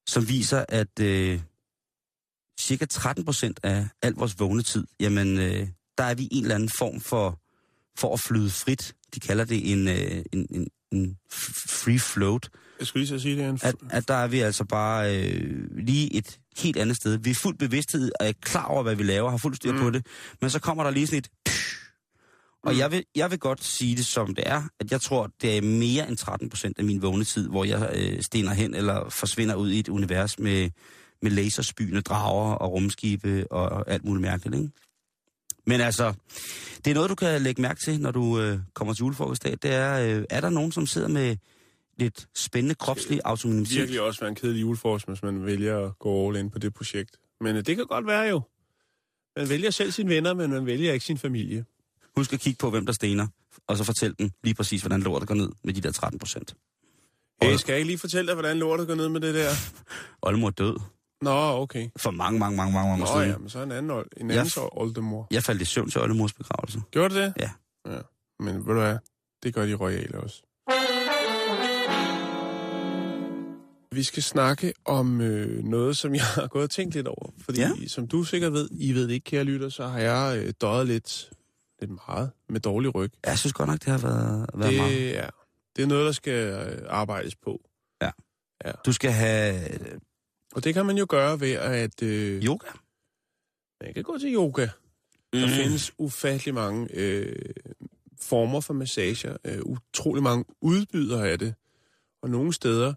som 0.08 0.30
viser, 0.30 0.66
at 0.70 1.00
øh, 1.02 1.42
cirka 2.60 2.86
13 2.86 3.26
procent 3.26 3.60
af 3.64 3.88
al 4.02 4.14
vores 4.14 4.40
vågne 4.40 4.64
tid, 4.64 4.88
jamen, 5.00 5.38
øh, 5.38 5.68
der 5.98 6.04
er 6.04 6.16
vi 6.16 6.24
i 6.24 6.30
en 6.32 6.44
eller 6.44 6.56
anden 6.56 6.70
form 6.70 7.02
for, 7.02 7.40
for 7.98 8.14
at 8.14 8.20
flyde 8.20 8.50
frit. 8.50 8.96
De 9.16 9.20
kalder 9.20 9.46
det 9.46 9.72
en, 9.72 9.88
øh, 9.88 10.24
en, 10.34 10.48
en, 10.50 10.68
en 10.92 11.18
free 11.68 12.00
float. 12.00 12.50
Jeg 12.80 12.88
skulle 12.88 13.02
lige 13.02 13.08
så 13.08 13.20
sige, 13.20 13.36
det 13.36 13.44
er 13.44 13.50
en... 13.50 13.60
At, 13.62 13.76
at 13.90 14.08
der 14.08 14.14
er 14.14 14.28
vi 14.28 14.40
altså 14.40 14.64
bare 14.64 15.18
øh, 15.18 15.68
lige 15.78 16.14
et 16.14 16.40
helt 16.58 16.78
andet 16.78 16.98
sted. 16.98 17.18
Vi 17.18 17.30
er 17.30 17.36
fuldt 17.36 17.60
bevidsthed 17.60 18.12
og 18.20 18.28
er 18.28 18.32
klar 18.42 18.66
over, 18.66 18.84
hvad 18.84 18.96
vi 18.96 19.04
laver, 19.04 19.30
har 19.30 19.38
fuld 19.38 19.56
styr 19.56 19.72
mm. 19.72 19.80
på 19.80 19.90
det. 19.90 20.06
Men 20.42 20.50
så 20.50 20.60
kommer 20.60 20.84
der 20.84 20.92
lige 20.92 21.08
sådan 21.08 21.18
et... 21.20 21.30
Og 22.66 22.74
Mm. 22.74 22.80
jeg, 22.80 22.92
vil, 22.92 23.04
jeg 23.16 23.32
vil 23.32 23.40
godt 23.40 23.64
sige 23.64 23.96
det 23.96 24.06
som 24.06 24.36
det 24.36 24.44
er, 24.48 24.64
at 24.80 24.92
jeg 24.92 25.02
tror, 25.02 25.32
det 25.42 25.58
er 25.58 25.62
mere 25.62 26.08
end 26.08 26.18
13 26.18 26.50
procent 26.50 26.80
af 26.80 26.86
min 26.86 27.02
vågne 27.02 27.24
tid, 27.24 27.50
hvor 27.50 27.64
jeg 27.66 27.92
øh, 27.96 28.22
stener 28.22 28.54
hen 28.54 28.74
eller 28.76 29.10
forsvinder 29.10 29.56
ud 29.56 29.72
i 29.72 29.80
et 29.80 29.90
univers 29.90 30.40
med, 30.40 30.70
med 31.22 31.32
laserspyende 31.32 32.02
drager 32.02 32.54
og 32.54 32.72
rumskibe 32.72 33.52
og 33.52 33.92
alt 33.92 34.06
muligt 34.06 34.22
mærkeligt, 34.22 34.56
ikke? 34.56 34.70
Men 35.68 35.82
altså, 35.82 36.14
det 36.86 36.92
er 36.92 36.96
noget, 36.96 37.10
du 37.10 37.16
kan 37.16 37.42
lægge 37.42 37.62
mærke 37.62 37.80
til, 37.80 38.02
når 38.02 38.12
du 38.12 38.40
øh, 38.40 38.60
kommer 38.74 38.94
til 38.94 39.00
julefrokostdag. 39.00 39.52
Det 39.62 39.74
er, 39.74 40.18
øh, 40.18 40.26
er 40.30 40.42
der 40.42 40.50
nogen, 40.50 40.72
som 40.72 40.86
sidder 40.88 41.08
med 41.08 41.36
lidt 41.98 42.28
spændende 42.36 42.76
kropslig 42.76 43.20
autonomitet? 43.26 43.78
virkelig 43.78 44.02
også 44.02 44.20
være 44.20 44.30
en 44.30 44.36
kedelig 44.36 44.62
julefrokost, 44.62 45.08
hvis 45.08 45.24
man 45.24 45.46
vælger 45.46 45.86
at 45.86 46.00
gå 46.00 46.28
all 46.30 46.38
in 46.40 46.50
på 46.50 46.60
det 46.60 46.74
projekt. 46.74 47.18
Men 47.42 47.56
øh, 47.56 47.66
det 47.66 47.76
kan 47.76 47.86
godt 47.86 48.08
være 48.08 48.24
jo. 48.24 48.42
Man 49.38 49.50
vælger 49.50 49.70
selv 49.72 49.92
sine 49.92 50.10
venner, 50.10 50.34
men 50.34 50.50
man 50.50 50.66
vælger 50.66 50.94
ikke 50.94 51.06
sin 51.06 51.18
familie. 51.18 51.66
Husk 52.18 52.34
at 52.34 52.40
kigge 52.40 52.58
på, 52.58 52.70
hvem 52.70 52.86
der 52.86 52.94
stener, 52.94 53.28
og 53.68 53.78
så 53.78 53.84
fortæl 53.84 54.16
dem 54.20 54.32
lige 54.44 54.54
præcis, 54.54 54.82
hvordan 54.82 55.02
lortet 55.02 55.28
går 55.28 55.36
ned 55.36 55.50
med 55.64 55.74
de 55.74 55.82
der 55.82 55.92
13 55.92 56.20
procent. 56.20 56.56
Hey, 57.42 57.56
skal 57.56 57.74
jeg 57.74 57.80
ikke 57.80 57.88
lige 57.88 57.98
fortælle 57.98 58.28
dig, 58.28 58.36
hvordan 58.36 58.58
lortet 58.60 58.88
går 58.88 58.96
ned 58.96 59.10
med 59.10 59.22
det 59.22 59.36
der? 59.36 59.50
Oldemor 60.28 60.50
død 60.50 60.78
Nå, 61.22 61.32
okay. 61.62 61.90
for 61.98 62.12
mange, 62.12 62.40
mange, 62.40 62.58
mange, 62.58 62.74
mange 62.74 62.98
Nå 62.98 63.04
år 63.04 63.08
siden. 63.18 63.30
ja, 63.30 63.38
men 63.38 63.50
så 63.50 63.60
en 63.64 63.72
anden, 63.72 63.92
old, 63.92 64.08
en 64.18 64.30
Jeg 64.30 64.38
anden 64.38 64.50
så 64.50 64.70
oldemor. 64.72 65.28
Jeg 65.32 65.44
faldt 65.44 65.62
i 65.62 65.66
søvn 65.66 65.90
til 65.90 66.02
oldemors 66.02 66.34
begravelse. 66.34 66.82
Gjorde 66.92 67.16
du 67.16 67.20
det? 67.20 67.34
Ja. 67.40 67.50
ja. 67.88 68.00
Men 68.40 68.56
ved 68.56 68.74
du 68.74 68.80
hvad? 68.80 68.98
Det 69.44 69.54
gør 69.54 69.66
de 69.66 69.74
royale 69.74 70.20
også. 70.20 70.42
Vi 73.92 74.04
skal 74.04 74.24
snakke 74.24 74.74
om 74.86 75.22
øh, 75.22 75.64
noget, 75.64 75.98
som 75.98 76.16
jeg 76.16 76.24
har 76.26 76.48
gået 76.48 76.64
og 76.64 76.70
tænkt 76.70 76.96
lidt 76.96 77.08
over. 77.08 77.30
Fordi 77.42 77.60
Ja. 77.60 77.72
ja. 77.82 77.88
som 77.88 78.08
du 78.08 78.24
sikkert 78.24 78.54
ved, 78.54 78.70
I 78.72 78.94
ved 78.94 79.04
det 79.08 79.14
ikke, 79.14 79.24
kære 79.24 79.44
lytter, 79.44 79.70
så 79.70 79.88
har 79.88 80.00
jeg 80.00 80.38
øh, 80.44 80.54
døjet 80.62 80.88
lidt, 80.88 81.30
lidt 81.80 81.92
meget 82.08 82.32
med 82.50 82.60
dårlig 82.60 82.96
ryg. 82.96 83.12
Jeg 83.26 83.40
synes 83.40 83.54
godt 83.54 83.70
nok, 83.70 83.80
det 83.80 83.88
har 83.88 83.98
været, 83.98 84.50
været 84.54 84.72
det, 84.72 84.80
meget. 84.80 85.18
er, 85.18 85.30
det 85.76 85.84
er 85.84 85.88
noget, 85.88 86.06
der 86.06 86.12
skal 86.12 86.34
øh, 86.54 86.82
arbejdes 86.88 87.36
på. 87.36 87.62
Du 88.86 88.94
skal 88.94 89.12
have 89.12 89.70
Og 90.56 90.64
det 90.64 90.74
kan 90.74 90.86
man 90.86 90.98
jo 90.98 91.06
gøre 91.10 91.40
ved 91.40 91.52
at... 91.52 92.04
Øh, 92.04 92.44
yoga. 92.44 92.68
man 93.82 93.94
kan 93.94 94.04
gå 94.04 94.18
til 94.18 94.34
yoga. 94.36 94.68
Der 95.34 95.46
Mm. 95.46 95.52
findes 95.52 95.92
ufattelig 95.98 96.54
mange 96.54 96.88
øh, 96.94 97.36
former 98.22 98.62
for 98.62 98.74
massager. 98.74 99.38
Øh, 99.46 99.60
utrolig 99.66 100.24
mange 100.24 100.46
udbydere 100.62 101.30
af 101.30 101.40
det. 101.40 101.56
Og 102.22 102.30
nogle 102.30 102.54
steder 102.54 102.94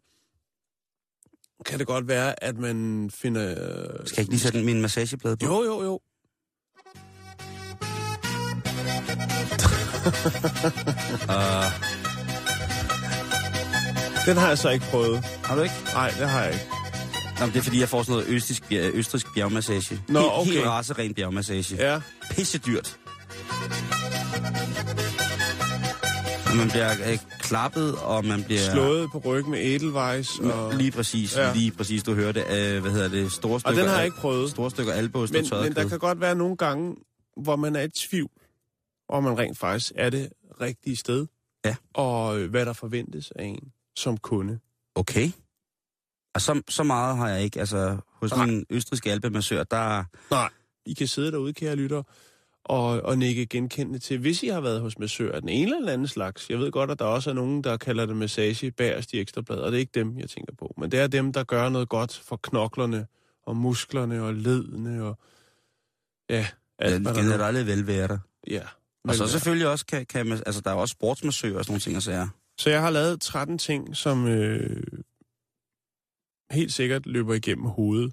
kan 1.67 1.79
det 1.79 1.87
godt 1.87 2.09
være, 2.09 2.45
at 2.45 2.59
man 2.59 3.11
finder... 3.11 3.55
Skal 4.07 4.14
jeg 4.17 4.19
ikke 4.19 4.31
lige 4.31 4.41
sætte 4.41 4.64
min 4.64 4.81
massageplade 4.83 5.37
på? 5.37 5.47
Jo, 5.47 5.62
jo, 5.64 5.83
jo. 5.83 6.01
Uh, 10.09 11.73
Den 14.29 14.37
har 14.37 14.49
jeg 14.49 14.59
så 14.59 14.68
ikke 14.68 14.87
prøvet. 14.90 15.25
har 15.44 15.55
du 15.57 15.62
ikke? 15.62 15.75
Nej, 15.92 16.11
det 16.18 16.29
har 16.29 16.42
jeg 16.42 16.53
ikke. 16.53 16.66
Nå, 17.40 17.47
men 17.47 17.53
det 17.55 17.59
er 17.59 17.62
fordi, 17.62 17.81
jeg 17.81 17.88
får 17.88 18.03
sådan 18.03 18.12
noget 18.12 18.29
østrisk, 18.29 18.62
østrisk 18.71 19.35
bjergmassage. 19.35 20.01
Nå, 20.09 20.21
helt, 20.21 20.33
okay. 20.33 20.51
Helt 20.51 20.66
raseren 20.66 21.14
bjergmassage. 21.14 21.77
Ja. 21.77 21.92
Ja, 21.92 22.01
Pisse 22.31 22.59
dyrt. 22.59 22.97
Og 26.51 26.57
man 26.57 26.68
bliver 26.71 26.90
øh, 27.11 27.18
klappet, 27.40 27.94
og 27.94 28.25
man 28.25 28.44
bliver... 28.44 28.73
slået 28.73 29.09
på 29.12 29.18
ryggen 29.18 29.51
med 29.51 29.61
Edelweiss. 29.61 30.38
Og, 30.38 30.75
Lige 30.75 30.90
præcis, 30.90 31.37
ja. 31.37 31.53
Lige 31.55 31.71
præcis, 31.71 32.03
du 32.03 32.14
hørte. 32.14 32.40
Øh, 32.40 32.81
hvad 32.81 32.90
hedder 32.92 33.09
det? 33.09 33.33
Store 33.33 33.55
og 33.55 33.61
stykker, 33.61 33.81
den 33.83 33.90
har 33.90 33.97
jeg 33.97 34.05
ikke 34.05 34.16
prøvet. 34.16 34.51
Store 34.51 34.71
stykker 34.71 34.92
albås, 34.92 35.33
Men, 35.33 35.47
men 35.62 35.75
der 35.75 35.88
kan 35.88 35.99
godt 35.99 36.21
være 36.21 36.35
nogle 36.35 36.57
gange, 36.57 36.94
hvor 37.42 37.57
man 37.57 37.77
er 37.77 37.83
i 37.83 37.88
tvivl, 37.88 38.31
om 39.09 39.23
man 39.23 39.38
rent 39.38 39.59
faktisk 39.59 39.92
er 39.97 40.11
det 40.11 40.33
rigtige 40.61 40.97
sted. 40.97 41.27
Ja. 41.64 41.77
Og 41.94 42.40
øh, 42.40 42.51
hvad 42.51 42.66
der 42.66 42.73
forventes 42.73 43.31
af 43.31 43.44
en 43.44 43.73
som 43.97 44.16
kunde. 44.16 44.59
Okay. 44.94 45.31
Og 46.35 46.40
så, 46.40 46.62
så 46.68 46.83
meget 46.83 47.16
har 47.16 47.29
jeg 47.29 47.42
ikke. 47.42 47.61
Altså, 47.61 47.97
hos 48.12 48.31
Nej. 48.31 48.47
min 48.47 48.66
østriske 48.71 49.12
alpemassør, 49.12 49.64
der... 49.64 50.05
Nej. 50.31 50.49
I 50.87 50.94
kan 50.94 51.07
sidde 51.07 51.33
derude, 51.33 51.53
kære 51.53 51.77
lytter, 51.77 52.03
og, 52.64 52.87
og 52.87 53.18
nikke 53.18 53.47
genkendende 53.47 53.99
til, 53.99 54.18
hvis 54.18 54.42
I 54.42 54.49
har 54.49 54.61
været 54.61 54.81
hos 54.81 54.99
massør 54.99 55.33
af 55.33 55.40
den 55.40 55.49
ene 55.49 55.77
eller 55.77 55.92
anden 55.92 56.09
slags. 56.09 56.51
Jeg 56.51 56.59
ved 56.59 56.71
godt, 56.71 56.90
at 56.90 56.99
der 56.99 57.05
også 57.05 57.31
er 57.31 57.35
nogen, 57.35 57.64
der 57.64 57.77
kalder 57.77 58.07
det 58.07 58.16
massage 58.16 58.71
bagerst 58.71 59.12
i 59.12 59.21
ekstrabladet, 59.21 59.64
og 59.64 59.73
det 59.73 59.77
er 59.77 59.81
ikke 59.81 60.01
dem, 60.01 60.18
jeg 60.18 60.31
tænker 60.31 60.55
på. 60.55 60.75
Men 60.79 60.90
det 60.90 61.01
er 61.01 61.07
dem, 61.07 61.33
der 61.33 61.44
gør 61.44 61.68
noget 61.68 61.88
godt 61.88 62.23
for 62.25 62.37
knoklerne 62.42 63.07
og 63.42 63.57
musklerne 63.57 64.23
og 64.23 64.35
ledene 64.35 65.05
og 65.05 65.18
ja, 66.31 66.47
alt, 66.79 66.94
Den 66.94 67.03
hvad 67.03 67.38
der 67.38 67.64
velvære. 67.64 68.21
Ja. 68.47 68.62
Og 69.05 69.15
så 69.15 69.23
Men, 69.23 69.31
selvfølgelig 69.31 69.69
også 69.69 69.87
kan, 69.87 70.07
kan 70.07 70.27
man, 70.27 70.43
altså 70.47 70.61
der 70.61 70.71
er 70.71 70.75
også 70.75 70.93
sportsmassører 70.93 71.59
og 71.59 71.65
sådan 71.65 71.73
nogle 71.73 71.81
ting 71.81 71.97
at 71.97 72.03
sige. 72.03 72.29
Så 72.59 72.71
jeg 72.71 72.83
har 72.83 72.91
lavet 72.91 73.21
13 73.21 73.59
ting, 73.59 73.97
som 73.97 74.27
øh, 74.27 74.83
helt 76.51 76.73
sikkert 76.73 77.07
løber 77.07 77.35
igennem 77.35 77.67
hovedet 77.67 78.13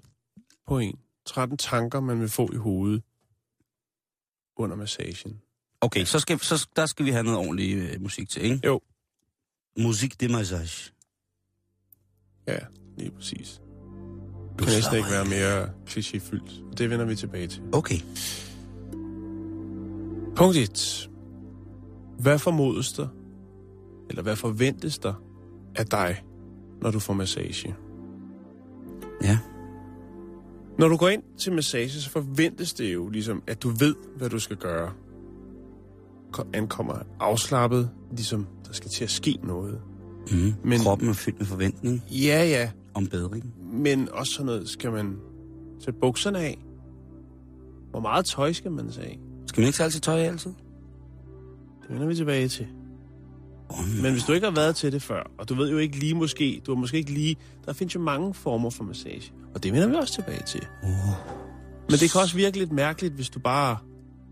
på 0.66 0.78
en. 0.78 0.98
13 1.26 1.58
tanker, 1.58 2.00
man 2.00 2.20
vil 2.20 2.28
få 2.28 2.50
i 2.52 2.56
hovedet 2.56 3.02
under 4.56 4.76
massagen. 4.76 5.40
Okay, 5.80 6.04
så, 6.04 6.18
skal, 6.18 6.40
så 6.40 6.68
der 6.76 6.86
skal 6.86 7.04
vi 7.04 7.10
have 7.10 7.24
noget 7.24 7.38
ordentlig 7.38 7.76
øh, 7.76 8.02
musik 8.02 8.28
til, 8.28 8.42
ikke? 8.42 8.60
Jo. 8.64 8.80
Musik 9.78 10.20
de 10.20 10.28
massage. 10.28 10.92
Ja, 12.46 12.58
lige 12.96 13.10
præcis. 13.10 13.60
Det 14.58 14.66
kan 14.66 14.76
næsten 14.76 14.96
ikke 14.96 15.10
være 15.10 15.24
mere 15.24 15.72
klichéfyldt. 15.88 16.74
Det 16.74 16.90
vender 16.90 17.04
vi 17.04 17.16
tilbage 17.16 17.46
til. 17.46 17.62
Okay. 17.72 17.98
Punkt 20.36 20.56
1. 20.56 21.10
Hvad 22.18 22.38
formodes 22.38 22.92
der, 22.92 23.06
eller 24.10 24.22
hvad 24.22 24.36
forventes 24.36 24.98
der 24.98 25.14
af 25.74 25.86
dig, 25.86 26.24
når 26.82 26.90
du 26.90 26.98
får 26.98 27.14
massage? 27.14 27.74
Ja. 29.22 29.38
Når 30.78 30.88
du 30.88 30.96
går 30.96 31.08
ind 31.08 31.22
til 31.38 31.52
massage, 31.52 31.88
så 31.90 32.10
forventes 32.10 32.72
det 32.74 32.94
jo 32.94 33.08
ligesom, 33.08 33.42
at 33.46 33.62
du 33.62 33.68
ved, 33.68 33.94
hvad 34.16 34.30
du 34.30 34.38
skal 34.38 34.56
gøre. 34.56 34.92
Ko- 36.32 36.44
Ankommer 36.54 36.94
afslappet, 37.20 37.90
ligesom 38.10 38.46
der 38.66 38.72
skal 38.72 38.90
til 38.90 39.04
at 39.04 39.10
ske 39.10 39.38
noget. 39.42 39.80
Mm. 40.30 40.52
Men... 40.64 40.78
Kroppen 40.80 41.08
er 41.08 41.12
fyldt 41.12 41.38
med 41.38 41.46
forventning 41.46 42.02
Ja, 42.10 42.44
ja, 42.44 42.70
om 42.94 43.06
bedring. 43.06 43.54
men 43.72 44.08
også 44.12 44.32
sådan 44.32 44.46
noget, 44.46 44.68
skal 44.68 44.92
man 44.92 45.16
sætte 45.80 46.00
bukserne 46.00 46.38
af? 46.38 46.58
Hvor 47.90 48.00
meget 48.00 48.24
tøj 48.24 48.52
skal 48.52 48.70
man 48.72 48.90
tage 48.90 49.06
af? 49.06 49.18
Skal 49.46 49.60
man 49.60 49.66
ikke 49.66 49.76
tage 49.76 49.84
altid 49.84 50.00
tøj 50.00 50.18
altid? 50.20 50.50
Det 51.82 51.90
vender 51.90 52.06
vi 52.06 52.14
tilbage 52.14 52.48
til. 52.48 52.66
Oh, 53.68 53.78
Men 54.02 54.12
hvis 54.12 54.22
du 54.24 54.32
ikke 54.32 54.46
har 54.46 54.54
været 54.54 54.76
til 54.76 54.92
det 54.92 55.02
før, 55.02 55.30
og 55.38 55.48
du 55.48 55.54
ved 55.54 55.70
jo 55.70 55.78
ikke 55.78 55.98
lige 55.98 56.14
måske, 56.14 56.62
du 56.66 56.74
har 56.74 56.80
måske 56.80 56.96
ikke 56.96 57.12
lige, 57.12 57.36
der 57.64 57.72
findes 57.72 57.94
jo 57.94 58.00
mange 58.00 58.34
former 58.34 58.70
for 58.70 58.84
massage, 58.84 59.32
og 59.54 59.62
det 59.62 59.72
vender 59.72 59.88
vi 59.88 59.94
også 59.94 60.14
tilbage 60.14 60.42
til. 60.46 60.66
oh. 60.82 60.88
Men 61.90 61.98
det 61.98 62.12
kan 62.12 62.20
også 62.20 62.36
virke 62.36 62.58
lidt 62.58 62.72
mærkeligt, 62.72 63.14
hvis 63.14 63.28
du 63.30 63.38
bare 63.40 63.78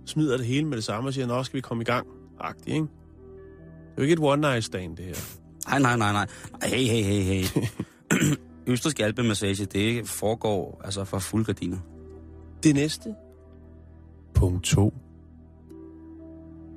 smider 0.07 0.37
det 0.37 0.47
hele 0.47 0.67
med 0.67 0.77
det 0.77 0.85
samme 0.85 1.09
og 1.09 1.15
siger, 1.15 1.27
nå, 1.27 1.43
skal 1.43 1.57
vi 1.57 1.61
komme 1.61 1.83
i 1.83 1.85
gang? 1.85 2.07
Agtigt, 2.41 2.69
ikke? 2.69 2.81
Det 2.81 3.91
er 3.91 3.95
jo 3.99 4.03
ikke 4.03 4.13
et 4.13 4.19
one-night 4.19 4.61
stand, 4.61 4.97
det 4.97 5.05
her. 5.05 5.15
Nej, 5.69 5.79
nej, 5.79 5.97
nej, 5.97 6.13
nej. 6.13 6.27
Ej, 6.63 6.69
Hey, 6.69 6.85
hey, 6.87 7.03
hey, 7.03 7.23
hey. 7.23 7.67
Østrisk 8.73 9.01
alpemassage, 9.01 9.65
det 9.65 10.09
foregår 10.09 10.81
altså 10.85 11.05
for 11.05 11.19
fuld 11.19 11.45
gardiner. 11.45 11.79
Det 12.63 12.75
næste. 12.75 13.15
Punkt 14.35 14.65
2. 14.65 14.95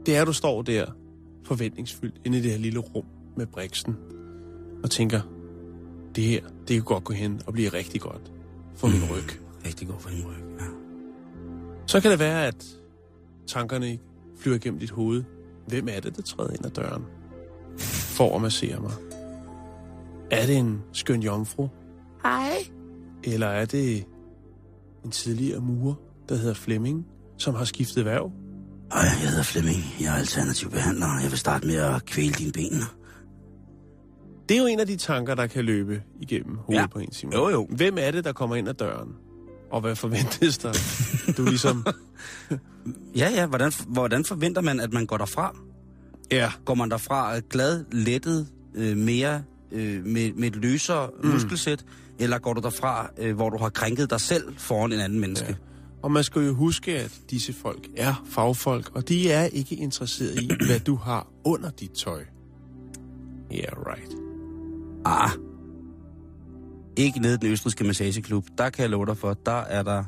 Det 0.06 0.16
er, 0.16 0.22
at 0.22 0.28
du 0.28 0.34
står 0.34 0.62
der 0.62 0.86
forventningsfyldt 1.44 2.22
inde 2.26 2.38
i 2.38 2.42
det 2.42 2.52
her 2.52 2.58
lille 2.58 2.80
rum 2.80 3.06
med 3.38 3.46
briksen 3.46 3.96
og 4.84 4.92
tænker, 4.92 5.22
det 6.16 6.24
her, 6.24 6.42
det 6.68 6.76
kan 6.76 6.84
godt 6.84 7.04
gå 7.04 7.14
hen 7.14 7.42
og 7.48 7.54
blive 7.54 7.70
rigtig 7.70 8.02
godt 8.02 8.32
for 8.76 8.88
min 8.88 9.02
ryg. 9.12 9.42
Rigtig 9.66 9.88
god 9.88 10.00
for 10.00 10.10
din 10.10 10.26
ryg, 10.26 10.60
ja. 10.60 10.66
Så 11.88 12.02
kan 12.02 12.12
det 12.12 12.20
være, 12.20 12.48
at 12.48 12.66
tankerne 13.48 14.00
flyver 14.40 14.56
igennem 14.56 14.80
dit 14.80 14.92
hoved. 14.92 15.24
Hvem 15.68 15.88
er 15.88 16.00
det, 16.00 16.16
der 16.16 16.22
træder 16.22 16.52
ind 16.52 16.66
ad 16.66 16.72
døren 16.72 17.04
for 18.18 18.36
at 18.36 18.42
massere 18.42 18.80
mig? 18.80 18.94
Er 20.32 20.46
det 20.46 20.58
en 20.58 20.82
skøn 20.94 21.22
jomfru? 21.22 21.68
Hej. 22.24 22.50
Eller 23.24 23.48
er 23.48 23.66
det 23.66 24.06
en 25.06 25.12
tidligere 25.12 25.62
murer, 25.62 25.96
der 26.30 26.36
hedder 26.36 26.54
Flemming, 26.54 27.08
som 27.38 27.56
har 27.56 27.66
skiftet 27.66 28.06
værv? 28.06 28.32
Ej, 28.92 29.00
jeg 29.02 29.30
hedder 29.30 29.44
Flemming. 29.44 29.78
Jeg 30.02 30.08
er 30.08 30.14
alternativ 30.20 30.70
behandler. 30.72 31.20
Jeg 31.22 31.32
vil 31.32 31.40
starte 31.40 31.68
med 31.68 31.76
at 31.76 32.06
kvæle 32.06 32.34
dine 32.34 32.52
ben. 32.52 32.82
Det 34.50 34.58
er 34.58 34.62
jo 34.62 34.68
en 34.68 34.80
af 34.80 34.88
de 34.88 34.96
tanker, 34.96 35.36
der 35.36 35.48
kan 35.48 35.66
løbe 35.66 36.02
igennem 36.22 36.58
hovedet 36.58 36.82
Ja. 36.82 36.88
på 36.88 37.00
en, 37.00 37.14
Simon. 37.14 37.34
Jo, 37.34 37.50
jo. 37.50 37.68
Hvem 37.70 37.98
er 38.00 38.12
det, 38.12 38.24
der 38.26 38.34
kommer 38.34 38.56
ind 38.56 38.70
ad 38.70 38.74
døren? 38.74 39.10
Og 39.72 39.82
hvad 39.82 39.96
forventes 39.96 40.58
der? 40.58 40.74
Du 41.38 41.46
ligesom... 41.46 41.86
Ja, 43.18 43.30
ja. 43.30 43.46
Hvordan, 43.46 43.72
hvordan 43.88 44.26
forventer 44.26 44.62
man, 44.62 44.80
at 44.80 44.94
man 44.94 45.06
går 45.06 45.18
derfra? 45.18 45.56
Ja. 46.32 46.52
Går 46.66 46.74
man 46.76 46.92
derfra 46.92 47.40
glad, 47.40 47.86
lettet, 47.92 48.48
øh, 48.76 48.98
mere 48.98 49.44
øh, 49.72 50.06
med, 50.06 50.34
med 50.34 50.48
et 50.48 50.56
løsere 50.56 51.10
mm. 51.24 51.30
muskelsæt? 51.30 51.86
Eller 52.20 52.40
går 52.40 52.54
du 52.54 52.62
derfra, 52.62 53.10
øh, 53.18 53.36
hvor 53.36 53.50
du 53.50 53.58
har 53.58 53.70
krænket 53.70 54.10
dig 54.10 54.22
selv 54.22 54.44
foran 54.58 54.92
en 54.92 55.00
anden 55.00 55.20
menneske? 55.20 55.48
Ja. 55.48 55.56
Og 56.08 56.12
man 56.14 56.24
skal 56.24 56.46
jo 56.46 56.54
huske, 56.54 57.00
at 57.00 57.22
disse 57.30 57.54
folk 57.54 57.88
er 57.98 58.24
fagfolk, 58.26 58.96
og 58.96 59.10
de 59.10 59.32
er 59.32 59.44
ikke 59.44 59.76
interesseret 59.76 60.42
i, 60.42 60.50
hvad 60.68 60.80
du 60.80 60.96
har 60.96 61.28
under 61.44 61.70
dit 61.70 61.92
tøj. 61.92 62.26
Yeah, 63.54 63.74
right. 63.88 64.16
Ah. 65.06 65.30
Ikke 66.98 67.20
nede 67.20 67.34
i 67.34 67.38
den 67.38 67.52
østriske 67.52 67.84
massageklub. 67.84 68.46
Der 68.58 68.70
kan 68.70 68.82
jeg 68.82 68.90
love 68.90 69.06
dig 69.06 69.18
for, 69.18 69.34
der 69.34 69.52
er 69.52 69.84
der 69.84 70.04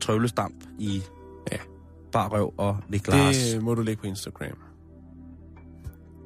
trøvlestamp 0.00 0.64
i 0.78 1.02
Ja. 1.52 1.58
bar 2.12 2.28
røv 2.28 2.54
og. 2.56 2.76
Det... 2.92 3.06
Det 3.06 3.62
må 3.62 3.74
du 3.74 3.82
lægge 3.82 4.00
på 4.00 4.06
Instagram. 4.06 4.58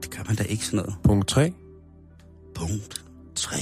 det 0.03 0.11
gør 0.11 0.23
man 0.27 0.37
da 0.37 0.42
ikke 0.42 0.66
sådan 0.66 0.77
noget. 0.77 0.95
Punkt 1.05 1.29
3. 1.29 1.53
Punkt 2.55 3.05
3. 3.35 3.57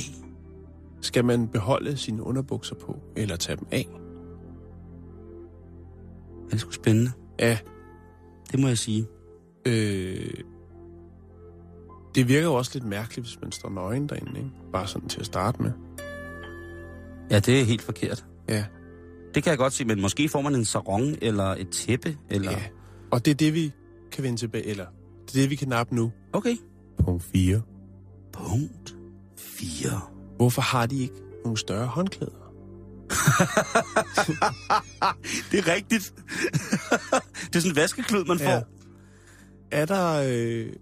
Skal 1.00 1.24
man 1.24 1.48
beholde 1.48 1.96
sine 1.96 2.22
underbukser 2.22 2.74
på, 2.74 2.98
eller 3.16 3.36
tage 3.36 3.56
dem 3.56 3.66
af? 3.70 3.88
Det 6.50 6.54
er 6.54 6.58
sgu 6.58 6.70
spændende. 6.70 7.12
Ja, 7.38 7.58
Det 8.52 8.60
må 8.60 8.68
jeg 8.68 8.78
sige. 8.78 9.06
øh, 9.66 10.30
det 12.14 12.28
virker 12.28 12.46
jo 12.46 12.54
også 12.54 12.70
lidt 12.74 12.84
mærkeligt, 12.84 13.26
hvis 13.28 13.38
man 13.42 13.52
står 13.52 13.68
nøgen 13.70 14.08
derinde, 14.08 14.38
ikke? 14.38 14.50
Bare 14.72 14.86
sådan 14.86 15.08
til 15.08 15.20
at 15.20 15.26
starte 15.26 15.62
med. 15.62 15.72
Ja, 17.30 17.38
det 17.38 17.60
er 17.60 17.64
helt 17.64 17.82
forkert. 17.82 18.24
Ja. 18.48 18.64
Det 19.34 19.42
kan 19.42 19.50
jeg 19.50 19.58
godt 19.58 19.72
sige, 19.72 19.86
men 19.86 20.00
måske 20.00 20.28
får 20.28 20.40
man 20.40 20.54
en 20.54 20.64
sarong 20.64 21.16
eller 21.22 21.44
et 21.44 21.68
tæppe, 21.68 22.16
eller... 22.30 22.50
ja. 22.50 22.62
Og 23.10 23.24
det 23.24 23.30
er 23.30 23.34
det, 23.34 23.54
vi 23.54 23.72
kan 24.12 24.24
vende 24.24 24.38
tilbage, 24.38 24.66
eller 24.66 24.86
det 25.26 25.36
er 25.36 25.40
det, 25.42 25.50
vi 25.50 25.56
kan 25.56 25.68
nappe 25.68 25.94
nu. 25.94 26.12
Okay. 26.32 26.56
Punkt 27.04 27.22
4. 27.22 27.62
Punkt 28.32 28.96
4. 29.38 30.00
Hvorfor 30.36 30.62
har 30.62 30.86
de 30.86 30.98
ikke 31.02 31.14
nogle 31.44 31.58
større 31.58 31.86
håndklæder? 31.86 32.32
Det 35.50 35.58
er 35.58 35.74
rigtigt. 35.74 36.14
det 37.46 37.56
er 37.56 37.60
sådan 37.60 37.70
en 37.70 37.76
vaskeklud, 37.76 38.24
man 38.24 38.38
får. 38.38 38.50
Ja. 38.50 38.60
Er 39.70 39.86
der... 39.86 40.22
Øh, 40.26 40.72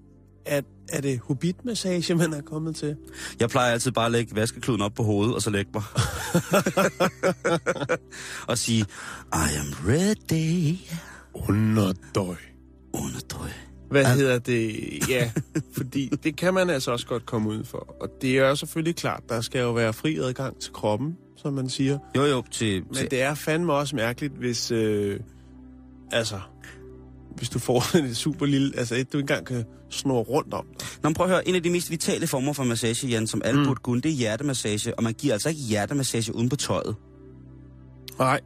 er, 0.49 0.61
er 0.89 1.01
det 1.01 1.21
hobbit-massage, 1.21 2.15
man 2.15 2.33
er 2.33 2.41
kommet 2.41 2.77
til? 2.77 2.97
Jeg 3.41 3.51
plejer 3.51 3.73
altid 3.73 3.93
bare 3.93 4.07
at 4.07 4.13
lægge 4.13 4.37
vaskekluden 4.37 4.83
op 4.83 4.95
på 4.95 5.03
hovedet, 5.03 5.35
og 5.35 5.43
så 5.43 5.51
lægge 5.51 5.71
mig. 5.75 5.83
og 8.51 8.59
sige, 8.59 8.81
I 9.33 9.55
am 9.59 9.75
ready. 9.87 10.77
Underdøj. 11.35 12.37
Underdøj. 12.95 13.51
Hvad 13.91 14.05
hedder 14.05 14.39
det? 14.39 14.75
Ja, 15.09 15.31
fordi 15.77 16.11
det 16.23 16.37
kan 16.37 16.55
man 16.55 16.71
altså 16.71 16.91
også 16.91 17.07
godt 17.07 17.27
komme 17.27 17.49
ud 17.49 17.65
for. 17.65 17.97
Og 18.01 18.09
det 18.21 18.39
er 18.39 18.49
jo 18.49 18.57
selvfølgelig 18.57 18.97
klart, 18.97 19.23
der 19.29 19.41
skal 19.41 19.61
jo 19.61 19.73
være 19.73 19.93
fri 19.93 20.17
adgang 20.17 20.61
til 20.61 20.73
kroppen, 20.73 21.17
som 21.43 21.53
man 21.53 21.69
siger. 21.69 21.99
Jo, 22.17 22.25
jo, 22.25 22.43
til... 22.51 22.83
Men 22.87 22.95
til 22.95 23.11
det 23.11 23.23
er 23.23 23.35
fandme 23.35 23.73
også 23.73 23.97
mærkeligt, 23.97 24.33
hvis... 24.35 24.71
Øh, 24.71 25.21
altså, 26.13 26.41
hvis 27.37 27.49
du 27.49 27.59
får 27.59 27.97
en 27.99 28.15
super 28.15 28.47
lille... 28.47 28.73
Altså, 28.77 28.95
et, 28.95 29.13
du 29.13 29.19
ikke 29.19 29.23
engang 29.23 29.47
kan 29.47 29.65
snurre 29.91 30.23
rundt 30.23 30.55
om. 30.55 30.67
Nå, 31.03 31.13
prøv 31.13 31.27
at 31.27 31.33
høre, 31.33 31.49
en 31.49 31.55
af 31.55 31.63
de 31.63 31.71
mest 31.71 31.91
vitale 31.91 32.27
former 32.27 32.53
for 32.53 32.65
massage, 32.65 33.07
Jan, 33.07 33.27
som 33.27 33.43
alle 33.45 33.61
mm. 33.61 33.67
burde 33.67 33.81
kunne, 33.81 34.01
det 34.01 34.11
er 34.11 34.15
hjertemassage. 34.15 34.95
Og 34.95 35.03
man 35.03 35.15
giver 35.15 35.33
altså 35.33 35.49
ikke 35.49 35.61
hjertemassage 35.61 36.35
uden 36.35 36.49
på 36.49 36.57
tøjet. 36.57 36.97
Nej. 38.19 38.41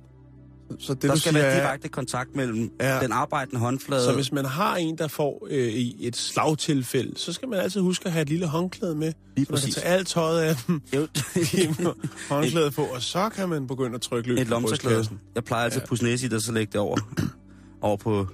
Så 0.79 0.95
det, 0.95 1.03
der 1.03 1.09
skal 1.17 1.33
siger, 1.33 1.43
være 1.45 1.53
er- 1.53 1.61
direkte 1.67 1.89
kontakt 1.89 2.37
mellem 2.37 2.71
Ja. 2.81 3.01
den 3.01 3.13
arbejdende 3.13 3.61
håndflade... 3.61 4.05
Så 4.05 4.15
hvis 4.15 4.33
man 4.33 4.45
har 4.45 4.77
en, 4.77 4.99
der 4.99 5.09
får 5.09 5.47
øh, 5.51 5.69
i 5.69 5.97
et 6.07 6.17
slagtilfælde, 6.17 7.19
så 7.19 7.33
skal 7.33 7.49
man 7.49 7.59
altid 7.61 7.81
huske 7.81 8.07
at 8.07 8.13
have 8.13 8.23
et 8.23 8.29
lille 8.29 8.47
håndklæde 8.47 8.95
med. 8.95 9.07
Lige 9.07 9.13
så 9.13 9.17
man 9.37 9.45
kan 9.47 9.47
præcis. 9.55 9.75
tage 9.75 9.87
alt 9.87 10.07
tøjet 10.09 10.41
af 10.43 10.57
dem, 10.67 10.81
håndklædet 12.31 12.75
på, 12.75 12.83
og 12.83 13.03
så 13.03 13.29
kan 13.29 13.49
man 13.49 13.67
begynde 13.67 13.95
at 13.95 14.01
trykke 14.01 14.29
løs 14.29 14.41
et 14.41 14.49
brystkassen. 14.49 15.21
Jeg 15.35 15.45
plejer 15.45 15.65
altid 15.65 15.79
Ja. 15.79 15.83
at 15.83 15.89
pusse 15.89 16.05
næse 16.05 16.27
i 16.27 16.29
det, 16.29 16.37
og 16.37 16.43
så 16.43 16.53
lægge 16.53 16.73
det 16.73 16.81
over, 16.81 16.97
over 17.81 17.97
på... 17.97 18.27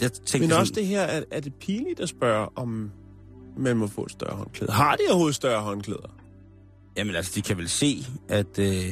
Jeg 0.00 0.12
tænkte 0.12 0.38
Men 0.38 0.48
sådan, 0.48 0.60
også 0.60 0.72
det 0.76 0.86
her, 0.86 1.00
er, 1.02 1.22
er 1.30 1.40
det 1.40 1.54
pinligt 1.54 2.00
at 2.00 2.08
spørge, 2.08 2.48
om 2.56 2.90
man 3.58 3.76
må 3.76 3.86
få 3.86 4.02
et 4.04 4.10
større 4.12 4.36
håndklæde? 4.36 4.72
Har 4.72 4.96
de 4.96 5.02
overhovedet 5.08 5.34
større 5.34 5.62
håndklæder? 5.62 6.14
Jamen 6.96 7.14
altså, 7.16 7.32
de 7.34 7.42
kan 7.42 7.56
vel 7.58 7.68
se, 7.68 8.06
at 8.28 8.58
øh, 8.58 8.84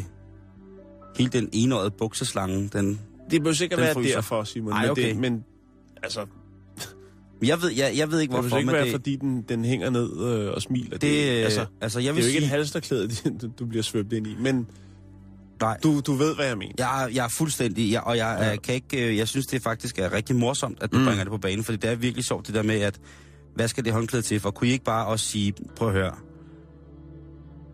hele 1.16 1.30
den 1.30 1.48
enårede 1.52 1.90
bukseslange, 1.90 2.68
den... 2.72 3.00
Det 3.30 3.42
bør 3.42 3.52
sikkert 3.52 3.78
Den 3.78 3.84
være 3.84 3.94
fryser. 3.94 4.14
derfor, 4.14 4.44
Simon. 4.44 4.72
Ej, 4.72 4.80
men, 4.82 4.90
okay. 4.90 5.08
det, 5.08 5.16
men 5.16 5.44
altså, 6.02 6.26
Jeg 7.42 7.62
ved, 7.62 7.70
jeg, 7.70 7.92
jeg 7.96 8.10
ved 8.10 8.20
ikke, 8.20 8.32
det 8.32 8.40
hvorfor, 8.40 8.50
bør 8.54 8.58
ikke 8.58 8.66
men 8.66 8.74
være, 8.74 8.84
det, 8.84 8.92
fordi 8.92 9.16
den, 9.16 9.42
den 9.48 9.64
hænger 9.64 9.90
ned 9.90 10.20
øh, 10.20 10.52
og 10.54 10.62
smiler. 10.62 10.98
det, 10.98 11.38
øh, 11.38 11.44
altså, 11.44 11.66
altså, 11.80 12.00
jeg 12.00 12.06
det 12.14 12.16
vil 12.16 12.22
er 12.22 12.24
jo 12.24 12.28
ikke 12.28 12.38
sige, 12.40 12.44
et 12.44 12.48
halsterklæde, 12.48 13.08
du- 13.58 13.66
bliver 13.66 13.82
svøbt 13.82 14.12
ind 14.12 14.26
i. 14.26 14.36
Men 14.40 14.66
nej, 15.60 15.76
du, 15.82 16.00
du 16.00 16.12
ved, 16.12 16.34
hvad 16.34 16.46
jeg 16.46 16.58
mener. 16.58 16.72
jeg, 16.78 17.08
jeg 17.14 17.24
er 17.24 17.28
fuldstændig, 17.28 17.92
jeg, 17.92 18.00
og 18.02 18.16
jeg, 18.16 18.38
Ja. 18.40 18.56
kan 18.56 18.74
ikke, 18.74 19.08
øh, 19.10 19.16
jeg 19.16 19.28
synes, 19.28 19.46
det 19.46 19.62
faktisk 19.62 19.98
er 19.98 20.12
rigtig 20.12 20.36
morsomt, 20.36 20.78
at 20.82 20.92
du 20.92 20.98
Mm. 20.98 21.04
bringer 21.04 21.24
det 21.24 21.30
på 21.30 21.38
banen, 21.38 21.64
fordi 21.64 21.78
det 21.78 21.90
er 21.90 21.94
virkelig 21.94 22.24
sjovt, 22.24 22.46
det 22.46 22.54
der 22.54 22.62
med, 22.62 22.80
at 22.80 23.00
hvad 23.54 23.68
skal 23.68 23.84
det 23.84 23.92
håndklæde 23.92 24.22
til, 24.22 24.40
for 24.40 24.50
kunne 24.50 24.68
I 24.68 24.72
ikke 24.72 24.84
bare 24.84 25.06
også 25.06 25.26
sige, 25.26 25.52
prøv 25.76 25.88
at 25.88 25.94
høre, 25.94 26.12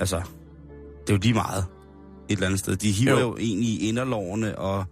altså, 0.01 0.17
det 1.01 1.11
er 1.11 1.15
jo 1.15 1.19
lige 1.23 1.35
meget 1.35 1.65
et 2.31 2.37
eller 2.37 2.47
andet 2.47 2.61
sted. 2.61 2.77
De 2.77 2.91
hiver 2.93 3.13
Jo. 3.13 3.19
jo, 3.19 3.37
en 3.41 3.59
i 3.63 3.89
inderlårene 3.89 4.59
og 4.59 4.85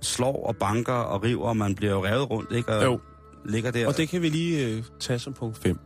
slår 0.00 0.46
og 0.46 0.56
banker 0.56 0.92
og 0.92 1.22
river, 1.22 1.48
og 1.48 1.56
man 1.56 1.74
bliver 1.74 1.92
jo 1.92 2.04
revet 2.04 2.30
rundt, 2.30 2.52
ikke? 2.52 2.76
Og 2.76 2.84
Jo. 2.84 3.00
ligger 3.44 3.70
der. 3.70 3.86
Og 3.86 3.96
det 3.96 4.08
kan 4.08 4.22
vi 4.22 4.28
lige 4.28 4.66
øh, 4.66 4.82
tage 5.00 5.18
som 5.18 5.32
punkt 5.32 5.58
5. 5.58 5.78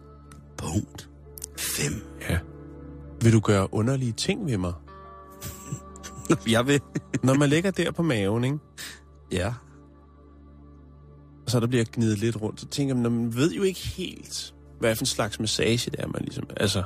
Punkt 0.59 1.09
5. 1.59 1.93
Ja. 2.31 2.39
Vil 3.23 3.33
du 3.33 3.41
gøre 3.41 3.75
underlige 3.75 4.13
ting 4.13 4.47
ved 4.47 4.59
mig? 4.59 4.73
Jeg 6.51 6.67
vil. 6.67 6.81
Når 7.23 7.35
man 7.35 7.49
ligger 7.49 7.71
der 7.71 7.91
på 7.93 8.03
maven, 8.03 8.45
ikke? 8.45 8.59
Ja. 9.33 9.55
og 11.45 11.51
så 11.51 11.61
der 11.61 11.67
bliver 11.67 11.85
gnidet 11.93 12.19
lidt 12.19 12.43
rundt, 12.43 12.61
så 12.61 12.67
tænker 12.67 12.95
man, 12.95 13.03
"Nå, 13.03 13.09
man 13.11 13.37
ved 13.37 13.53
jo 13.53 13.63
ikke 13.63 13.81
helt, 13.81 14.55
hvad 14.81 14.97
for 14.97 15.03
en 15.03 15.07
slags 15.07 15.41
massage 15.41 15.91
det 15.91 16.01
er, 16.01 16.07
man 16.07 16.23
ligesom... 16.23 16.45
Altså, 16.57 16.83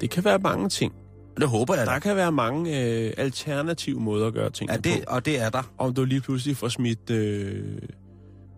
det 0.00 0.10
kan 0.10 0.24
være 0.24 0.38
mange 0.38 0.68
ting. 0.68 0.92
Det 1.38 1.48
håber 1.48 1.74
jeg 1.74 1.86
da. 1.86 1.92
Der 1.92 1.98
kan 1.98 2.16
være 2.16 2.32
mange 2.32 2.84
øh, 2.84 3.12
alternative 3.16 4.00
måder 4.00 4.26
at 4.26 4.32
gøre 4.34 4.50
ting 4.50 4.70
Ja, 4.70 4.76
det, 4.76 4.92
på. 5.08 5.14
og 5.14 5.26
det 5.26 5.40
er 5.40 5.50
der. 5.50 5.72
Om 5.78 5.94
du 5.94 6.04
lige 6.04 6.20
pludselig 6.20 6.56
får 6.56 6.68
smidt 6.68 7.10
øh, 7.10 7.64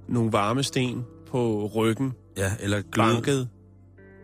nogle 0.09 0.33
varme 0.33 0.63
sten 0.63 1.05
på 1.31 1.71
ryggen, 1.77 2.13
Ja, 2.37 2.53
eller 2.61 2.83
gløde. 2.93 3.13
banket, 3.15 3.49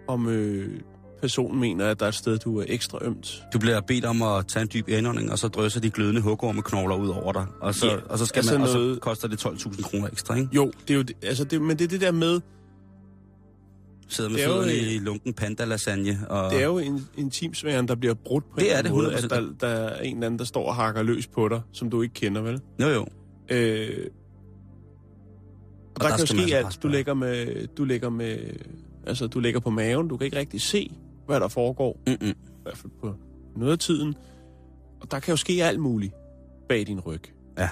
om 0.09 0.29
øh, 0.29 0.81
personen 1.21 1.61
mener, 1.61 1.87
at 1.87 1.99
der 2.01 2.05
er 2.07 2.09
et 2.09 2.15
sted, 2.15 2.39
du 2.39 2.59
er 2.61 2.65
ekstra 2.69 2.99
ømt. 3.03 3.43
Du 3.53 3.59
bliver 3.59 3.81
bedt 3.81 4.05
om 4.05 4.23
at 4.23 4.47
tage 4.47 4.63
en 4.63 4.69
dyb 4.75 4.89
indånding, 4.89 5.33
og 5.33 5.39
så 5.39 5.49
drysser 5.49 5.81
de 5.81 5.91
glødende 5.91 6.21
hugormeknogler 6.21 6.97
ud 6.97 7.09
over 7.09 7.33
dig. 7.33 7.47
Og 7.61 7.75
så, 7.75 7.87
Ja, 7.87 7.97
og 8.09 8.19
så, 8.19 8.27
skal 8.27 8.39
altså 8.39 8.53
man, 8.53 8.63
og 8.63 8.69
så 8.69 8.79
noget- 8.79 9.01
koster 9.01 9.29
det 9.29 9.47
12.000 9.47 9.83
kroner 9.83 10.09
ekstra, 10.09 10.35
ikke? 10.35 10.49
Jo, 10.53 10.73
det 10.89 10.95
er 10.95 10.99
jo 10.99 11.05
altså 11.23 11.45
det, 11.45 11.63
men 11.63 11.79
det 11.79 11.85
er 11.85 11.89
det 11.89 12.01
der 12.01 12.13
med, 12.13 12.41
Sidder 14.09 14.31
med 14.31 14.39
er 14.41 14.47
fødderne 14.49 14.75
i 14.77 14.99
lunken 14.99 15.35
panda-lasagne. 15.35 16.27
Og... 16.31 16.51
det 16.53 16.61
er 16.63 16.67
jo 16.67 16.79
en 16.79 17.09
intimsfæren, 17.17 17.89
der 17.89 17.95
bliver 17.95 18.15
brudt 18.15 18.51
på 18.51 18.61
Det 18.61 18.71
en 18.71 18.77
er 18.79 18.83
det, 18.83 18.91
måde, 18.91 19.15
at 19.15 19.25
100%. 19.25 19.29
der, 19.29 19.53
der 19.61 19.67
er 19.69 20.01
en 20.01 20.15
eller 20.15 20.27
anden, 20.27 20.39
der 20.39 20.45
står 20.45 20.67
og 20.69 20.75
hakker 20.75 21.03
løs 21.03 21.27
på 21.27 21.49
dig, 21.49 21.61
som 21.73 21.91
du 21.91 22.03
ikke 22.03 22.15
kender, 22.15 22.41
vel? 22.43 22.61
Jo, 22.81 22.87
jo. 22.89 23.07
Øh, 23.49 24.07
og 25.95 26.01
der, 26.01 26.09
der 26.09 26.17
kan 26.17 26.21
jo 26.21 26.27
ske 26.27 26.57
altså 26.57 26.57
alt. 26.57 26.83
Du 26.83 26.89
ligger 26.89 27.15
med, 27.15 27.67
du 27.67 27.85
ligger 27.85 28.11
med, 28.11 28.39
altså 29.07 29.27
du 29.27 29.41
ligger 29.41 29.61
på 29.61 29.71
maven, 29.71 30.09
du 30.09 30.17
kan 30.17 30.25
ikke 30.25 30.39
rigtig 30.39 30.61
se, 30.61 30.93
hvad 31.27 31.41
der 31.41 31.49
foregår, 31.49 32.01
Mm-mm. 32.07 32.29
i 32.29 32.35
hvert 32.63 32.77
fald 32.77 32.93
på 33.01 33.15
noget 33.57 33.73
af 33.73 33.79
tiden. 33.79 34.15
Og 35.01 35.11
der 35.11 35.21
kan 35.21 35.33
jo 35.33 35.37
ske 35.37 35.65
alt 35.65 35.81
muligt 35.81 36.15
bag 36.69 36.87
din 36.87 37.01
ryg. 37.01 37.21
Ja. 37.59 37.69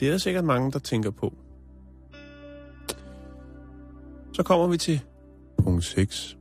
Det 0.00 0.06
er 0.08 0.10
der 0.12 0.18
sikkert 0.18 0.44
mange, 0.44 0.72
der 0.72 0.78
tænker 0.78 1.10
på. 1.10 1.34
Så 4.32 4.42
kommer 4.42 4.66
vi 4.66 4.76
til 4.76 5.00
punkt 5.58 5.84
6. 5.84 6.36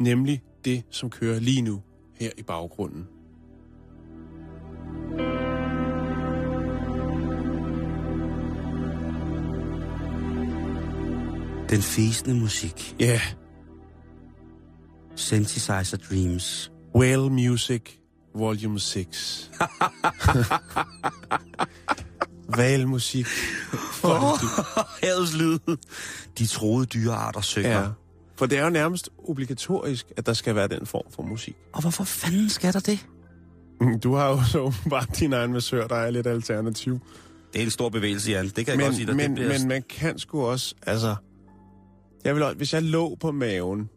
Nemlig 0.00 0.42
det, 0.64 0.82
som 0.90 1.10
kører 1.10 1.40
lige 1.40 1.62
nu 1.62 1.82
her 2.14 2.30
i 2.38 2.42
baggrunden. 2.42 3.06
Den 11.70 11.82
fæsende 11.82 12.34
musik. 12.40 12.96
Ja, 13.00 13.06
yeah. 13.06 13.20
Synthesizer 15.14 15.96
Dreams. 16.10 16.72
Whale 16.94 17.30
Music 17.30 17.82
Volume 18.34 18.80
6. 18.80 19.50
Valmusik. 22.56 23.26
Havets 25.02 25.34
lyd. 25.36 25.58
De 26.38 26.46
troede 26.46 26.86
dyrearter 26.86 27.40
synger. 27.40 27.80
Ja. 27.80 27.86
For 28.36 28.46
det 28.46 28.58
er 28.58 28.64
jo 28.64 28.70
nærmest 28.70 29.08
obligatorisk, 29.28 30.06
at 30.16 30.26
der 30.26 30.32
skal 30.32 30.54
være 30.54 30.68
den 30.68 30.86
form 30.86 31.04
for 31.10 31.22
musik. 31.22 31.56
Og 31.72 31.80
hvorfor 31.80 32.04
fanden 32.04 32.50
skal 32.50 32.72
der 32.72 32.80
det? 32.80 33.06
Du 34.02 34.14
har 34.14 34.28
jo 34.28 34.42
så 34.44 34.72
bare 34.90 35.06
din 35.18 35.32
egen 35.32 35.52
massør, 35.52 35.86
der 35.86 35.96
er 35.96 36.10
lidt 36.10 36.26
alternativ. 36.26 37.00
Det 37.52 37.60
er 37.60 37.64
en 37.64 37.70
stor 37.70 37.88
bevægelse, 37.88 38.30
Jan. 38.30 38.44
Det 38.48 38.66
kan 38.66 38.68
jeg 38.68 38.78
godt 38.86 38.94
sige 38.94 39.06
dig. 39.06 39.16
Men, 39.16 39.20
det 39.22 39.30
men, 39.30 39.34
bliver... 39.34 39.58
men 39.58 39.68
man 39.68 39.82
kan 39.90 40.18
sgu 40.18 40.44
også, 40.46 40.74
altså... 40.86 41.14
Jeg 42.24 42.34
vil, 42.34 42.42
også- 42.42 42.56
hvis 42.56 42.72
jeg 42.74 42.82
lå 42.82 43.16
på 43.20 43.32
maven 43.32 43.88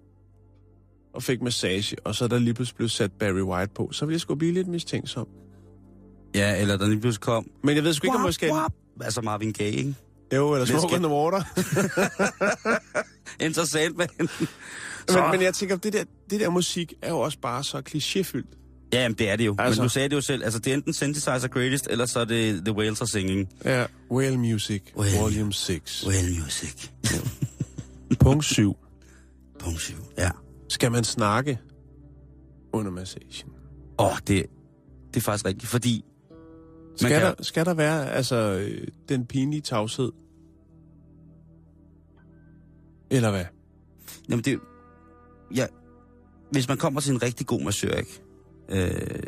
og 1.14 1.24
fik 1.24 1.41
massage, 1.41 1.95
og 2.05 2.16
så 2.16 2.28
der 2.28 2.39
lige 2.39 2.53
pludselig 2.53 2.76
blev 2.78 2.89
sat 2.89 3.12
Barry 3.12 3.41
White 3.41 3.72
på, 3.76 3.89
så 3.91 4.05
ville 4.05 4.14
jeg 4.14 4.22
sgu 4.22 4.36
blive 4.36 4.53
lidt 4.53 4.68
mistænksom. 4.68 5.28
Ja, 6.38 6.62
eller 6.62 6.78
der 6.78 6.88
lige 6.88 7.00
pludselig 7.02 7.22
kom... 7.22 7.48
Men 7.64 7.76
jeg 7.76 7.84
ved 7.84 7.94
sgu 7.94 8.06
ikke, 8.08 8.16
om 8.16 8.22
måske... 8.22 8.54
Wap. 8.54 8.74
Altså 9.02 9.22
Marvin 9.22 9.54
Gaye, 9.54 9.72
ikke? 9.72 9.96
Jo, 10.36 10.54
eller 10.54 10.66
Smoke 10.66 10.96
on 10.96 11.02
the 11.04 11.12
Water. 11.12 11.44
Sandman. 13.66 14.08
Men, 14.18 14.28
Så- 15.10 15.28
men 15.32 15.42
jeg 15.42 15.54
tænker, 15.54 15.76
det 15.76 15.94
der, 15.94 16.04
det 16.30 16.40
der 16.40 16.50
musik 16.50 16.94
er 17.02 17.10
jo 17.10 17.20
også 17.20 17.40
bare 17.42 17.64
så 17.64 17.78
klichéfyldt. 17.90 18.90
Ja, 18.94 19.02
jamen, 19.02 19.18
det 19.18 19.30
er 19.30 19.36
det 19.36 19.46
jo. 19.46 19.56
Altså- 19.60 19.82
Men 19.82 19.86
du 19.88 19.94
sagde 19.94 20.10
det 20.10 20.16
jo 20.16 20.22
selv. 20.22 20.44
Altså, 20.44 20.60
det 20.60 20.72
er 20.72 20.76
enten 20.76 20.94
Synthesizer 20.94 21.48
Greatest, 21.48 21.88
eller 21.90 22.06
så 22.06 22.20
er 22.20 22.26
det 22.26 22.66
The 22.66 22.74
Whales 22.76 23.02
are 23.02 23.08
Singing. 23.08 23.50
Ja, 23.66 23.86
Whale 24.12 24.38
Music, 24.38 24.82
Whale. 24.98 25.20
Volume 25.20 25.54
6. 25.54 26.08
Whale 26.08 26.40
Music. 26.44 26.90
Punkt 28.20 28.46
7. 28.46 28.78
Punkt 29.60 29.82
7. 29.82 29.94
Ja. 30.18 30.30
Skal 30.70 30.92
man 30.92 31.04
snakke 31.04 31.60
under 32.74 32.92
massagen? 32.92 33.50
Åh, 34.00 34.12
oh, 34.12 34.18
det, 34.28 34.46
det 35.14 35.18
er 35.18 35.22
faktisk 35.22 35.46
rigtigt, 35.46 35.70
fordi... 35.72 36.06
Skal, 36.98 37.10
kan- 37.12 37.22
der, 37.22 37.34
skal 37.43 37.66
der 37.66 37.74
være 37.74 38.12
altså 38.12 38.68
den 39.10 39.26
pinlige 39.26 39.62
tavshed? 39.62 40.12
Eller 43.12 43.32
hvad? 43.32 43.45
Jamen, 44.30 44.43
det... 44.45 44.60
Ja, 45.56 45.66
hvis 46.52 46.68
man 46.68 46.78
kommer 46.78 47.02
til 47.02 47.12
en 47.14 47.24
rigtig 47.24 47.48
god 47.48 47.62
massør, 47.62 47.91
ikke? 47.93 48.22
Øh, 48.70 49.24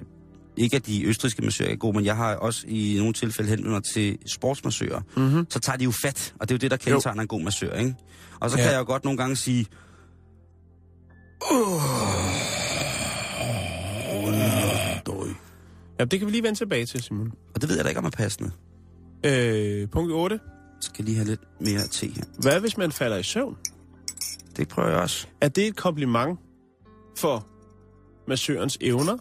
ikke 0.57 0.75
at 0.75 0.85
de 0.85 1.05
østriske 1.05 1.41
massører 1.41 1.71
er 1.71 1.75
gode, 1.75 1.95
men 1.97 2.05
jeg 2.05 2.15
har 2.15 2.35
også 2.35 2.65
i 2.67 2.95
nogle 2.97 3.13
tilfælde 3.13 3.49
henvendt 3.49 3.71
mig 3.71 3.83
til 3.83 4.17
sportsmassører. 4.27 5.01
Mm-hmm. 5.17 5.45
Så 5.49 5.59
tager 5.59 5.77
de 5.77 5.83
jo 5.83 5.91
fat, 6.03 6.33
og 6.39 6.49
det 6.49 6.53
er 6.53 6.57
jo 6.57 6.59
det, 6.59 6.71
der 6.71 6.77
kendetegner 6.77 7.21
en 7.21 7.27
god 7.27 7.41
massør, 7.41 7.73
ikke? 7.73 7.95
Og 8.39 8.49
så 8.49 8.57
Ja. 8.57 8.63
kan 8.63 8.71
jeg 8.73 8.79
jo 8.79 8.85
godt 8.85 9.03
nogle 9.03 9.17
gange 9.17 9.35
sige... 9.35 9.65
Ja, 15.99 16.05
det 16.05 16.19
kan 16.19 16.25
vi 16.27 16.31
lige 16.31 16.43
vende 16.43 16.59
tilbage 16.59 16.85
til, 16.85 17.03
Simon. 17.03 17.31
Og 17.59 17.61
det 17.61 17.69
ved 17.69 17.75
jeg 17.75 17.85
da 17.85 17.89
ikke, 17.89 17.99
om 17.99 18.05
er 18.05 18.09
passende. 18.09 18.51
Øh, 19.25 19.89
punkt 19.89 20.11
8. 20.11 20.39
Jeg 20.43 20.51
skal 20.79 21.05
lige 21.05 21.15
have 21.15 21.27
lidt 21.27 21.41
mere 21.59 21.87
te 21.91 22.07
her. 22.07 22.23
Hvad 22.41 22.59
hvis 22.59 22.77
man 22.77 22.91
falder 22.91 23.17
i 23.17 23.23
søvn? 23.23 23.57
Det 24.57 24.67
prøver 24.67 24.89
jeg 24.89 24.97
også. 24.97 25.27
Er 25.41 25.47
det 25.47 25.67
et 25.67 25.75
kompliment 25.75 26.39
for 27.17 27.47
massørens 28.27 28.77
evner? 28.81 29.17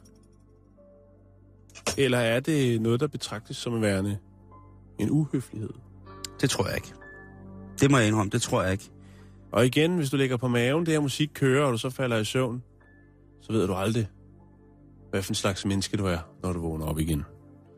Eller 1.96 2.18
er 2.18 2.40
det 2.40 2.82
noget, 2.82 3.00
der 3.00 3.06
betragtes 3.06 3.56
som 3.56 3.82
værende 3.82 4.18
en 4.98 5.10
uhøflighed? 5.10 5.70
Det 6.40 6.50
tror 6.50 6.66
jeg 6.66 6.76
ikke. 6.76 6.92
Det 7.80 7.90
må 7.90 7.98
jeg 7.98 8.06
indrømme, 8.06 8.30
det 8.30 8.42
tror 8.42 8.62
jeg 8.62 8.72
ikke. 8.72 8.90
Og 9.52 9.66
igen, 9.66 9.96
hvis 9.96 10.10
du 10.10 10.16
ligger 10.16 10.36
på 10.36 10.48
maven, 10.48 10.86
det 10.86 10.92
her 10.92 11.00
musik 11.00 11.30
kører, 11.34 11.66
og 11.66 11.72
du 11.72 11.78
så 11.78 11.90
falder 11.90 12.16
i 12.16 12.24
søvn, 12.24 12.62
så 13.40 13.52
ved 13.52 13.66
du 13.66 13.74
aldrig, 13.74 14.08
hvad 15.10 15.22
for 15.22 15.30
en 15.30 15.34
slags 15.34 15.64
menneske 15.64 15.96
du 15.96 16.06
er, 16.06 16.18
når 16.42 16.52
du 16.52 16.60
vågner 16.60 16.86
op 16.86 16.98
igen. 16.98 17.24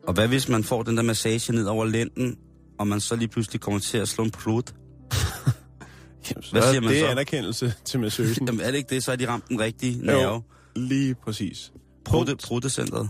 Og 0.06 0.14
hvad 0.14 0.28
hvis 0.28 0.48
man 0.48 0.64
får 0.64 0.82
den 0.82 0.96
der 0.96 1.02
massage 1.02 1.52
ned 1.52 1.64
over 1.66 1.84
lænden, 1.84 2.36
og 2.78 2.86
man 2.86 3.00
så 3.00 3.16
lige 3.16 3.28
pludselig 3.28 3.60
kommer 3.60 3.80
til 3.80 3.98
at 3.98 4.08
slå 4.08 4.24
en? 4.24 4.74
Jamen, 6.30 6.42
så 6.42 6.52
Hvad 6.52 6.62
siger 6.62 6.80
man 6.80 6.90
det 6.90 6.98
er 7.00 7.04
så? 7.04 7.10
anerkendelse 7.10 7.74
til 7.84 8.00
massøsen. 8.00 8.46
Jamen 8.46 8.60
er 8.60 8.70
det 8.70 8.78
ikke 8.78 8.94
det, 8.94 9.04
så 9.04 9.12
er 9.12 9.16
de 9.16 9.28
ramt 9.28 9.48
den 9.48 9.60
rigtige 9.60 10.06
nerve. 10.06 10.42
Lige 10.76 11.14
præcis. 11.14 11.72
Prutte, 12.04 12.36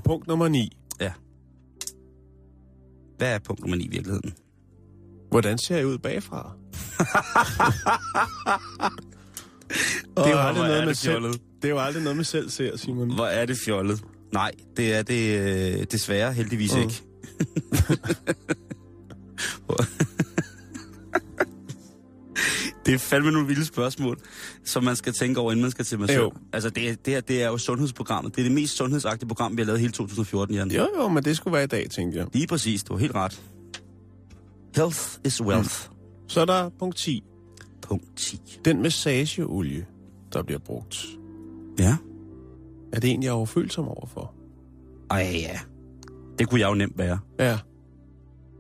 Punkt, 0.05 0.27
nummer 0.27 0.49
9. 0.49 0.77
Hvad 3.21 3.35
er 3.35 3.39
punkt 3.39 3.61
nummer 3.61 3.77
9 3.77 3.85
i 3.85 3.89
virkeligheden? 3.89 4.35
Hvordan 5.31 5.59
ser 5.59 5.77
jeg 5.77 5.87
ud 5.87 5.99
bagfra? 5.99 6.53
det 10.17 10.27
er 10.27 10.31
jo 10.31 10.39
aldrig 10.39 10.65
noget 10.69 10.81
er 10.83 10.87
med 10.87 10.95
selv. 10.95 11.25
Det 11.25 11.65
er 11.65 11.69
jo 11.69 11.79
aldrig 11.79 12.03
noget 12.03 12.17
med 12.17 12.25
selv 12.25 12.51
ser, 12.51 12.77
Simon. 12.77 13.15
Hvor 13.15 13.27
er 13.27 13.47
det 13.47 13.59
fjollet? 13.65 14.05
Nej, 14.33 14.53
det 14.77 14.95
er 14.95 15.03
det 15.03 15.39
øh, 15.81 15.87
desværre 15.93 16.33
heldigvis 16.33 16.75
Mm. 16.75 16.81
ikke. 16.81 17.03
det 22.87 22.95
er 22.95 22.99
fandme 22.99 23.31
nogle 23.31 23.47
vilde 23.49 23.65
spørgsmål, 23.65 24.19
som 24.65 24.85
man 24.85 24.97
skal 24.97 25.13
tænke 25.13 25.41
over, 25.41 25.53
inden 25.53 25.63
man 25.63 25.71
skal 25.71 25.85
til 25.85 25.99
massør. 26.01 26.21
Jo. 26.23 26.33
Altså, 26.53 26.71
det, 26.71 27.07
det, 27.07 27.15
her, 27.15 27.21
det 27.21 27.43
er 27.43 27.47
jo 27.47 27.59
sundhedsprogrammet. 27.59 28.37
Det 28.37 28.41
er 28.41 28.45
det 28.45 28.53
mest 28.53 28.77
sundhedsagtige 28.77 29.29
program, 29.29 29.57
vi 29.57 29.63
har 29.63 29.67
lavet 29.67 29.81
hele 29.81 29.93
2014, 29.93 30.55
Jan. 30.55 30.71
Jo, 30.71 30.89
jo, 30.97 31.09
men 31.09 31.25
det 31.25 31.37
skulle 31.37 31.55
være 31.55 31.65
i 31.65 31.67
dag, 31.67 31.91
tænkte 31.91 32.19
jeg. 32.19 32.27
Lige 32.33 32.47
præcis, 32.47 32.83
du 32.83 32.93
har 32.95 33.01
helt 33.01 33.15
ret. 33.15 33.43
Health 34.77 35.01
is 35.25 35.43
wealth. 35.43 35.89
Mm. 35.91 35.97
Så 36.29 36.41
er 36.41 36.45
der 36.45 36.71
punkt 36.79 36.97
10. 36.97 37.23
Punkt 37.83 38.05
10. 38.17 38.41
Den 38.65 38.83
massageolie, 38.83 39.87
der 40.33 40.43
bliver 40.43 40.59
brugt. 40.59 41.07
Ja. 41.79 41.97
Er 42.93 43.01
det 43.01 43.11
en, 43.11 43.23
jeg 43.23 43.29
er 43.29 43.33
overfølsom 43.33 43.89
overfor? 43.89 44.35
Ej, 45.11 45.31
ja. 45.35 45.59
Det 46.39 46.49
kunne 46.49 46.61
jeg 46.61 46.69
jo 46.69 46.75
nemt 46.75 46.99
være. 46.99 47.19
Ja. 47.39 47.59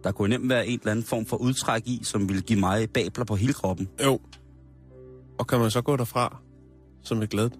Der 0.04 0.12
kunne 0.12 0.28
nemt 0.28 0.48
være 0.48 0.66
en 0.66 0.78
eller 0.78 0.90
anden 0.90 1.04
form 1.04 1.26
for 1.26 1.36
udtræk 1.36 1.82
i, 1.86 2.00
som 2.02 2.28
ville 2.28 2.42
give 2.42 2.60
mig 2.60 2.90
babler 2.90 3.24
på 3.24 3.36
hele 3.36 3.52
kroppen. 3.52 3.88
Jo. 4.04 4.20
Og 5.38 5.46
kan 5.46 5.58
man 5.58 5.70
så 5.70 5.80
gå 5.80 5.96
derfra 5.96 6.36
som 7.02 7.22
et 7.22 7.30
glad, 7.30 7.50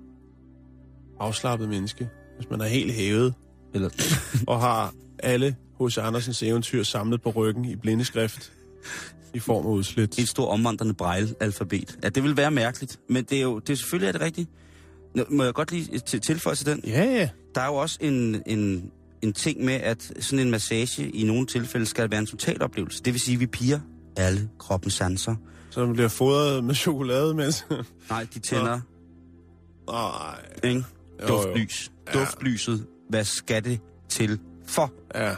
afslappet 1.20 1.68
menneske, 1.68 2.08
hvis 2.36 2.50
man 2.50 2.60
er 2.60 2.64
helt 2.64 2.92
hævet 2.92 3.34
Eller, 3.74 3.88
og 4.46 4.60
har 4.60 4.94
alle 5.18 5.56
H.C. 5.80 5.98
Andersens 5.98 6.42
eventyr 6.42 6.82
samlet 6.82 7.22
på 7.22 7.30
ryggen 7.30 7.64
i 7.64 7.76
blindeskrift 7.76 8.52
i 9.34 9.38
form 9.38 9.66
af 9.66 9.70
udslæt. 9.70 10.18
et 10.18 10.28
stort 10.28 10.48
omvandrende 10.48 10.94
brejle-alfabet. 10.94 11.98
Ja, 12.02 12.08
det 12.08 12.22
vil 12.22 12.36
være 12.36 12.50
mærkeligt, 12.50 13.00
men 13.08 13.24
det 13.24 13.38
er 13.38 13.42
jo 13.42 13.58
det 13.58 13.70
er 13.70 13.76
selvfølgelig 13.76 14.08
er 14.08 14.12
det 14.12 14.20
rigtigt. 14.20 14.50
Må 15.30 15.44
jeg 15.44 15.54
godt 15.54 15.72
lige 15.72 15.98
til- 15.98 16.20
tilføje 16.20 16.56
til 16.56 16.66
den? 16.66 16.80
Ja, 16.86 17.04
ja. 17.04 17.28
Der 17.54 17.60
er 17.60 17.66
jo 17.66 17.74
også 17.74 17.98
en, 18.00 18.42
en, 18.46 18.90
en 19.22 19.32
ting 19.32 19.64
med, 19.64 19.74
at 19.74 20.12
sådan 20.20 20.38
en 20.46 20.50
massage 20.50 21.10
i 21.10 21.24
nogle 21.24 21.46
tilfælde 21.46 21.86
skal 21.86 22.10
være 22.10 22.20
en 22.20 22.26
total 22.26 22.62
oplevelse. 22.62 23.02
Det 23.02 23.12
vil 23.12 23.20
sige, 23.20 23.34
at 23.34 23.40
vi 23.40 23.46
piger 23.46 23.80
alle 24.16 24.48
kroppens 24.58 24.94
sanser. 24.94 25.34
Så 25.70 25.86
man 25.86 25.92
bliver 25.92 26.08
fodret 26.08 26.64
med 26.64 26.74
chokolade, 26.74 27.34
mens... 27.34 27.66
Nej, 28.10 28.26
de 28.34 28.38
tænder, 28.38 28.80
Nej. 29.88 30.44
ikke? 30.64 30.84
Jo, 31.22 31.26
duftlys. 31.28 31.92
Ja. 32.14 32.18
Duftlyset, 32.20 32.86
hvad 33.08 33.24
skal 33.24 33.64
det 33.64 33.80
til 34.08 34.38
for? 34.66 34.92
Ja. 35.14 35.34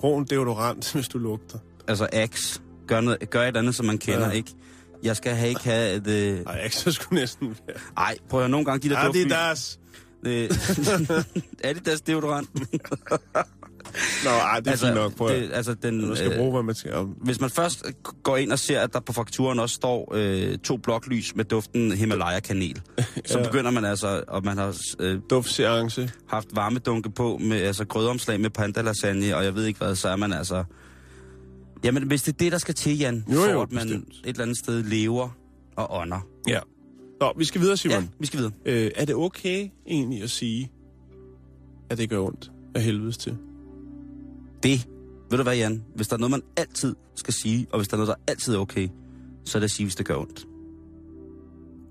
Brun 0.00 0.24
deodorant, 0.24 0.92
hvis 0.92 1.08
du 1.08 1.18
lugter. 1.18 1.58
Altså 1.88 2.08
Axe, 2.12 2.60
gør, 2.86 3.00
noget, 3.00 3.30
gør 3.30 3.42
et 3.42 3.56
andet, 3.56 3.74
som 3.74 3.86
man 3.86 3.98
kender, 3.98 4.26
ja. 4.26 4.30
ikke? 4.32 4.50
Jeg 5.02 5.16
skal 5.16 5.32
have 5.34 5.48
ikke 5.48 5.64
have 5.64 5.94
et... 5.94 6.06
Øh... 6.06 6.64
Ikke 6.64 6.76
så 6.76 6.92
skulle 6.92 7.20
næsten 7.20 7.56
være. 7.66 7.76
Ej, 7.96 8.16
prøv 8.28 8.40
at 8.40 8.42
høre, 8.42 8.50
nogle 8.50 8.64
gange 8.66 8.88
de 8.88 8.94
der 8.94 9.00
det 9.00 9.04
er 9.04 9.06
duftlys... 9.06 9.32
deres. 9.32 9.78
Øh, 10.26 10.50
det 11.74 11.86
deres 11.86 12.00
deodorant? 12.00 12.48
Nå, 14.24 14.30
ej, 14.30 14.60
det 14.60 14.66
er 14.66 14.70
altså, 14.70 14.86
fint 14.86 14.94
nok. 14.96 15.16
Prøv 15.16 15.28
det, 15.34 15.50
altså 15.52 15.74
den, 15.74 16.06
Man 16.08 16.16
skal 16.16 16.30
øh, 16.32 16.38
bruge, 16.38 16.52
hvad 16.52 16.62
man 16.62 16.74
skal. 16.74 16.94
om. 16.94 17.06
Hvis 17.06 17.40
man 17.40 17.50
først 17.50 17.82
går 18.22 18.36
ind 18.36 18.52
og 18.52 18.58
ser, 18.58 18.80
at 18.80 18.92
der 18.92 19.00
på 19.00 19.12
fakturen 19.12 19.58
også 19.58 19.74
står 19.74 20.12
øh, 20.14 20.58
to 20.58 20.76
bloklys 20.76 21.36
med 21.36 21.44
duften 21.44 21.92
Himalaya-kanel, 21.92 22.80
så 23.26 23.38
Ja. 23.38 23.44
begynder 23.44 23.70
man 23.70 23.84
altså, 23.84 24.24
og 24.28 24.44
man 24.44 24.58
har 24.58 24.76
øh, 24.98 25.20
Duftseance. 25.30 26.10
haft 26.28 26.46
varmedunke 26.52 27.10
på 27.10 27.38
med 27.40 27.60
altså 27.62 27.84
grødomslag 27.84 28.40
med 28.40 28.50
pandalasagne, 28.50 29.36
og 29.36 29.44
jeg 29.44 29.54
ved 29.54 29.64
ikke 29.64 29.78
hvad, 29.78 29.94
så 29.94 30.08
er 30.08 30.16
man 30.16 30.32
altså... 30.32 30.64
Jamen, 31.84 32.06
hvis 32.06 32.22
det 32.22 32.32
er 32.32 32.36
det, 32.36 32.52
der 32.52 32.58
skal 32.58 32.74
til, 32.74 32.98
Jan, 32.98 33.24
Jo, 33.32 33.34
for 33.40 33.46
jo, 33.50 33.60
at 33.62 33.72
man 33.72 33.86
bestemt. 33.86 34.08
et 34.08 34.26
eller 34.26 34.42
andet 34.42 34.58
sted 34.58 34.82
lever 34.82 35.28
og 35.76 35.86
ånder. 36.00 36.20
Ja. 36.48 36.60
Nå, 37.20 37.32
vi 37.38 37.44
skal 37.44 37.60
videre, 37.60 37.76
Simon. 37.76 38.02
Ja, 38.02 38.08
vi 38.20 38.26
skal 38.26 38.38
videre. 38.38 38.52
Øh, 38.64 38.90
er 38.96 39.04
det 39.04 39.14
okay 39.14 39.68
egentlig 39.86 40.22
at 40.22 40.30
sige, 40.30 40.70
at 41.90 41.98
det 41.98 42.10
gør 42.10 42.20
ondt 42.20 42.50
af 42.74 42.82
helvedes 42.82 43.18
til? 43.18 43.36
Det, 44.62 44.88
ved 45.30 45.38
du 45.38 45.42
hvad, 45.42 45.56
Jan? 45.56 45.84
Hvis 45.94 46.08
der 46.08 46.14
er 46.16 46.18
noget, 46.18 46.30
man 46.30 46.42
altid 46.56 46.94
skal 47.14 47.34
sige, 47.34 47.66
og 47.72 47.78
hvis 47.78 47.88
der 47.88 47.94
er 47.96 47.98
noget, 47.98 48.08
der 48.08 48.32
altid 48.32 48.54
er 48.54 48.58
okay, 48.58 48.88
så 49.44 49.58
er 49.58 49.60
det 49.60 49.64
at 49.64 49.70
sige, 49.70 49.86
hvis 49.86 49.94
det 49.96 50.06
gør 50.06 50.16
ondt. 50.16 50.46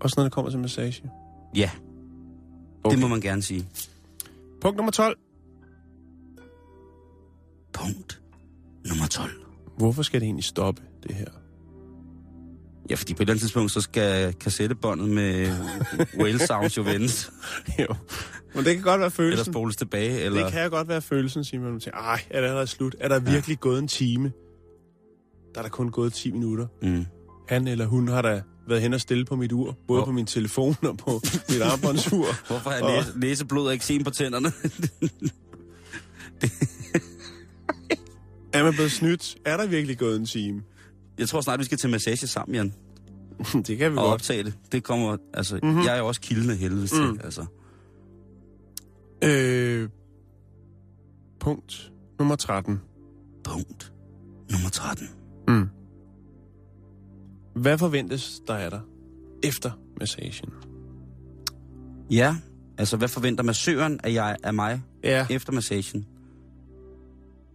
Også 0.01 0.13
når 0.17 0.23
det 0.23 0.31
kommer 0.33 0.51
til 0.51 0.59
massage. 0.59 1.03
Ja, 1.55 1.69
Okay. 2.83 2.95
det 2.95 3.01
må 3.01 3.07
man 3.07 3.21
gerne 3.21 3.41
sige. 3.41 3.67
Punkt 4.61 4.77
nummer 4.77 4.91
12. 4.91 5.17
Punkt 7.73 8.21
nummer 8.89 9.07
12. 9.07 9.31
Hvorfor 9.77 10.03
skal 10.03 10.19
det 10.21 10.25
egentlig 10.25 10.43
stoppe, 10.45 10.81
det 11.07 11.15
her? 11.15 11.25
Ja, 12.89 12.95
fordi 12.95 13.13
på 13.13 13.17
et 13.17 13.21
eller 13.21 13.33
andet 13.33 13.41
tidspunkt, 13.41 13.71
så 13.71 13.81
skal 13.81 14.33
kassettebåndet 14.33 15.09
med 15.09 15.51
Whale 16.19 16.39
Sounds 16.39 16.77
jo 16.77 16.81
vendes. 16.83 17.31
jo. 17.79 17.87
Men 18.55 18.65
det 18.65 18.73
kan 18.75 18.83
godt 18.83 18.85
være 18.85 18.95
Eller 18.95 19.09
følelsen. 19.09 19.53
spoles 19.53 19.75
tilbage, 19.75 20.21
eller... 20.21 20.43
Det 20.43 20.53
kan 20.53 20.69
godt 20.69 20.87
være 20.87 21.01
følelsen, 21.01 21.43
Simon. 21.43 21.71
Man 21.71 21.79
tænker, 21.79 21.99
ej, 21.99 22.21
er 22.29 22.39
det 22.41 22.47
allerede 22.47 22.67
slut? 22.67 22.95
Er 22.99 23.07
der 23.07 23.19
virkelig 23.19 23.55
ja. 23.55 23.59
gået 23.59 23.79
en 23.79 23.87
time? 23.87 24.31
Der 25.53 25.59
er 25.59 25.61
der 25.63 25.69
kun 25.69 25.89
gået 25.91 26.13
10 26.13 26.31
minutter. 26.31 26.67
Mm. 26.81 27.05
Han 27.49 27.67
eller 27.67 27.85
hun 27.85 28.07
har 28.07 28.21
da 28.21 28.41
været 28.67 28.81
hen 28.81 28.93
og 28.93 29.01
stille 29.01 29.25
på 29.25 29.35
mit 29.35 29.51
ur. 29.51 29.77
Både 29.87 29.97
Hvor- 29.99 30.05
på 30.05 30.11
min 30.11 30.25
telefon 30.25 30.75
og 30.83 30.97
på 30.97 31.21
mit 31.49 31.61
armbåndsur. 31.61 32.25
Hvorfor 32.47 32.69
har 32.69 32.81
Og- 32.81 32.89
jeg 32.91 32.97
næse, 33.05 33.19
næseblod 33.19 33.67
og 33.67 33.73
eksem 33.73 34.03
på 34.03 34.09
tænderne? 34.09 34.51
Er 38.59 38.63
man 38.63 38.73
blevet 38.73 38.91
snydt? 38.91 39.37
Er 39.45 39.57
der 39.57 39.67
virkelig 39.67 39.97
gået 39.97 40.15
en 40.19 40.25
time? 40.25 40.63
jeg 41.19 41.29
tror 41.29 41.41
snart, 41.41 41.59
vi 41.59 41.63
skal 41.65 41.77
til 41.77 41.89
massage 41.89 42.27
sammen, 42.27 42.55
Jan, 42.55 42.73
det 43.67 43.77
kan 43.77 43.91
vi 43.91 43.97
og 43.97 44.03
godt. 44.03 44.13
optage 44.13 44.43
det. 44.43 44.53
Det 44.71 44.83
kommer, 44.83 45.17
altså, 45.33 45.55
Mhm. 45.55 45.65
mm-hmm. 45.65 45.83
jeg 45.83 45.93
er 45.95 45.99
jo 45.99 46.07
også 46.07 46.21
kilden 46.21 46.49
af 46.49 46.57
helvede 46.57 46.87
til, 46.87 47.03
Mm. 47.11 47.19
altså. 47.23 47.45
Øh, 49.23 49.89
punkt 51.39 51.91
nummer 52.19 52.35
13. 52.35 52.81
Punkt 53.43 53.93
nummer 54.51 54.69
13. 54.69 55.07
Mm. 55.47 55.69
Hvad 57.61 57.77
forventes 57.77 58.41
der 58.47 58.55
af 58.55 58.71
dig 58.71 58.81
efter 59.43 59.71
massagen? 59.99 60.49
Ja, 62.11 62.35
altså, 62.77 62.97
hvad 62.97 63.07
forventer 63.07 63.43
massøren 63.43 63.99
af, 64.03 64.13
jeg, 64.13 64.37
af 64.43 64.53
mig 64.53 64.81
Ja. 65.03 65.27
efter 65.29 65.53
massagen? 65.53 66.05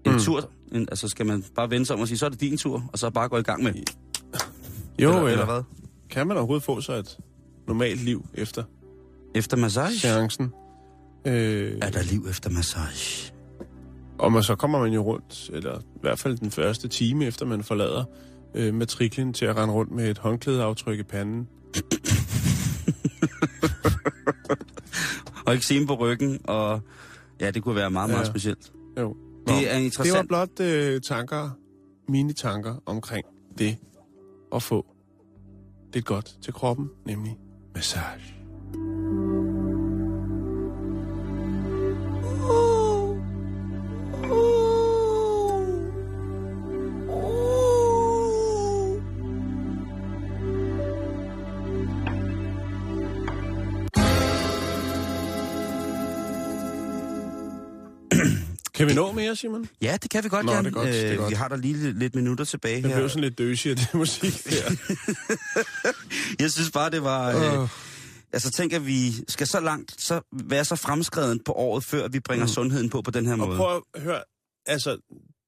En 0.06 0.12
mm. 0.12 0.18
tur, 0.18 0.50
en, 0.74 0.88
altså 0.90 1.08
skal 1.08 1.26
man 1.26 1.44
bare 1.56 1.70
vende 1.70 1.86
sig 1.86 1.96
om 1.96 2.00
og 2.02 2.08
sige, 2.08 2.18
så 2.18 2.26
er 2.26 2.30
det 2.30 2.40
din 2.40 2.58
tur, 2.58 2.84
og 2.92 2.98
så 2.98 3.10
bare 3.10 3.28
gå 3.28 3.36
i 3.36 3.42
gang 3.42 3.62
med. 3.62 3.72
Jo, 3.74 3.80
eller, 5.08 5.18
eller, 5.18 5.30
eller 5.32 5.44
hvad? 5.44 5.62
kan 6.10 6.26
man 6.26 6.36
overhovedet 6.36 6.64
få 6.64 6.80
sig 6.80 6.94
et 6.98 7.18
normalt 7.68 8.00
liv 8.04 8.26
efter 8.34 8.64
Efter 9.34 9.56
massage? 9.56 9.98
seancen? 9.98 10.52
Øh, 11.26 11.78
Er 11.82 11.90
der 11.90 12.02
liv 12.02 12.26
efter 12.30 12.50
massage? 12.50 13.32
og 14.18 14.32
man, 14.32 14.42
så 14.42 14.54
kommer 14.54 14.80
man 14.80 14.92
jo 14.92 15.02
rundt, 15.02 15.50
eller 15.52 15.78
i 15.80 15.98
hvert 16.00 16.18
fald 16.18 16.38
den 16.38 16.50
første 16.50 16.88
time 16.88 17.24
efter 17.26 17.46
man 17.46 17.62
forlader 17.62 18.04
øh, 18.54 18.74
matriklen 18.74 19.32
til 19.32 19.44
at 19.46 19.56
rende 19.56 19.74
rundt 19.74 19.92
med 19.92 20.10
et 20.10 20.18
håndklædeaftryk 20.18 20.98
i 20.98 21.02
panden. 21.02 21.48
Og 25.46 25.54
eksem 25.54 25.86
på 25.86 25.94
ryggen, 25.94 26.40
og 26.44 26.80
ja, 27.40 27.50
det 27.50 27.62
kunne 27.62 27.74
være 27.74 27.90
meget, 27.90 28.10
meget 28.10 28.24
Ja. 28.24 28.30
specielt. 28.30 28.72
Jo. 28.98 29.16
Det 29.46 29.54
er 29.54 29.60
Det 29.60 29.68
var 29.70 29.76
interessant. 29.76 30.28
blot 30.28 30.60
øh, 30.60 31.00
tanker, 31.00 31.50
mine 32.08 32.32
tanker 32.32 32.74
omkring 32.86 33.26
det 33.58 33.76
at 34.54 34.62
få 34.62 34.86
lidt 35.94 36.04
godt 36.04 36.36
til 36.42 36.52
kroppen, 36.52 36.90
nemlig 37.06 37.36
massage. 37.74 38.34
Kan 58.82 58.88
vi 58.88 58.94
nå 58.94 59.12
mere, 59.12 59.36
Simon? 59.36 59.68
Ja, 59.82 59.96
det 60.02 60.10
kan 60.10 60.24
vi 60.24 60.28
godt, 60.28 60.46
Nå, 60.46 60.52
Jan. 60.52 60.64
det 60.64 60.70
er 60.70 60.74
godt, 60.74 60.86
det 60.88 61.06
er 61.06 61.12
Øh, 61.12 61.18
godt. 61.18 61.30
Vi 61.30 61.34
har 61.34 61.48
der 61.48 61.56
lige 61.56 61.74
lidt, 61.74 61.98
lidt 61.98 62.14
minutter 62.14 62.44
tilbage 62.44 62.82
Det 62.82 62.90
her. 62.90 62.96
blev 62.96 63.08
sådan 63.08 63.22
lidt 63.24 63.38
døsig 63.38 63.70
af 63.70 63.76
det 63.76 63.94
musik 64.02 64.44
der. 64.44 64.76
Jeg 66.40 66.50
synes 66.50 66.70
bare, 66.70 66.90
det 66.90 67.02
var... 67.02 67.60
Øh, 67.62 67.68
altså 68.32 68.50
tænk, 68.50 68.72
at 68.72 68.86
vi 68.86 69.12
skal 69.28 69.46
så 69.46 69.60
langt, 69.60 70.00
så 70.00 70.20
være 70.32 70.64
så 70.64 70.76
fremskreden 70.76 71.40
på 71.44 71.52
året, 71.52 71.84
før 71.84 72.08
vi 72.08 72.20
bringer 72.20 72.46
mm. 72.46 72.52
sundheden 72.52 72.90
på 72.90 73.02
på 73.02 73.10
den 73.10 73.26
her 73.26 73.32
Og 73.32 73.38
måde. 73.38 73.56
prøv 73.56 73.82
at 73.94 74.02
høre, 74.02 74.22
altså, 74.66 74.96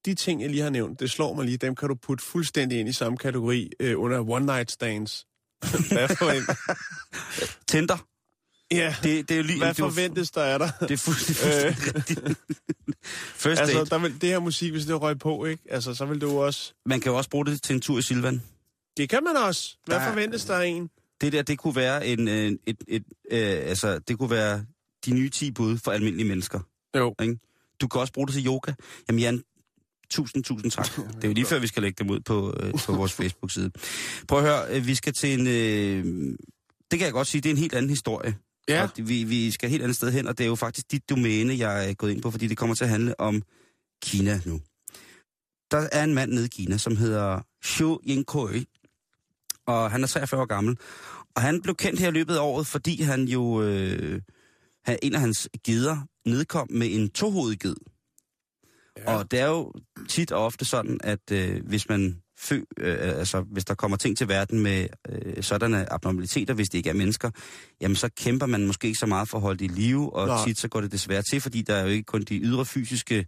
de 0.04 0.14
ting, 0.14 0.42
jeg 0.42 0.50
lige 0.50 0.62
har 0.62 0.70
nævnt, 0.70 1.00
det 1.00 1.10
slår 1.10 1.34
mig 1.34 1.44
lige, 1.44 1.56
dem 1.56 1.74
kan 1.76 1.88
du 1.88 1.94
putte 1.94 2.24
fuldstændig 2.24 2.80
ind 2.80 2.88
i 2.88 2.92
samme 2.92 3.18
kategori 3.18 3.70
øh, 3.80 4.00
under 4.00 4.30
one 4.30 4.46
night 4.46 4.70
stands. 4.70 5.26
Hvad, 5.92 6.08
forvent... 6.08 6.50
Tinder, 7.68 7.96
ja, 8.76 8.96
det, 9.02 9.28
det 9.28 9.34
er 9.34 9.38
jo 9.38 9.42
lige... 9.42 9.58
hvad 9.58 9.68
det 9.68 9.78
er 9.80 9.88
forventes 9.88 10.30
der 10.30 10.42
af 10.44 10.58
dig? 10.58 10.72
Det 10.80 10.90
er 10.90 10.96
fuldstændig, 10.96 11.64
rigtigt. 11.64 12.20
First 13.34 13.60
altså, 13.60 13.78
date. 13.78 13.90
der 13.90 13.98
vil, 13.98 14.20
det 14.20 14.28
her 14.28 14.38
musik, 14.38 14.72
hvis 14.72 14.84
det 14.84 15.00
røg 15.02 15.18
på, 15.18 15.44
ikke? 15.44 15.62
Altså, 15.70 15.94
så 15.94 16.04
vil 16.06 16.20
du 16.20 16.38
også... 16.42 16.72
Man 16.86 17.00
kan 17.00 17.12
jo 17.12 17.16
også 17.16 17.30
bruge 17.30 17.46
det 17.46 17.62
til 17.62 17.74
en 17.74 17.80
tur 17.80 17.98
i 17.98 18.02
Silvan. 18.02 18.42
Det 18.96 19.08
kan 19.08 19.24
man 19.24 19.36
også. 19.36 19.76
Hvad 19.86 19.96
Der- 19.96 20.08
forventes 20.08 20.44
der 20.44 20.54
af 20.56 20.66
en? 20.66 20.90
Det 21.20 21.32
der, 21.32 21.42
det 21.42 21.58
kunne 21.58 21.76
være 21.76 22.06
en, 22.06 22.28
øh, 22.28 22.34
et, 22.46 22.58
et, 22.66 22.78
et 22.88 23.04
øh, 23.30 23.68
altså, 23.68 23.98
det 23.98 24.18
kunne 24.18 24.30
være 24.30 24.64
de 25.04 25.14
nye 25.14 25.30
10 25.30 25.50
bud 25.50 25.78
for 25.78 25.90
almindelige 25.90 26.28
mennesker. 26.28 26.60
Jo. 26.96 27.14
Ikke? 27.22 27.38
Du 27.80 27.88
kan 27.88 28.00
også 28.00 28.12
bruge 28.12 28.26
det 28.26 28.34
til 28.34 28.46
yoga. 28.46 28.72
Jamen 29.08 29.20
Jan, 29.20 29.42
tusind, 30.10 30.44
tusind 30.44 30.70
tak. 30.70 30.96
Det 30.96 31.24
er 31.24 31.28
jo 31.28 31.34
lige 31.34 31.46
før, 31.46 31.58
vi 31.58 31.66
skal 31.66 31.82
lægge 31.82 32.04
dem 32.04 32.10
ud 32.10 32.20
på, 32.20 32.54
øh, 32.60 32.72
på 32.86 32.92
vores 32.92 33.12
Facebook-side. 33.20 33.70
Prøv 34.28 34.38
at 34.38 34.44
høre, 34.44 34.76
øh, 34.76 34.86
vi 34.86 34.94
skal 34.94 35.12
til 35.12 35.40
en... 35.40 35.46
Øh, 35.46 36.36
det 36.90 36.98
kan 36.98 37.04
jeg 37.06 37.12
godt 37.12 37.26
sige, 37.26 37.40
det 37.40 37.48
er 37.48 37.54
en 37.54 37.58
helt 37.58 37.74
anden 37.74 37.88
historie. 37.90 38.36
Ja. 38.68 38.82
Og 38.82 38.90
vi, 38.96 39.24
vi 39.24 39.50
skal 39.50 39.70
helt 39.70 39.82
andet 39.82 39.96
sted 39.96 40.12
hen, 40.12 40.26
og 40.26 40.38
det 40.38 40.44
er 40.44 40.48
jo 40.48 40.54
faktisk 40.54 40.90
dit 40.90 41.10
domæne, 41.10 41.58
jeg 41.58 41.90
er 41.90 41.94
gået 41.94 42.10
ind 42.10 42.22
på, 42.22 42.30
fordi 42.30 42.46
det 42.46 42.56
kommer 42.56 42.74
til 42.74 42.84
at 42.84 42.90
handle 42.90 43.20
om 43.20 43.42
Kina 44.02 44.40
nu. 44.44 44.60
Der 45.70 45.88
er 45.92 46.04
en 46.04 46.14
mand 46.14 46.32
nede 46.32 46.44
i 46.44 46.48
Kina, 46.48 46.76
som 46.76 46.96
hedder 46.96 47.40
Xu 47.64 47.98
Yingkoi, 48.08 48.64
og 49.66 49.90
han 49.90 50.02
er 50.02 50.06
43 50.06 50.40
år 50.40 50.46
gammel. 50.46 50.78
Og 51.34 51.42
han 51.42 51.62
blev 51.62 51.74
kendt 51.74 52.00
her 52.00 52.08
i 52.08 52.10
løbet 52.10 52.36
af 52.36 52.40
året, 52.40 52.66
fordi 52.66 53.02
han 53.02 53.24
jo... 53.24 53.62
Øh, 53.62 54.20
en 55.02 55.14
af 55.14 55.20
hans 55.20 55.48
gider 55.64 56.06
nedkom 56.26 56.68
med 56.70 56.88
en 56.90 57.10
tohovedet 57.10 57.60
ged. 57.60 57.76
Ja. 58.96 59.16
Og 59.16 59.30
det 59.30 59.40
er 59.40 59.46
jo 59.46 59.72
tit 60.08 60.32
og 60.32 60.44
ofte 60.44 60.64
sådan, 60.64 61.00
at 61.04 61.32
øh, 61.32 61.66
hvis 61.66 61.88
man 61.88 62.22
fø, 62.38 62.60
øh, 62.76 63.18
altså 63.18 63.40
hvis 63.40 63.64
der 63.64 63.74
kommer 63.74 63.96
ting 63.96 64.18
til 64.18 64.28
verden 64.28 64.60
med 64.62 64.88
øh, 65.08 65.42
sådanne 65.42 65.92
abnormaliteter, 65.92 66.54
hvis 66.54 66.68
det 66.68 66.78
ikke 66.78 66.90
er 66.90 66.94
mennesker, 66.94 67.30
jamen 67.80 67.96
så 67.96 68.08
kæmper 68.08 68.46
man 68.46 68.66
måske 68.66 68.86
ikke 68.86 68.98
så 68.98 69.06
meget 69.06 69.28
for 69.28 69.38
at 69.38 69.42
holde 69.42 69.58
det 69.58 69.64
i 69.64 69.80
live, 69.80 70.14
og 70.14 70.26
Nej. 70.26 70.44
tit 70.46 70.58
så 70.58 70.68
går 70.68 70.80
det 70.80 70.92
desværre 70.92 71.22
til, 71.30 71.40
fordi 71.40 71.62
der 71.62 71.74
er 71.74 71.82
jo 71.82 71.88
ikke 71.88 72.04
kun 72.04 72.22
de 72.22 72.38
ydre 72.38 72.64
fysiske 72.64 73.26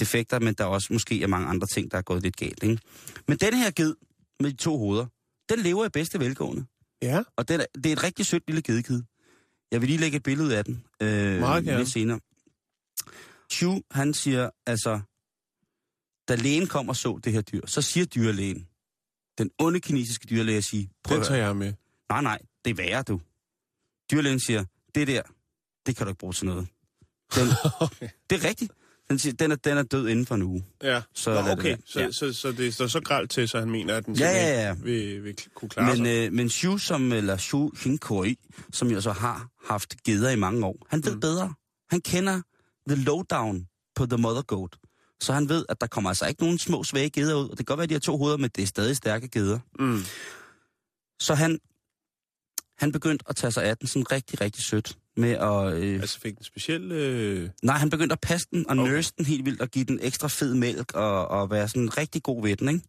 defekter, 0.00 0.38
men 0.40 0.54
der 0.54 0.64
er 0.64 0.68
også 0.68 0.88
måske 0.92 1.22
er 1.22 1.26
mange 1.26 1.48
andre 1.48 1.66
ting, 1.66 1.90
der 1.90 1.98
er 1.98 2.02
gået 2.02 2.22
lidt 2.22 2.36
galt. 2.36 2.62
Ikke? 2.62 2.78
Men 3.28 3.36
den 3.38 3.54
her 3.54 3.70
ged 3.70 3.94
med 4.40 4.50
de 4.50 4.56
to 4.56 4.78
hoveder, 4.78 5.06
den 5.48 5.58
lever 5.58 5.86
i 5.86 5.88
bedste 5.88 6.20
velgående. 6.20 6.64
Ja. 7.02 7.22
Og 7.36 7.48
det 7.48 7.60
er, 7.60 7.66
det 7.74 7.86
er 7.86 7.92
et 7.92 8.02
rigtig 8.02 8.26
sødt 8.26 8.42
lille 8.46 8.62
gedekid. 8.62 9.02
Jeg 9.72 9.80
vil 9.80 9.88
lige 9.88 9.98
lægge 9.98 10.16
et 10.16 10.22
billede 10.22 10.58
af 10.58 10.64
den. 10.64 10.84
Øh, 11.00 11.40
Meget. 11.40 11.64
Lidt 11.64 11.92
senere. 11.92 12.20
Chu, 13.52 13.80
han 13.90 14.14
siger, 14.14 14.50
altså, 14.66 15.00
da 16.28 16.34
lægen 16.34 16.66
kom 16.66 16.88
og 16.88 16.96
så 16.96 17.20
det 17.24 17.32
her 17.32 17.40
dyr, 17.40 17.66
så 17.66 17.82
siger 17.82 18.06
dyrlægen, 18.06 18.68
den 19.38 19.50
onde 19.58 19.80
kinesiske 19.80 20.26
dyrlæge 20.30 20.62
siger, 20.62 20.86
prøv 21.04 21.16
Den 21.16 21.24
tager 21.26 21.44
jeg 21.46 21.56
med. 21.56 21.72
Nej, 22.08 22.22
nej, 22.22 22.38
det 22.64 22.70
er 22.70 22.74
værre, 22.74 23.02
du. 23.02 23.20
Dyrlægen 24.10 24.40
siger, 24.40 24.64
det 24.94 25.06
der, 25.08 25.22
det 25.86 25.96
kan 25.96 26.06
du 26.06 26.10
ikke 26.10 26.18
bruge 26.18 26.32
til 26.32 26.46
noget. 26.46 26.66
Den, 27.34 27.48
Okay. 27.80 28.08
det 28.30 28.44
er 28.44 28.48
rigtigt. 28.48 28.72
Den, 29.08 29.18
siger, 29.18 29.32
den, 29.32 29.52
er, 29.52 29.56
den 29.56 29.78
er 29.78 29.82
død 29.82 30.08
inden 30.08 30.26
for 30.26 30.34
en 30.34 30.42
uge. 30.42 30.64
Ja, 30.82 31.02
Så 31.14 31.22
så, 31.22 31.30
Nå, 31.34 31.40
det 31.40 31.52
okay. 31.52 31.68
være. 31.68 31.78
Så, 31.86 31.98
Ja. 32.00 32.04
ja. 32.04 32.12
så, 32.12 32.32
så 32.32 32.52
det 32.52 32.74
står 32.74 32.86
så 32.86 33.00
gralt 33.00 33.30
til, 33.30 33.48
så 33.48 33.58
han 33.58 33.70
mener, 33.70 33.96
at 33.96 34.06
den 34.06 34.14
Ja, 34.14 34.30
ja, 34.30 34.66
ja. 34.66 34.74
Vil, 34.74 35.24
vil 35.24 35.36
kunne 35.54 35.68
klare 35.68 35.86
Men, 35.96 36.06
sig. 36.06 36.26
øh, 36.26 36.32
men 36.32 36.48
Shu, 36.48 36.78
som, 36.78 37.12
eller 37.12 37.36
Shu 37.36 37.70
Hinkoi, 37.84 38.36
som 38.72 38.88
jo 38.90 39.00
så 39.00 39.12
har 39.12 39.48
haft 39.66 40.02
geder 40.02 40.30
i 40.30 40.36
mange 40.36 40.66
år, 40.66 40.86
han 40.90 41.04
ved 41.04 41.14
mm. 41.14 41.20
bedre. 41.20 41.54
Han 41.90 42.00
kender 42.00 42.42
the 42.88 43.02
lowdown 43.04 43.66
på 43.94 44.06
the 44.06 44.16
mother 44.18 44.42
goat. 44.42 44.76
Så 45.24 45.32
han 45.32 45.48
ved, 45.48 45.64
at 45.68 45.80
der 45.80 45.86
kommer 45.86 46.10
altså 46.10 46.26
ikke 46.26 46.42
nogen 46.42 46.58
små 46.58 46.84
svage 46.84 47.10
geder 47.10 47.34
ud. 47.34 47.44
Og 47.44 47.50
det 47.50 47.56
kan 47.56 47.64
godt 47.64 47.78
være, 47.78 47.82
at 47.84 47.88
de 47.88 47.94
har 47.94 48.00
to 48.00 48.16
hoveder, 48.16 48.36
men 48.36 48.50
det 48.56 48.62
er 48.62 48.66
stadig 48.66 48.96
stærke 48.96 49.28
geder. 49.28 49.58
Mm. 49.78 50.02
Så 51.18 51.34
han, 51.34 51.58
han 52.78 52.92
begyndte 52.92 53.24
at 53.28 53.36
tage 53.36 53.50
sig 53.50 53.64
af 53.64 53.76
den 53.76 53.88
sådan 53.88 54.12
rigtig, 54.12 54.40
rigtig 54.40 54.64
sødt. 54.64 54.96
Med 55.16 55.30
at, 55.30 55.74
øh, 55.74 56.00
Altså 56.00 56.20
fik 56.20 56.36
den 56.36 56.44
speciel... 56.44 56.92
Øh... 56.92 57.50
nej, 57.62 57.76
han 57.76 57.90
begyndte 57.90 58.12
at 58.12 58.20
passe 58.20 58.46
den 58.50 58.70
og 58.70 58.76
Okay. 58.78 58.92
nurse 58.92 59.12
den 59.18 59.26
helt 59.26 59.44
vildt 59.44 59.60
og 59.60 59.68
give 59.68 59.84
den 59.84 59.98
ekstra 60.02 60.28
fed 60.28 60.54
mælk 60.54 60.92
og, 60.94 61.28
og 61.28 61.50
være 61.50 61.68
sådan 61.68 61.98
rigtig 61.98 62.22
god 62.22 62.42
ved 62.42 62.56
den, 62.56 62.68
ikke? 62.68 62.86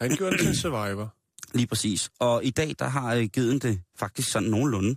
Han 0.00 0.16
gjorde 0.16 0.32
det 0.32 0.40
til 0.40 0.48
en 0.48 0.56
survivor. 0.56 1.14
Lige 1.54 1.66
præcis. 1.66 2.10
Og 2.18 2.44
i 2.44 2.50
dag, 2.50 2.74
der 2.78 2.88
har 2.88 3.14
øh, 3.14 3.24
givet 3.24 3.62
det 3.62 3.80
faktisk 3.98 4.30
sådan 4.32 4.48
nogenlunde. 4.48 4.96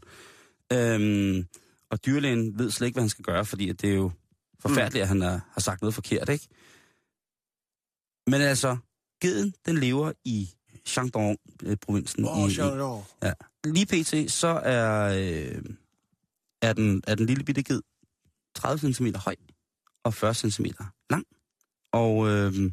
Øhm, 0.73 1.47
og 1.89 2.05
dyrlægen 2.05 2.59
ved 2.59 2.71
slet 2.71 2.87
ikke, 2.87 2.95
hvad 2.95 3.03
han 3.03 3.09
skal 3.09 3.25
gøre, 3.25 3.45
fordi 3.45 3.69
at 3.69 3.81
det 3.81 3.89
er 3.89 3.95
jo 3.95 4.11
forfærdeligt, 4.59 5.01
at 5.01 5.07
han 5.07 5.21
er, 5.21 5.39
har 5.51 5.61
sagt 5.61 5.81
noget 5.81 5.93
forkert, 5.93 6.29
ikke? 6.29 6.47
Men 8.27 8.41
altså, 8.41 8.77
geden, 9.21 9.53
den 9.65 9.77
lever 9.77 10.11
i 10.25 10.49
Shandong-provincen. 10.85 12.25
Åh, 12.25 12.37
oh, 12.37 12.51
i, 12.51 12.53
lige 13.63 13.85
pt. 13.85 14.31
så 14.31 14.47
er, 14.47 15.03
øh, 15.03 15.61
er, 16.61 16.73
den, 16.73 17.03
er 17.07 17.15
den 17.15 17.25
lille 17.25 17.43
bitte 17.43 17.63
ged 17.63 17.81
30 18.55 18.93
cm 18.93 19.07
høj 19.15 19.35
og 20.03 20.13
40 20.13 20.33
cm 20.33 20.65
lang. 21.09 21.25
Og 21.91 22.29
øh, 22.29 22.71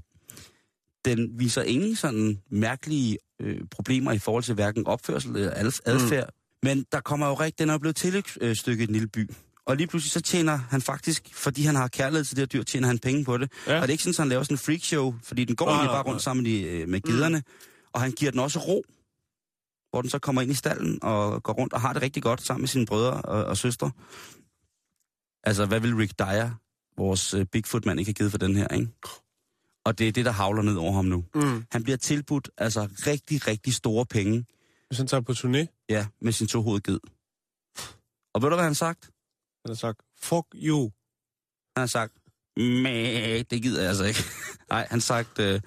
den 1.05 1.39
viser 1.39 1.63
ingen 1.63 1.97
sådan 1.97 2.43
mærkelige 2.51 3.19
øh, 3.41 3.61
problemer 3.71 4.13
i 4.13 4.19
forhold 4.19 4.45
til 4.45 4.55
hverken 4.55 4.87
opførsel 4.87 5.37
eller 5.37 5.53
ad- 5.55 5.81
adfærd. 5.87 6.27
Mm. 6.27 6.69
Men 6.69 6.87
der 6.93 7.01
kommer 7.01 7.27
jo 7.27 7.35
rigtig, 7.35 7.59
den 7.59 7.71
er 7.71 7.79
blevet 7.79 7.97
tillægsstykket 7.97 8.83
i 8.83 8.87
den 8.87 8.93
lille 8.93 9.09
by. 9.09 9.31
Og 9.71 9.77
lige 9.77 9.87
pludselig 9.87 10.13
så 10.13 10.21
tjener 10.21 10.57
han 10.57 10.83
faktisk, 10.83 11.35
fordi 11.35 11.63
han 11.63 11.75
har 11.75 11.89
kærlighed 11.89 12.25
til 12.25 12.37
det 12.37 12.43
her 12.43 12.47
dyr, 12.47 12.63
tjener 12.63 12.89
han 12.89 12.99
penge 12.99 13.25
på 13.25 13.39
det. 13.39 13.53
Ja. 13.67 13.75
Og 13.75 13.83
det 13.83 13.89
er 13.89 13.93
ikke 13.93 14.05
sådan, 14.05 14.15
at 14.15 14.19
han 14.19 14.29
laver 14.29 14.43
sådan 14.43 14.55
en 14.55 14.59
freakshow, 14.59 15.15
fordi 15.23 15.45
den 15.45 15.57
går 15.57 15.67
Nej, 15.67 15.75
egentlig 15.75 15.95
bare 15.95 16.03
rundt 16.03 16.23
sammen 16.23 16.43
med, 16.43 16.51
de, 16.51 16.63
øh, 16.63 16.89
med 16.89 17.01
giderne. 17.01 17.39
Mm. 17.39 17.45
Og 17.93 18.01
han 18.01 18.13
giver 18.13 18.31
den 18.31 18.41
også 18.41 18.59
ro, 18.59 18.83
hvor 19.91 20.01
den 20.03 20.11
så 20.11 20.19
kommer 20.19 20.43
ind 20.43 20.51
i 20.51 20.55
stallen 20.55 20.99
og 21.03 21.43
går 21.43 21.53
rundt 21.53 21.73
og 21.73 21.81
har 21.81 21.93
det 21.93 22.03
rigtig 22.03 22.23
godt 22.23 22.43
sammen 22.47 22.63
med 22.63 22.69
sine 22.69 22.87
brødre 22.87 23.13
og, 23.13 23.45
og 23.45 23.57
søstre. 23.57 23.91
Altså, 25.45 25.67
hvad 25.67 25.81
vil 25.81 25.95
Rick 25.95 26.19
Dyer, 26.19 26.51
vores 26.99 27.35
øh, 27.35 27.47
Bigfoot-mand, 27.47 28.01
ikke 28.01 28.09
have 28.09 28.15
givet 28.15 28.31
for 28.31 28.39
den 28.39 28.57
her, 28.57 28.69
ikke? 28.69 28.89
Og 29.85 29.99
det 29.99 30.09
er 30.09 30.13
det, 30.13 30.25
der 30.25 30.33
havler 30.33 30.63
ned 30.63 30.77
over 30.77 30.93
ham 30.93 31.05
nu. 31.05 31.25
Mm. 31.35 31.65
Han 31.71 31.83
bliver 31.83 31.97
tilbudt 31.97 32.51
altså 32.59 32.89
rigtig, 33.07 33.47
rigtig 33.47 33.75
store 33.75 34.07
penge, 34.07 34.45
Hvis 34.89 34.99
han 34.99 35.07
tager 35.07 35.21
på 35.21 35.33
turné, 35.33 35.85
ja, 35.89 36.07
med 36.21 36.33
sin 36.33 36.47
tohovedet 36.47 36.85
ged. 36.85 36.99
Og 38.35 38.43
ved 38.43 38.51
du, 38.51 38.57
hvad 38.57 38.65
han 38.65 38.75
sagt? 38.75 39.11
Han 39.65 39.71
har 39.71 39.75
sagt, 39.75 40.01
fuck 40.23 40.47
you. 40.55 40.91
Han 41.77 41.83
har 41.83 41.87
sagt, 41.87 42.13
Mæh, 42.57 43.45
det 43.51 43.63
gider 43.63 43.81
jeg 43.81 43.89
altså 43.89 44.05
ikke. 44.05 44.25
Nej, 44.71 44.87
han, 44.91 45.01
sagt, 45.01 45.39
øh, 45.39 45.61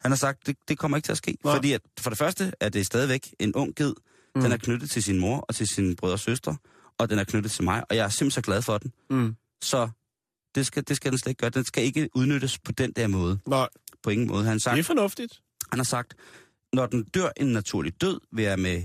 han 0.00 0.10
har 0.10 0.16
sagt, 0.16 0.46
det, 0.46 0.56
det 0.68 0.78
kommer 0.78 0.96
ikke 0.96 1.06
til 1.06 1.12
at 1.12 1.18
ske. 1.18 1.36
Nej. 1.44 1.54
Fordi 1.54 1.72
at, 1.72 1.80
for 2.00 2.10
det 2.10 2.18
første 2.18 2.52
er 2.60 2.68
det 2.68 2.86
stadigvæk 2.86 3.34
en 3.38 3.54
ung 3.54 3.74
ged. 3.76 3.94
Mm. 4.34 4.42
Den 4.42 4.52
er 4.52 4.56
knyttet 4.56 4.90
til 4.90 5.02
sin 5.02 5.18
mor 5.18 5.38
og 5.38 5.54
til 5.54 5.66
sine 5.66 5.96
brødre 5.96 6.14
og 6.14 6.20
søstre. 6.20 6.56
Og 6.98 7.10
den 7.10 7.18
er 7.18 7.24
knyttet 7.24 7.52
til 7.52 7.64
mig, 7.64 7.84
og 7.90 7.96
jeg 7.96 8.04
er 8.04 8.08
simpelthen 8.08 8.30
så 8.30 8.46
glad 8.46 8.62
for 8.62 8.78
den. 8.78 8.92
Mm. 9.10 9.36
Så 9.62 9.88
det 10.54 10.66
skal, 10.66 10.84
det 10.88 10.96
skal 10.96 11.10
den 11.10 11.18
slet 11.18 11.30
ikke 11.30 11.40
gøre. 11.40 11.50
Den 11.50 11.64
skal 11.64 11.84
ikke 11.84 12.08
udnyttes 12.14 12.58
på 12.58 12.72
den 12.72 12.92
der 12.92 13.06
måde. 13.06 13.38
Nej, 13.46 13.68
På 14.02 14.10
ingen 14.10 14.28
måde. 14.28 14.44
Han 14.44 14.60
sagt, 14.60 14.74
det 14.74 14.80
er 14.80 14.84
fornuftigt. 14.84 15.40
Han 15.70 15.78
har 15.78 15.84
sagt, 15.84 16.14
når 16.72 16.86
den 16.86 17.04
dør 17.04 17.28
en 17.36 17.46
naturlig 17.46 18.00
død, 18.00 18.20
vil 18.32 18.44
jeg 18.44 18.58
med 18.58 18.82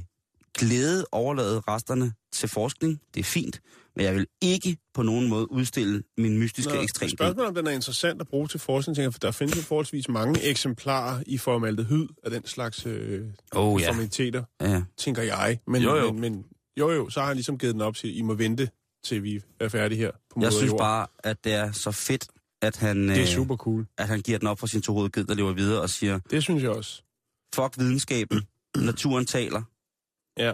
glæde 0.53 1.05
overlade 1.11 1.59
resterne 1.67 2.13
til 2.31 2.49
forskning. 2.49 3.01
Det 3.13 3.19
er 3.19 3.23
fint, 3.23 3.61
men 3.95 4.05
jeg 4.05 4.15
vil 4.15 4.27
ikke 4.41 4.77
på 4.93 5.03
nogen 5.03 5.27
måde 5.29 5.51
udstille 5.51 6.03
min 6.17 6.37
mystiske 6.37 6.79
ekstrem. 6.79 7.09
Spørgsmålet 7.09 7.47
om 7.49 7.55
den 7.55 7.67
er 7.67 7.71
interessant 7.71 8.21
at 8.21 8.27
bruge 8.27 8.47
til 8.47 8.59
forskning, 8.59 9.13
for 9.13 9.19
der 9.19 9.31
findes 9.31 9.57
jo 9.57 9.61
forholdsvis 9.61 10.09
mange 10.09 10.43
eksemplarer 10.43 11.23
i 11.25 11.37
formaldehyd 11.37 12.07
af 12.23 12.31
den 12.31 12.45
slags 12.47 12.85
øh, 12.85 13.27
Oh 13.51 13.81
ja. 13.81 13.89
formiditeter, 13.89 14.43
ja. 14.61 14.83
tænker 14.97 15.21
jeg. 15.21 15.59
Men, 15.67 15.81
Jo, 15.81 15.95
jo. 15.95 16.11
Men, 16.11 16.21
men 16.21 16.45
jo 16.79 16.91
jo, 16.91 17.09
så 17.09 17.19
har 17.19 17.27
han 17.27 17.35
ligesom 17.35 17.57
givet 17.57 17.73
den 17.73 17.81
op 17.81 17.95
til, 17.95 18.17
I 18.17 18.21
må 18.21 18.33
vente, 18.33 18.69
til 19.03 19.23
vi 19.23 19.41
er 19.59 19.67
færdige 19.69 19.99
her 19.99 20.11
på 20.33 20.39
Jeg 20.41 20.53
synes 20.53 20.69
jord. 20.71 20.79
bare, 20.79 21.07
at 21.23 21.43
det 21.43 21.53
er 21.53 21.71
så 21.71 21.91
fedt, 21.91 22.27
at 22.61 22.77
han, 22.77 23.07
Det 23.09 23.17
er 23.17 23.21
øh, 23.21 23.27
super 23.27 23.55
cool. 23.55 23.85
at 23.97 24.07
han 24.07 24.21
giver 24.21 24.37
den 24.37 24.47
op 24.47 24.59
for 24.59 24.67
sin 24.67 24.81
tohovedet 24.81 25.13
ged, 25.13 25.23
der 25.23 25.33
lever 25.33 25.53
videre 25.53 25.81
og 25.81 25.89
siger, 25.89 26.19
Det 26.29 26.43
synes 26.43 26.63
jeg 26.63 26.71
også. 26.71 27.03
fuck 27.55 27.77
videnskaben, 27.77 28.41
naturen 28.77 29.25
taler. 29.25 29.61
Ja. 30.37 30.53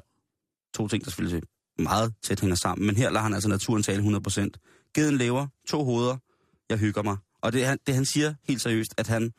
To 0.75 0.87
ting, 0.87 1.03
der 1.05 1.09
selvfølgelig 1.11 1.41
meget 1.83 2.13
tæt 2.23 2.39
hænger 2.39 2.55
sammen, 2.55 2.87
men 2.87 2.97
her 2.97 3.09
lader 3.09 3.23
han 3.23 3.33
altså 3.33 3.49
naturen 3.49 3.83
tale 3.83 4.17
100%. 4.27 4.91
Geden 4.95 5.17
lever, 5.17 5.47
to 5.67 5.83
hoveder, 5.83 6.17
jeg 6.69 6.77
hygger 6.77 7.03
mig. 7.03 7.17
Og 7.41 7.53
det, 7.53 7.65
han, 7.65 7.77
det 7.87 7.95
han 7.95 8.05
siger 8.05 8.33
helt 8.47 8.61
seriøst, 8.61 8.93
at 8.97 9.07
han 9.07 9.31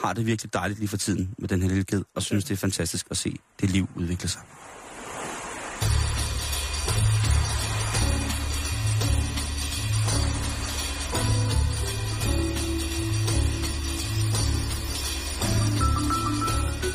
har 0.00 0.12
det 0.12 0.26
virkelig 0.26 0.52
dejligt 0.52 0.78
lige 0.78 0.88
for 0.88 0.96
tiden 0.96 1.34
med 1.38 1.48
den 1.48 1.62
her 1.62 1.68
lille 1.68 1.84
ged, 1.84 2.02
og 2.14 2.22
synes, 2.22 2.44
det 2.44 2.54
er 2.54 2.58
fantastisk 2.58 3.06
at 3.10 3.16
se 3.16 3.36
det 3.60 3.70
liv 3.70 3.88
udvikle 3.96 4.28
sig. 4.28 4.40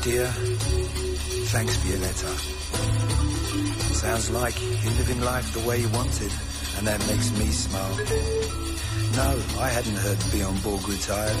Dear, 0.04 0.30
thanks 1.52 1.76
for 1.78 1.88
your 1.88 1.98
letter. 1.98 2.65
Sounds 4.06 4.30
like 4.30 4.62
you're 4.62 4.92
living 5.02 5.20
life 5.20 5.52
the 5.52 5.66
way 5.66 5.80
you 5.80 5.88
wanted, 5.88 6.30
and 6.78 6.86
that 6.86 7.04
makes 7.08 7.28
me 7.40 7.46
smile. 7.46 7.96
No, 9.16 9.34
I 9.58 9.68
hadn't 9.68 9.96
heard 9.96 10.16
Beyond 10.30 10.62
Borg 10.62 10.88
retired. 10.88 11.36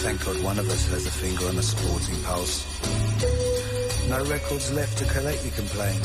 Thank 0.00 0.24
God 0.24 0.42
one 0.42 0.58
of 0.58 0.66
us 0.70 0.88
has 0.88 1.04
a 1.04 1.10
finger 1.10 1.44
on 1.44 1.56
the 1.56 1.62
sporting 1.62 2.16
pulse. 2.22 2.64
No 4.08 4.24
records 4.24 4.72
left 4.72 4.96
to 4.96 5.04
collect 5.12 5.44
your 5.44 5.52
complaint. 5.52 6.00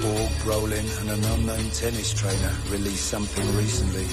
Borg, 0.00 0.32
Brolin, 0.40 0.88
and 1.02 1.10
an 1.10 1.24
unknown 1.36 1.68
tennis 1.76 2.14
trainer 2.14 2.54
released 2.70 3.04
something 3.04 3.46
recently. 3.54 4.08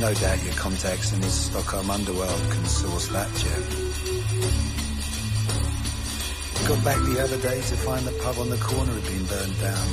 No 0.00 0.12
doubt 0.12 0.42
your 0.42 0.54
contacts 0.54 1.12
in 1.12 1.20
the 1.20 1.30
Stockholm 1.30 1.88
underworld 1.88 2.42
can 2.50 2.64
source 2.66 3.06
that 3.14 3.32
gem. 3.36 4.81
Got 6.68 6.84
back 6.84 7.02
the 7.02 7.20
other 7.20 7.38
day 7.38 7.60
to 7.60 7.76
find 7.76 8.06
the 8.06 8.12
pub 8.22 8.38
on 8.38 8.48
the 8.48 8.56
corner 8.58 8.92
had 8.92 9.04
been 9.04 9.26
burned 9.26 9.60
down. 9.60 9.88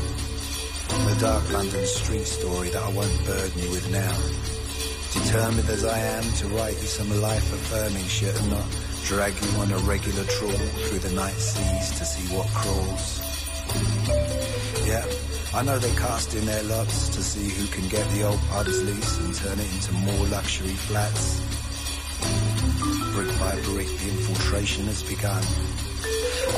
The 1.09 1.17
dark 1.20 1.51
London 1.51 1.86
street 1.86 2.26
story 2.26 2.70
that 2.70 2.84
I 2.84 2.89
won't 2.89 3.26
burden 3.26 3.59
you 3.63 3.72
with 3.72 3.89
now. 3.89 4.13
Determined 5.17 5.67
as 5.67 5.84
I 5.84 5.97
am 5.97 6.24
to 6.24 6.47
write 6.49 6.78
you 6.80 6.86
some 6.86 7.09
life-affirming 7.09 8.05
shit 8.05 8.39
and 8.39 8.51
not 8.51 8.65
drag 9.05 9.34
you 9.41 9.49
on 9.59 9.72
a 9.72 9.78
regular 9.80 10.24
trawl 10.26 10.51
through 10.86 10.99
the 10.99 11.11
night 11.15 11.34
seas 11.34 11.89
to 11.97 12.05
see 12.05 12.36
what 12.36 12.47
crawls. 12.53 13.17
Yeah, 14.86 15.05
I 15.55 15.63
know 15.63 15.80
they 15.80 15.91
cast 15.95 16.36
in 16.36 16.45
their 16.45 16.63
lots 16.63 17.09
to 17.09 17.24
see 17.24 17.49
who 17.49 17.65
can 17.67 17.89
get 17.89 18.07
the 18.11 18.24
old 18.24 18.39
pub's 18.53 18.84
lease 18.84 19.17
and 19.17 19.34
turn 19.34 19.59
it 19.59 19.74
into 19.74 19.93
more 19.93 20.28
luxury 20.28 20.78
flats. 20.86 21.41
Brick 23.13 23.39
by 23.39 23.59
brick, 23.74 23.88
the 23.88 24.09
infiltration 24.09 24.86
has 24.86 25.01
begun. 25.01 25.43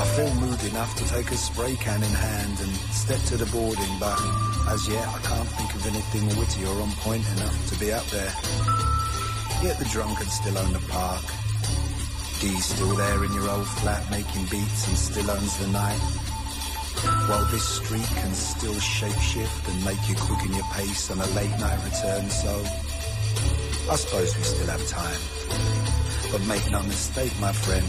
I 0.01 0.05
feel 0.15 0.33
moved 0.35 0.65
enough 0.65 0.95
to 0.97 1.05
take 1.07 1.31
a 1.31 1.37
spray 1.37 1.75
can 1.75 2.01
in 2.01 2.09
hand 2.09 2.59
and 2.59 2.71
step 2.91 3.19
to 3.29 3.37
the 3.37 3.45
boarding, 3.51 3.99
but 3.99 4.19
as 4.69 4.87
yet 4.87 5.07
I 5.07 5.19
can't 5.19 5.49
think 5.49 5.75
of 5.75 5.85
anything 5.85 6.27
witty 6.39 6.65
or 6.65 6.81
on 6.81 6.91
point 7.03 7.25
enough 7.37 7.69
to 7.69 7.79
be 7.79 7.91
up 7.91 8.05
there. 8.07 8.33
Yet 9.61 9.77
the 9.77 9.85
drunkards 9.91 10.33
still 10.33 10.57
own 10.57 10.73
the 10.73 10.79
park. 10.89 11.23
Dee's 12.41 12.65
still 12.65 12.95
there 12.95 13.23
in 13.23 13.33
your 13.33 13.49
old 13.49 13.67
flat 13.67 14.09
making 14.09 14.45
beats 14.45 14.87
and 14.87 14.97
still 14.97 15.29
owns 15.29 15.57
the 15.57 15.67
night. 15.67 16.01
While 17.29 17.45
this 17.45 17.67
street 17.67 18.09
can 18.17 18.33
still 18.33 18.73
shapeshift 18.73 19.69
and 19.69 19.85
make 19.85 20.01
you 20.09 20.15
quicken 20.15 20.53
your 20.53 20.65
pace 20.73 21.11
on 21.11 21.19
a 21.19 21.27
late 21.37 21.55
night 21.59 21.83
return, 21.85 22.29
so 22.29 22.51
I 23.89 23.95
suppose 23.95 24.35
we 24.35 24.43
still 24.43 24.67
have 24.67 24.87
time. 24.87 25.21
But 26.31 26.41
make 26.47 26.69
no 26.71 26.81
mistake, 26.83 27.33
my 27.39 27.51
friend, 27.51 27.85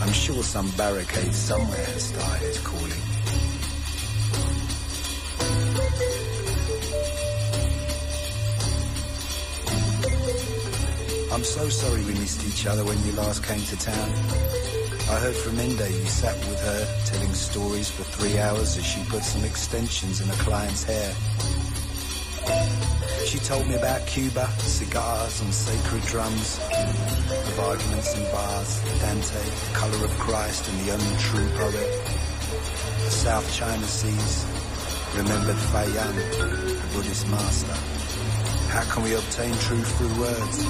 I'm 0.00 0.12
sure 0.12 0.42
some 0.42 0.70
barricade 0.70 1.34
somewhere 1.34 1.84
has 1.84 2.04
started 2.04 2.56
calling. 2.64 3.02
I'm 11.32 11.44
so 11.44 11.68
sorry 11.68 12.04
we 12.04 12.12
missed 12.14 12.46
each 12.48 12.66
other 12.66 12.84
when 12.84 13.04
you 13.04 13.12
last 13.12 13.44
came 13.44 13.60
to 13.60 13.76
town. 13.76 14.10
I 15.10 15.20
heard 15.20 15.36
from 15.36 15.58
Inde 15.58 15.80
you 15.80 16.06
sat 16.06 16.36
with 16.48 16.60
her 16.60 17.02
telling 17.06 17.34
stories 17.34 17.90
for 17.90 18.02
three 18.04 18.38
hours 18.38 18.76
as 18.76 18.84
she 18.84 19.02
put 19.04 19.22
some 19.22 19.44
extensions 19.44 20.20
in 20.20 20.28
a 20.28 20.34
client's 20.34 20.84
hair. 20.84 21.14
She 23.28 23.38
told 23.40 23.68
me 23.68 23.74
about 23.74 24.06
Cuba, 24.06 24.48
cigars 24.58 25.42
and 25.42 25.52
sacred 25.52 26.02
drums, 26.04 26.58
of 26.58 27.60
arguments 27.60 28.14
and 28.16 28.24
bars, 28.32 28.80
Dante, 29.00 29.44
the 29.44 29.74
colour 29.74 30.04
of 30.06 30.10
Christ 30.12 30.66
and 30.66 30.80
the 30.80 30.94
untrue 30.94 31.46
poet, 31.58 32.04
the 33.04 33.10
South 33.10 33.52
China 33.54 33.82
Seas, 33.84 34.46
remembered 35.14 35.56
Fayan, 35.56 36.14
the 36.16 36.88
Buddhist 36.94 37.28
master. 37.28 37.74
How 38.72 38.90
can 38.90 39.02
we 39.02 39.12
obtain 39.12 39.52
truth 39.58 39.98
through 39.98 40.18
words? 40.18 40.64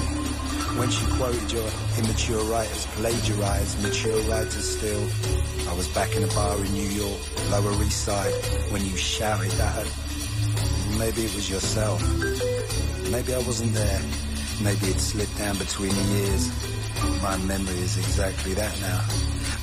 When 0.77 0.89
she 0.89 1.05
quoted 1.15 1.49
your 1.53 1.69
immature 1.97 2.43
writers 2.43 2.85
plagiarized 2.87 3.81
mature 3.81 4.19
writers 4.23 4.77
still, 4.77 5.07
I 5.69 5.73
was 5.75 5.87
back 5.95 6.13
in 6.13 6.25
a 6.25 6.27
bar 6.27 6.57
in 6.57 6.73
New 6.73 6.89
York, 6.89 7.21
Lower 7.51 7.71
East 7.83 8.03
Side, 8.03 8.33
when 8.69 8.85
you 8.85 8.97
shouted 8.97 9.53
at 9.53 9.85
her. 9.85 10.97
Maybe 10.97 11.23
it 11.23 11.33
was 11.33 11.49
yourself. 11.49 12.01
Maybe 13.11 13.33
I 13.33 13.41
wasn't 13.49 13.73
there. 13.73 14.01
Maybe 14.67 14.85
it 14.93 14.99
slipped 14.99 15.37
down 15.37 15.55
between 15.57 15.93
the 15.99 16.05
years. 16.17 16.43
My 17.27 17.37
memory 17.37 17.79
is 17.87 17.97
exactly 17.97 18.53
that 18.61 18.73
now. 18.81 18.99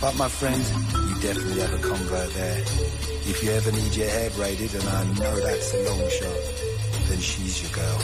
But 0.00 0.14
my 0.22 0.28
friend, 0.28 0.62
you 1.08 1.14
definitely 1.28 1.60
have 1.64 1.74
a 1.74 1.82
convert 1.90 2.30
there. 2.34 2.58
If 3.32 3.36
you 3.42 3.50
ever 3.58 3.70
need 3.72 3.92
your 4.00 4.08
hair 4.16 4.30
braided, 4.38 4.72
and 4.78 4.88
I 4.98 5.00
know 5.20 5.34
that's 5.46 5.68
a 5.74 5.80
long 5.88 6.02
shot, 6.18 6.40
then 7.08 7.20
she's 7.28 7.54
your 7.62 7.72
girl. 7.80 8.00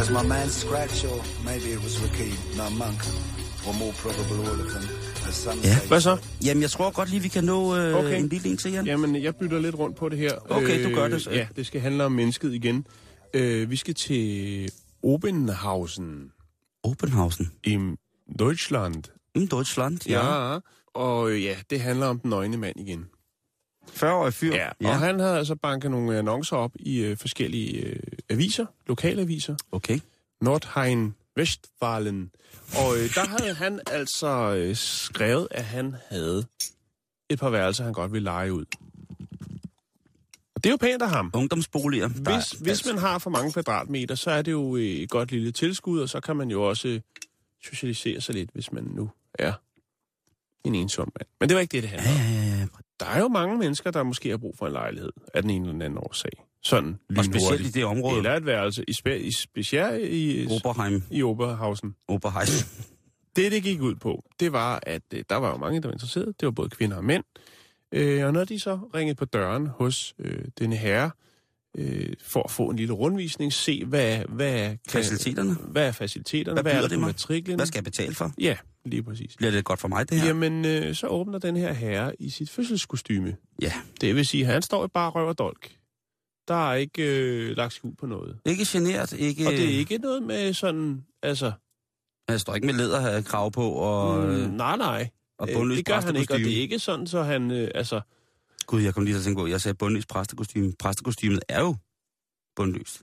As 0.00 0.10
my 0.10 0.22
man 0.22 0.48
Scratch, 0.48 1.04
or 1.04 1.18
maybe 1.44 1.68
it 1.76 1.82
was 1.82 1.94
Rakid, 2.02 2.36
no 2.56 2.66
monk, 2.70 3.00
or 3.66 3.74
more 3.74 3.92
probable 4.02 4.40
all 4.48 4.60
of 4.66 4.72
them. 4.74 4.88
Ja. 5.64 5.78
Hvad 5.88 6.00
så? 6.00 6.16
Jamen, 6.44 6.62
jeg 6.62 6.70
tror 6.70 6.90
godt 6.90 7.10
lige, 7.10 7.22
vi 7.22 7.28
kan 7.28 7.44
nå 7.44 7.76
øh, 7.76 7.94
Okay. 7.94 8.18
en 8.18 8.28
lille 8.28 8.48
en 8.50 8.56
til, 8.56 8.72
Jan. 8.72 8.86
Jamen, 8.86 9.22
jeg 9.22 9.36
bytter 9.36 9.58
lidt 9.58 9.74
rundt 9.78 9.96
på 9.96 10.08
det 10.08 10.18
her. 10.18 10.32
Okay, 10.50 10.84
du 10.84 10.94
gør 10.94 11.08
det 11.08 11.22
så. 11.22 11.30
Ja, 11.30 11.46
det 11.56 11.66
skal 11.66 11.80
handle 11.80 12.04
om 12.04 12.12
mennesket 12.12 12.54
igen. 12.54 12.86
Øh, 13.34 13.70
vi 13.70 13.76
skal 13.76 13.94
til 13.94 14.72
Obenhausen 15.02 16.32
Openhausen. 16.82 17.52
i 17.64 17.78
Deutschland. 18.38 19.04
I 19.34 19.46
Deutschland, 19.46 20.08
ja. 20.08 20.52
Ja. 20.52 20.58
Og 20.94 21.30
øh, 21.30 21.44
ja, 21.44 21.56
det 21.70 21.80
handler 21.80 22.06
om 22.06 22.18
den 22.20 22.30
nøgne 22.30 22.56
mand 22.56 22.80
igen. 22.80 23.06
40-årig 23.90 24.34
fyr. 24.34 24.54
Ja, 24.54 24.68
og 24.84 24.98
han 24.98 25.20
havde 25.20 25.38
altså 25.38 25.54
banket 25.56 25.90
nogle 25.90 26.18
annoncer 26.18 26.56
op 26.56 26.72
i 26.76 26.98
øh, 27.00 27.16
forskellige 27.16 27.86
øh, 27.86 27.96
aviser, 28.30 28.66
lokalaviser. 28.86 29.56
Okay. 29.72 30.00
Nordrhein 30.40 31.14
Westfalen. 31.38 32.30
Og 32.76 32.96
øh, 32.96 33.14
der 33.14 33.26
havde 33.26 33.54
han 33.54 33.80
altså 33.86 34.54
øh, 34.54 34.76
skrevet, 34.76 35.48
at 35.50 35.64
han 35.64 35.94
havde 36.08 36.44
et 37.30 37.38
par 37.38 37.50
værelser, 37.50 37.84
han 37.84 37.92
godt 37.92 38.12
ville 38.12 38.24
lege 38.24 38.52
ud. 38.52 38.64
Det 40.64 40.66
er 40.66 40.70
jo 40.70 40.76
pænt 40.76 41.02
af 41.02 41.08
ham. 41.10 41.30
Ungdomsboliger. 41.34 42.08
Der 42.08 42.30
er- 42.30 42.34
Hvis, 42.36 42.50
hvis 42.50 42.86
man 42.86 42.98
har 42.98 43.18
for 43.18 43.30
mange 43.30 43.52
kvadratmeter, 43.52 44.14
så 44.14 44.30
er 44.30 44.42
det 44.42 44.52
jo 44.52 44.76
øh, 44.76 44.82
et 44.82 45.10
godt 45.10 45.30
lille 45.32 45.52
tilskud, 45.52 46.00
og 46.00 46.08
så 46.08 46.20
kan 46.20 46.36
man 46.36 46.50
jo 46.50 46.62
også 46.68 46.88
øh, 46.88 47.00
socialisere 47.64 48.20
sig 48.20 48.34
lidt, 48.34 48.50
hvis 48.52 48.72
man 48.72 48.84
nu 48.84 49.10
er 49.38 49.52
en 50.64 50.74
ensom 50.74 51.12
mand. 51.20 51.28
Men 51.40 51.48
det 51.48 51.54
var 51.54 51.60
ikke 51.60 51.72
det, 51.72 51.82
det 51.82 51.90
handler 51.90 52.10
om. 52.10 52.32
Ja, 52.32 52.40
ja, 52.42 52.58
ja. 52.60 52.66
Der 53.00 53.06
er 53.06 53.18
jo 53.20 53.28
mange 53.28 53.58
mennesker, 53.58 53.90
der 53.90 54.02
måske 54.02 54.30
har 54.30 54.36
brug 54.36 54.54
for 54.58 54.66
en 54.66 54.72
lejlighed 54.72 55.10
af 55.34 55.42
den 55.42 55.50
ene 55.50 55.64
eller 55.64 55.72
den 55.72 55.82
anden 55.82 55.98
årsag. 55.98 56.30
Sådan 56.62 56.98
Og 57.18 57.24
specielt 57.24 57.66
i 57.66 57.70
det 57.70 57.84
område. 57.84 58.16
Eller 58.16 58.34
et 58.36 58.46
værelse, 58.46 58.84
i, 58.88 58.92
spe, 58.92 59.20
i 59.20 59.32
specielt 59.32 60.08
i, 60.10 60.46
Oberheim. 60.50 61.02
i 61.10 61.22
Oberhausen. 61.22 61.94
Oberheim. 62.08 62.46
Det, 63.36 63.52
det 63.52 63.62
gik 63.62 63.80
ud 63.80 63.94
på, 63.94 64.24
det 64.40 64.52
var, 64.52 64.80
at 64.82 65.02
øh, 65.14 65.24
der 65.30 65.36
var 65.36 65.50
jo 65.50 65.56
mange, 65.56 65.82
der 65.82 65.88
var 65.88 65.92
interesseret. 65.92 66.26
Det 66.40 66.46
var 66.46 66.52
både 66.52 66.68
kvinder 66.68 66.96
og 66.96 67.04
mænd. 67.04 67.24
Øh, 67.92 68.26
og 68.26 68.32
når 68.32 68.44
de 68.44 68.58
så 68.60 68.78
ringede 68.94 69.14
på 69.14 69.24
døren 69.24 69.66
hos 69.66 70.14
øh, 70.18 70.44
denne 70.58 70.76
herre, 70.76 71.10
øh, 71.76 72.12
for 72.22 72.42
at 72.42 72.50
få 72.50 72.68
en 72.68 72.76
lille 72.76 72.94
rundvisning, 72.94 73.52
se, 73.52 73.84
hvad, 73.84 74.18
hvad, 74.28 74.68
kan, 74.68 74.78
Faciliteterne. 74.88 75.54
hvad 75.54 75.88
er 75.88 75.92
faciliteterne, 75.92 76.62
Hvad 76.62 76.72
hvad, 76.72 76.84
er 76.84 76.88
det 76.88 76.98
matriklen. 76.98 77.56
Hvad 77.56 77.66
skal 77.66 77.78
jeg 77.78 77.84
betale 77.84 78.14
for? 78.14 78.32
Ja, 78.38 78.56
lige 78.84 79.02
præcis. 79.02 79.36
Bliver 79.36 79.50
det 79.50 79.64
godt 79.64 79.80
for 79.80 79.88
mig, 79.88 80.10
det 80.10 80.20
her? 80.20 80.26
Jamen, 80.26 80.64
øh, 80.64 80.94
så 80.94 81.06
åbner 81.06 81.38
den 81.38 81.56
her 81.56 81.72
herre 81.72 82.12
i 82.22 82.30
sit 82.30 82.50
fødselskostyme. 82.50 83.36
Ja. 83.62 83.72
Det 84.00 84.14
vil 84.14 84.26
sige, 84.26 84.46
at 84.46 84.52
han 84.52 84.62
står 84.62 84.84
i 84.84 84.88
bare 84.88 85.10
røv 85.10 85.28
og 85.28 85.38
dolk. 85.38 85.76
Der 86.48 86.70
er 86.70 86.74
ikke 86.74 87.02
øh, 87.02 87.56
lagt 87.56 87.72
skjul 87.72 87.94
på 87.96 88.06
noget. 88.06 88.38
Ikke 88.46 88.64
generet, 88.68 89.12
ikke... 89.12 89.46
Og 89.46 89.52
det 89.52 89.64
er 89.64 89.78
ikke 89.78 89.98
noget 89.98 90.22
med 90.22 90.52
sådan, 90.52 91.04
altså... 91.22 91.52
Jeg 92.28 92.40
står 92.40 92.54
ikke 92.54 92.66
med 92.66 92.74
læderkrav 92.74 93.50
på 93.50 93.70
og, 93.70 94.24
mm. 94.24 94.32
nej, 94.32 94.76
nej. 94.76 95.08
Og 95.42 95.48
Øh, 95.48 95.54
bundløs 95.56 95.76
det 95.76 95.86
gør 95.86 96.00
han 96.00 96.16
ikke, 96.16 96.34
og 96.34 96.38
det 96.38 96.56
er 96.56 96.60
ikke 96.60 96.78
sådan, 96.78 97.06
så 97.06 97.22
han, 97.22 97.50
øh, 97.50 97.70
altså... 97.74 98.00
Gud, 98.66 98.80
jeg 98.82 98.94
kom 98.94 99.04
lige 99.04 99.14
til 99.14 99.18
at 99.18 99.24
tænke 99.24 99.38
på, 99.38 99.46
jeg 99.46 99.60
sagde 99.60 99.74
bundløs 99.74 100.06
præstekostyme. 100.06 100.72
Præstekostymet 100.78 101.40
er 101.48 101.60
jo 101.60 101.76
bundløst. 102.56 103.02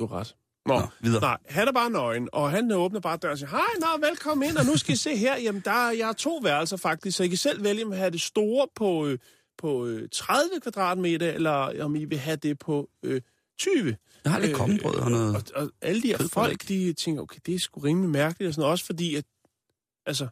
Du 0.00 0.06
har 0.06 0.16
ret. 0.16 0.36
Nå, 0.66 0.78
Nå, 0.78 0.86
videre. 1.00 1.20
nej, 1.20 1.36
han 1.48 1.68
er 1.68 1.72
bare 1.72 1.90
nøgen, 1.90 2.28
og 2.32 2.50
han 2.50 2.72
åbner 2.72 3.00
bare 3.00 3.16
døren 3.16 3.32
og 3.32 3.38
siger, 3.38 3.50
hej, 3.50 3.60
nå, 3.80 4.06
velkommen 4.06 4.48
ind, 4.48 4.56
og 4.56 4.64
nu 4.64 4.76
skal 4.76 4.92
I 4.92 4.96
se 4.96 5.16
her, 5.16 5.36
jamen, 5.36 5.62
der 5.64 5.70
er, 5.70 5.90
jeg 5.90 6.06
har 6.06 6.12
to 6.12 6.40
værelser 6.42 6.76
faktisk, 6.76 7.16
så 7.16 7.22
I 7.22 7.28
kan 7.28 7.36
selv 7.36 7.64
vælge, 7.64 7.84
om 7.84 7.92
I 7.92 7.96
have 7.96 8.10
det 8.10 8.20
store 8.20 8.68
på, 8.76 9.06
øh, 9.06 9.18
på 9.58 9.86
øh, 9.86 10.08
30 10.12 10.50
kvadratmeter, 10.62 11.32
eller 11.32 11.84
om 11.84 11.96
I 11.96 12.04
vil 12.04 12.18
have 12.18 12.36
det 12.36 12.58
på 12.58 12.90
øh, 13.02 13.20
20. 13.58 13.96
Jeg 14.24 14.32
har 14.32 14.38
lidt 14.38 14.50
øh, 14.50 14.56
kommenbrød 14.56 14.94
og 14.94 15.10
noget. 15.10 15.36
Og, 15.36 15.42
og 15.62 15.70
alle 15.82 16.02
de 16.02 16.08
her 16.08 16.28
folk, 16.32 16.68
de 16.68 16.92
tænker, 16.92 17.22
okay, 17.22 17.40
det 17.46 17.54
er 17.54 17.58
sgu 17.58 17.80
rimelig 17.80 18.10
mærkeligt, 18.10 18.48
og 18.48 18.54
sådan 18.54 18.70
også 18.70 18.84
fordi, 18.84 19.14
at, 19.14 19.24
altså, 20.06 20.28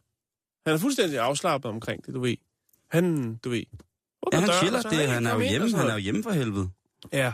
han 0.65 0.73
er 0.73 0.77
fuldstændig 0.77 1.19
afslappet 1.19 1.71
omkring 1.71 2.05
det, 2.05 2.13
du 2.13 2.19
ved. 2.19 2.35
Han, 2.91 3.35
du 3.35 3.49
ved, 3.49 3.63
Ja, 4.33 4.39
han 4.39 4.47
døren, 4.47 4.59
chiller. 4.59 4.81
Det, 4.81 4.91
"Hey, 4.97 5.07
han 5.07 5.25
er 5.27 5.33
jo 5.33 5.39
ind," 5.39 5.45
og 5.45 5.49
hjemme. 5.49 5.77
Han 5.77 5.87
er 5.87 5.93
jo 5.93 5.97
hjemme 5.99 6.23
for 6.23 6.31
helvede. 6.31 6.69
Ja, 7.13 7.33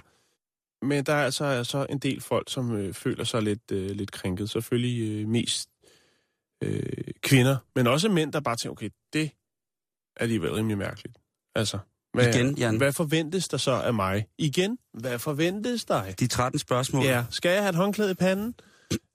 men 0.82 1.04
der 1.06 1.14
er 1.14 1.26
altså 1.26 1.46
er 1.46 1.64
så 1.64 1.86
en 1.90 2.00
del 2.00 2.22
folk, 2.22 2.52
som 2.52 2.76
øh, 2.76 2.94
føler 2.94 3.24
sig 3.24 3.42
lidt, 3.44 3.72
øh, 3.72 3.90
lidt 3.92 4.12
krænket. 4.12 4.50
Selvfølgelig 4.50 5.22
øh, 5.22 5.28
mest 5.28 5.70
øh, 6.64 6.84
kvinder, 7.22 7.58
men 7.76 7.88
også 7.88 8.10
mænd, 8.10 8.34
der 8.34 8.40
bare 8.40 8.56
tænker, 8.56 8.72
okay, 8.72 8.90
det 9.14 9.24
er 9.24 9.30
alligevel 10.22 10.54
rimelig 10.54 10.78
mærkeligt. 10.78 11.18
Altså, 11.56 11.80
hvad, 12.14 12.36
Igen, 12.36 12.58
Jan. 12.58 12.78
hvad 12.78 12.94
forventes 12.94 13.48
der 13.48 13.58
så 13.58 13.72
af 13.72 13.94
mig? 13.94 14.28
Igen, 14.38 14.78
hvad 14.94 15.20
forventes 15.20 15.86
dig? 15.86 16.16
De 16.20 16.28
13 16.28 16.60
spørgsmål. 16.60 17.04
Ja, 17.06 17.26
skal 17.30 17.50
jeg 17.52 17.62
have 17.62 17.70
et 17.70 17.76
håndklæde 17.76 18.12
i 18.12 18.14
panden? 18.14 18.54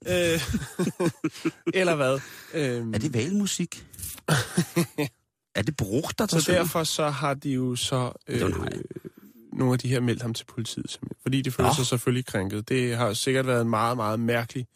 Øh, 0.07 0.41
eller 1.79 1.95
hvad? 1.95 2.19
Øh, 2.53 2.93
Er 2.93 2.99
det 2.99 3.13
valmusik? 3.13 3.85
er 5.55 5.61
det 5.61 5.77
brugt, 5.77 6.19
der 6.19 6.27
så 6.27 6.51
derfor 6.51 6.83
så 6.83 7.09
har 7.09 7.33
de 7.33 7.49
jo 7.49 7.75
så 7.75 8.11
øh, 8.27 8.41
nogle 9.53 9.73
af 9.73 9.79
de 9.79 9.87
her 9.87 9.99
meldt 9.99 10.21
ham 10.21 10.33
til 10.33 10.45
politiet, 10.45 10.91
simpelthen. 10.91 11.17
fordi 11.21 11.41
de 11.41 11.51
føler 11.51 11.69
Nå. 11.69 11.75
sig 11.75 11.85
selvfølgelig 11.85 12.25
krænket. 12.25 12.69
Det 12.69 12.97
har 12.97 13.13
sikkert 13.13 13.47
været 13.47 13.61
en 13.61 13.69
meget, 13.69 13.97
meget 13.97 14.19
mærkelig 14.19 14.67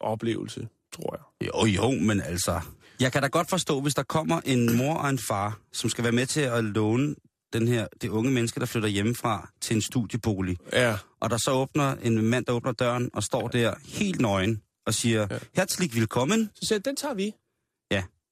oplevelse, 0.00 0.68
tror 0.92 1.16
jeg. 1.16 1.48
Jo, 1.48 1.66
jo, 1.66 1.90
men 2.00 2.20
altså... 2.20 2.60
Jeg 3.00 3.12
kan 3.12 3.22
da 3.22 3.28
godt 3.28 3.48
forstå, 3.50 3.80
hvis 3.80 3.94
der 3.94 4.02
kommer 4.02 4.40
en 4.44 4.76
mor 4.76 4.94
og 4.94 5.10
en 5.10 5.18
far, 5.18 5.58
som 5.72 5.90
skal 5.90 6.04
være 6.04 6.12
med 6.12 6.26
til 6.26 6.40
at 6.40 6.64
låne 6.64 7.14
den 7.52 7.68
her, 7.68 7.86
det 8.02 8.08
unge 8.08 8.30
menneske, 8.30 8.60
der 8.60 8.66
flytter 8.66 8.88
hjemmefra 8.88 9.50
til 9.60 9.76
en 9.76 9.82
studiebolig, 9.82 10.56
Ja, 10.72 10.98
og 11.20 11.30
der 11.30 11.36
så 11.36 11.50
åbner 11.50 11.96
en 12.02 12.22
mand, 12.22 12.44
der 12.46 12.52
åbner 12.52 12.72
døren 12.72 13.10
og 13.14 13.22
står 13.22 13.48
der 13.48 13.74
helt 13.84 14.20
nøgen 14.20 14.62
og 14.86 14.94
siger, 14.94 15.26
Ja. 15.30 15.38
herzlich 15.56 15.94
willkommen, 15.96 16.50
så 16.54 16.66
selv, 16.66 16.82
den 16.82 16.96
tager 16.96 17.14
vi. 17.14 17.32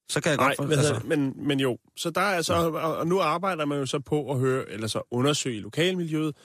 så 0.09 0.21
kan 0.21 0.31
jeg 0.31 0.37
Nej, 0.37 0.55
godt 0.57 0.69
for, 0.73 0.77
altså, 0.77 1.01
men, 1.05 1.33
men 1.47 1.61
jo. 1.61 1.79
Så 1.97 2.11
der 2.11 2.21
er 2.21 2.25
altså, 2.37 2.55
og, 2.55 2.97
og 2.97 3.07
nu 3.07 3.21
arbejder 3.21 3.65
man 3.65 3.79
jo 3.79 3.87
så 3.87 3.99
på 3.99 4.31
at 4.33 4.39
høre, 4.39 4.71
eller 4.71 4.87
så 4.87 5.03
undersøge 5.11 5.57
i 5.57 5.61
lokalmiljøet, 5.61 6.37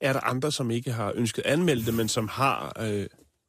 er 0.00 0.12
der 0.12 0.20
andre, 0.20 0.52
som 0.52 0.70
ikke 0.70 0.92
har 0.92 1.12
ønsket 1.14 1.42
at 1.42 1.52
anmelde 1.52 1.86
det, 1.86 1.94
men 1.94 2.08
som 2.08 2.28
har, 2.28 2.72
øh, 2.80 3.06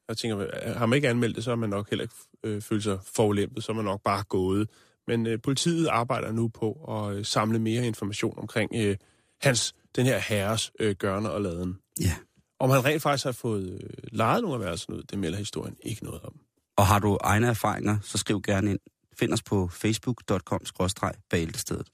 jeg 0.07 0.17
tænker, 0.17 0.73
har 0.77 0.85
man 0.85 0.95
ikke 0.97 1.09
anmeldt 1.09 1.35
det, 1.35 1.43
så 1.43 1.51
har 1.51 1.55
man 1.55 1.69
nok 1.69 1.89
heller 1.89 2.03
ikke 2.03 2.15
øh, 2.43 2.61
følt 2.61 2.83
sig 2.83 2.99
forulæmpet, 3.15 3.63
så 3.63 3.71
er 3.71 3.75
man 3.75 3.85
nok 3.85 4.01
bare 4.03 4.23
gået. 4.23 4.69
Men 5.07 5.27
øh, 5.27 5.41
politiet 5.41 5.87
arbejder 5.87 6.31
nu 6.31 6.47
på 6.47 6.71
at 6.71 7.15
øh, 7.17 7.25
samle 7.25 7.59
mere 7.59 7.87
information 7.87 8.39
omkring 8.39 8.71
øh, 8.75 8.97
hans, 9.41 9.75
den 9.95 10.05
her 10.05 10.19
herres 10.19 10.71
øh, 10.79 10.95
gørne 10.95 11.31
og 11.31 11.41
laden. 11.41 11.77
Ja. 12.01 12.15
Om 12.59 12.69
han 12.69 12.85
rent 12.85 13.01
faktisk 13.01 13.25
har 13.25 13.31
fået 13.31 13.79
øh, 13.83 13.89
lejet 14.11 14.41
nogle 14.41 14.55
af 14.55 14.59
værelserne 14.61 14.97
ud, 14.97 15.03
det 15.03 15.19
melder 15.19 15.37
historien 15.37 15.75
ikke 15.83 16.03
noget 16.03 16.21
om. 16.21 16.39
Og 16.77 16.87
har 16.87 16.99
du 16.99 17.17
egne 17.21 17.47
erfaringer, 17.47 17.97
så 18.01 18.17
skriv 18.17 18.41
gerne 18.41 18.71
ind. 18.71 18.79
Find 19.19 19.33
os 19.33 19.41
på 19.43 19.67
facebook.com-bæltestedet. 19.67 21.87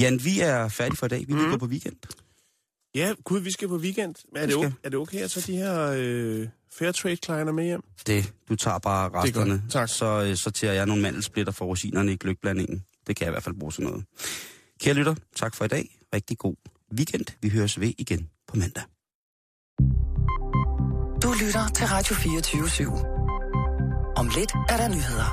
Jan, 0.00 0.20
vi 0.24 0.40
er 0.40 0.68
færdige 0.68 0.96
for 0.96 1.06
i 1.06 1.08
dag. 1.08 1.20
Vi 1.28 1.32
vil 1.34 1.42
Mhm. 1.42 1.50
gå 1.50 1.56
på 1.56 1.66
weekend. 1.66 1.96
Ja, 2.94 3.14
gud, 3.24 3.40
vi 3.40 3.50
skal 3.50 3.68
på 3.68 3.76
weekend. 3.76 4.14
Men 4.32 4.42
er, 4.42 4.46
det, 4.46 4.56
okay, 4.56 4.70
er 4.84 4.88
det 4.88 4.98
okay 4.98 5.18
at 5.18 5.30
tage 5.30 5.52
de 5.52 5.56
her 5.58 5.94
øh, 5.98 6.48
Fairtrade-kleiner 6.72 7.52
med 7.52 7.64
hjem? 7.64 7.82
Det, 8.06 8.32
du 8.48 8.56
tager 8.56 8.78
bare 8.78 9.10
resterne. 9.14 9.62
Tak. 9.70 9.88
Så 9.88 10.22
øh, 10.22 10.36
sorterer 10.36 10.72
jeg 10.72 10.86
nogle 10.86 11.02
mandelsplitter 11.02 11.52
for 11.52 11.64
rosinerne 11.64 12.12
i 12.12 12.16
gløgblandingen. 12.16 12.84
Det 13.06 13.16
kan 13.16 13.24
jeg 13.24 13.30
i 13.30 13.34
hvert 13.34 13.42
fald 13.42 13.54
bruge 13.58 13.72
til 13.72 13.82
noget. 13.82 14.04
Kære 14.80 14.94
lytter, 14.94 15.14
tak 15.36 15.54
for 15.54 15.64
i 15.64 15.68
dag. 15.68 15.98
Rigtig 16.14 16.38
god 16.38 16.54
weekend. 16.96 17.24
Vi 17.42 17.48
høres 17.48 17.80
ved 17.80 17.92
igen 17.98 18.28
på 18.48 18.56
mandag. 18.56 18.82
Du 21.22 21.32
lytter 21.44 21.68
til 21.74 21.86
Radio 21.86 22.14
24 22.14 22.62
/7. 22.62 23.06
Om 24.16 24.26
lidt 24.36 24.52
er 24.68 24.76
der 24.76 24.88
nyheder. 24.88 25.28